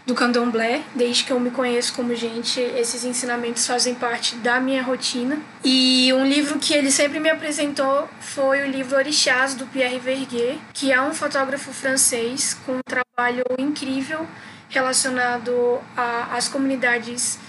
do 0.06 0.14
candomblé. 0.14 0.82
Desde 0.96 1.24
que 1.24 1.32
eu 1.32 1.40
me 1.40 1.52
conheço 1.52 1.94
como 1.94 2.14
gente, 2.16 2.60
esses 2.60 3.04
ensinamentos 3.04 3.66
fazem 3.66 3.96
parte 3.96 4.36
da 4.38 4.60
minha 4.60 4.84
rotina. 4.84 5.38
E 5.64 6.12
um 6.14 6.26
livro 6.26 6.60
que 6.60 6.74
ele 6.74 6.92
sempre 6.92 7.20
me 7.20 7.30
apresentou 7.30 8.10
foi 8.20 8.62
o 8.62 8.68
livro 8.68 8.98
Orixás, 8.98 9.54
do 9.54 9.66
Pierre 9.66 10.00
Verguer, 10.00 10.58
que 10.74 10.92
é 10.92 11.02
um 11.02 11.14
fotógrafo 11.14 11.72
francês 11.72 12.58
com 12.66 12.74
um 12.74 12.82
trabalho 12.86 13.44
incrível 13.58 14.28
relacionado 14.70 15.80
às 16.32 16.48
comunidades 16.48 17.40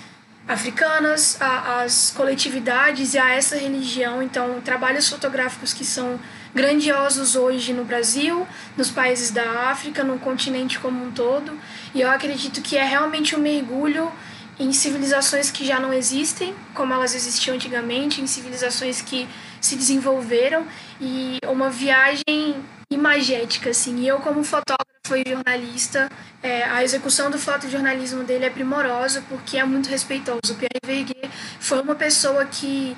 africanas, 0.47 1.39
às 1.41 2.13
coletividades 2.15 3.15
e 3.15 3.19
a 3.19 3.31
essa 3.35 3.57
religião. 3.57 4.23
Então, 4.23 4.61
trabalhos 4.61 5.09
fotográficos 5.09 5.73
que 5.73 5.85
são 5.85 6.21
grandiosos 6.55 7.35
hoje 7.35 7.73
no 7.73 7.85
Brasil, 7.85 8.47
nos 8.77 8.91
países 8.91 9.31
da 9.31 9.71
África, 9.71 10.05
no 10.05 10.19
continente 10.19 10.79
como 10.79 11.05
um 11.05 11.11
todo. 11.11 11.59
E 11.95 12.01
eu 12.01 12.11
acredito 12.11 12.63
que 12.63 12.77
é 12.77 12.85
realmente 12.85 13.35
um 13.35 13.41
mergulho 13.41 14.11
em 14.59 14.73
civilizações 14.73 15.51
que 15.51 15.67
já 15.67 15.81
não 15.81 15.93
existem, 15.93 16.55
como 16.75 16.93
elas 16.95 17.15
existiam 17.15 17.57
antigamente, 17.57 18.21
em 18.21 18.27
civilizações 18.27 19.03
que 19.03 19.29
se 19.61 19.75
desenvolveram 19.75 20.65
e 21.01 21.39
uma 21.47 21.71
viagem 21.71 22.55
imagética, 22.89 23.71
assim. 23.71 23.99
E 24.01 24.09
eu, 24.09 24.19
como 24.19 24.45
fotógrafo 24.45 25.17
e 25.17 25.29
jornalista, 25.29 26.09
é, 26.43 26.65
a 26.65 26.85
execução 26.85 27.31
do 27.31 27.39
fotojornalismo 27.39 28.23
dele 28.23 28.45
é 28.45 28.51
primorosa 28.51 29.25
porque 29.29 29.59
é 29.59 29.65
muito 29.65 29.89
respeitoso. 29.89 30.53
O 30.53 30.55
Pierre 30.55 30.81
Verguer 30.85 31.29
foi 31.59 31.81
uma 31.81 31.97
pessoa 31.97 32.45
que 32.45 32.97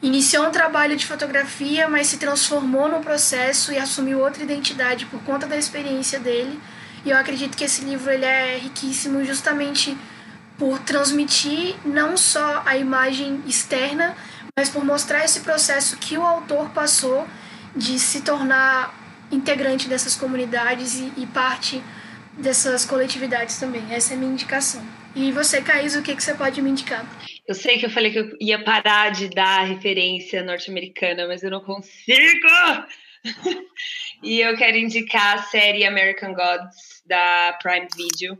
Iniciou 0.00 0.46
um 0.46 0.50
trabalho 0.50 0.96
de 0.96 1.04
fotografia, 1.04 1.88
mas 1.88 2.06
se 2.06 2.18
transformou 2.18 2.88
no 2.88 3.00
processo 3.00 3.72
e 3.72 3.78
assumiu 3.78 4.20
outra 4.20 4.44
identidade 4.44 5.06
por 5.06 5.20
conta 5.22 5.46
da 5.46 5.56
experiência 5.56 6.20
dele. 6.20 6.60
E 7.04 7.10
eu 7.10 7.16
acredito 7.16 7.56
que 7.56 7.64
esse 7.64 7.84
livro 7.84 8.10
ele 8.10 8.24
é 8.24 8.58
riquíssimo 8.58 9.24
justamente 9.24 9.96
por 10.56 10.78
transmitir 10.80 11.76
não 11.84 12.16
só 12.16 12.62
a 12.64 12.76
imagem 12.76 13.42
externa, 13.46 14.16
mas 14.56 14.68
por 14.68 14.84
mostrar 14.84 15.24
esse 15.24 15.40
processo 15.40 15.96
que 15.96 16.16
o 16.16 16.22
autor 16.22 16.70
passou 16.70 17.26
de 17.74 17.98
se 17.98 18.20
tornar 18.20 18.94
integrante 19.30 19.88
dessas 19.88 20.14
comunidades 20.16 20.94
e, 20.94 21.12
e 21.16 21.26
parte 21.26 21.82
dessas 22.36 22.84
coletividades 22.84 23.58
também. 23.58 23.84
Essa 23.90 24.14
é 24.14 24.16
a 24.16 24.18
minha 24.18 24.32
indicação. 24.32 24.82
E 25.20 25.32
você, 25.32 25.60
Caís, 25.60 25.96
o 25.96 26.02
que, 26.02 26.14
que 26.14 26.22
você 26.22 26.32
pode 26.32 26.62
me 26.62 26.70
indicar? 26.70 27.04
Eu 27.44 27.52
sei 27.52 27.76
que 27.76 27.84
eu 27.84 27.90
falei 27.90 28.12
que 28.12 28.20
eu 28.20 28.36
ia 28.40 28.62
parar 28.62 29.10
de 29.10 29.28
dar 29.28 29.64
referência 29.64 30.44
norte-americana, 30.44 31.26
mas 31.26 31.42
eu 31.42 31.50
não 31.50 31.60
consigo! 31.60 32.46
e 34.22 34.40
eu 34.40 34.56
quero 34.56 34.76
indicar 34.76 35.34
a 35.34 35.42
série 35.42 35.84
American 35.84 36.34
Gods 36.34 37.02
da 37.04 37.58
Prime 37.60 37.88
Video, 37.96 38.38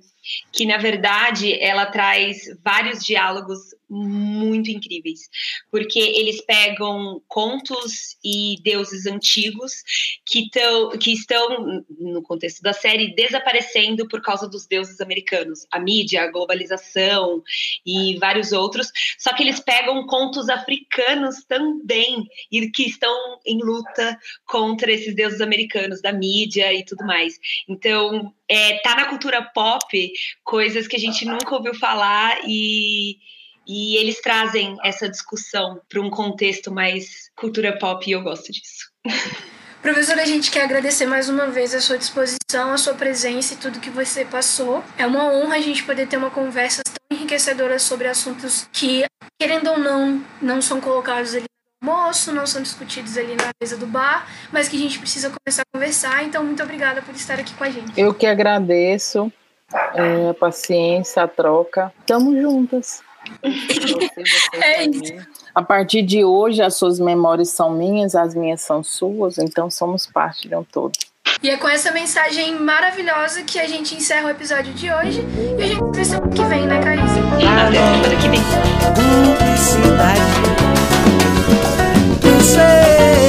que 0.53 0.67
na 0.67 0.77
verdade 0.77 1.61
ela 1.61 1.85
traz 1.87 2.43
vários 2.65 3.05
diálogos 3.05 3.75
muito 3.89 4.71
incríveis, 4.71 5.29
porque 5.71 5.99
eles 5.99 6.41
pegam 6.43 7.23
contos 7.27 8.17
e 8.23 8.57
deuses 8.63 9.07
antigos 9.07 9.83
que, 10.27 10.51
tão, 10.51 10.91
que 10.91 11.13
estão, 11.13 11.85
no 11.99 12.23
contexto 12.23 12.63
da 12.63 12.73
série, 12.73 13.15
desaparecendo 13.15 14.07
por 14.09 14.21
causa 14.21 14.49
dos 14.49 14.67
deuses 14.67 15.01
americanos, 15.01 15.67
a 15.71 15.81
mídia, 15.81 16.23
a 16.23 16.31
globalização 16.31 17.43
e 17.87 18.17
vários 18.19 18.53
outros, 18.53 18.91
Só 19.19 19.33
que 19.35 19.43
eles 19.43 19.61
pegam 19.61 20.07
contos 20.07 20.49
africanos 20.49 21.45
também, 21.45 22.29
e 22.51 22.71
que 22.71 22.85
estão 22.85 23.39
em 23.47 23.59
luta 23.59 24.19
contra 24.47 24.93
esses 24.93 25.15
deuses 25.15 25.41
americanos, 25.41 26.03
da 26.03 26.13
mídia 26.13 26.73
e 26.73 26.85
tudo 26.85 27.05
mais. 27.07 27.39
Então, 27.69 28.33
é, 28.49 28.79
tá 28.79 28.95
na 28.95 29.07
cultura 29.07 29.43
pop 29.43 30.13
coisas 30.45 30.87
que 30.87 30.97
a 30.97 31.01
gente 31.01 31.25
nunca 31.25 31.55
ouviu 31.55 31.75
falar 31.75 32.41
e, 32.47 33.19
e 33.69 33.97
eles 33.97 34.21
trazem 34.23 34.77
essa 34.83 35.09
discussão 35.09 35.81
para 35.89 36.01
um 36.01 36.09
contexto 36.09 36.73
mais 36.73 37.31
cultura 37.37 37.79
pop 37.79 38.09
e 38.09 38.13
eu 38.13 38.23
gosto 38.23 38.51
disso. 38.51 38.91
Professora, 39.83 40.23
a 40.23 40.27
gente 40.27 40.51
quer 40.51 40.65
agradecer 40.65 41.07
mais 41.07 41.29
uma 41.29 41.47
vez 41.47 41.73
a 41.73 41.81
sua 41.81 41.97
disposição, 41.97 42.73
a 42.73 42.79
sua 42.79 42.95
presença 42.95 43.55
e 43.55 43.57
tudo 43.59 43.79
que 43.79 43.91
você 43.91 44.25
passou. 44.25 44.83
É 44.97 45.07
uma 45.07 45.33
honra 45.33 45.57
a 45.57 45.61
gente 45.61 45.85
poder 45.85 46.09
ter 46.09 46.17
uma 46.17 46.31
conversa 46.31 46.83
tão 46.83 47.17
enriquecedora 47.17 47.79
sobre 47.79 48.09
assuntos 48.09 48.69
que, 48.73 49.05
querendo 49.39 49.71
ou 49.71 49.79
não, 49.79 50.21
não 50.43 50.61
são 50.61 50.81
colocados 50.81 51.33
ali 51.35 51.45
no 51.81 51.91
almoço, 51.93 52.33
não 52.33 52.45
são 52.45 52.61
discutidos 52.61 53.17
ali 53.17 53.37
na 53.37 53.51
mesa 53.61 53.77
do 53.77 53.87
bar, 53.87 54.27
mas 54.51 54.69
que 54.69 54.77
a 54.77 54.81
gente 54.81 54.99
precisa 54.99 55.31
começar 55.31 55.63
a 55.63 55.73
conversar. 55.73 56.25
Então, 56.25 56.43
muito 56.43 56.63
obrigada 56.63 57.01
por 57.01 57.15
estar 57.15 57.39
aqui 57.39 57.55
com 57.55 57.63
a 57.63 57.71
gente. 57.71 57.99
Eu 57.99 58.13
que 58.13 58.27
agradeço 58.27 59.33
é, 59.95 60.31
a 60.31 60.35
paciência, 60.35 61.23
a 61.23 61.29
troca. 61.29 61.93
Estamos 62.01 62.37
juntas. 62.41 63.08
É 64.55 64.87
isso. 64.87 65.15
A 65.55 65.63
partir 65.63 66.03
de 66.03 66.23
hoje, 66.25 66.63
as 66.63 66.77
suas 66.77 67.01
memórias 67.01 67.49
são 67.51 67.71
minhas, 67.71 68.15
as 68.15 68.35
minhas 68.35 68.61
são 68.61 68.83
suas, 68.83 69.39
então 69.39 69.71
somos 69.71 70.07
parte 70.07 70.49
de 70.49 70.55
um 70.55 70.65
todo. 70.65 70.93
E 71.43 71.51
é 71.51 71.57
com 71.57 71.69
essa 71.69 71.91
mensagem 71.93 72.55
maravilhosa 72.57 73.43
que 73.43 73.61
a 73.61 73.67
gente 73.67 73.95
encerra 73.95 74.27
o 74.27 74.31
episódio 74.31 74.73
de 74.73 74.91
hoje. 74.91 75.23
E 75.59 75.63
a 75.63 75.67
gente 75.67 75.79
se 75.79 75.93
vê 75.93 76.05
semana 76.05 76.33
que 76.33 76.45
vem, 76.45 76.67
né, 76.67 76.83
Caísa? 76.83 77.21
Até 77.69 77.79
semana 77.79 78.17
que 78.21 78.29
vem. 78.29 78.41
Publicidade. 78.95 80.21
Publicidade. 82.21 83.29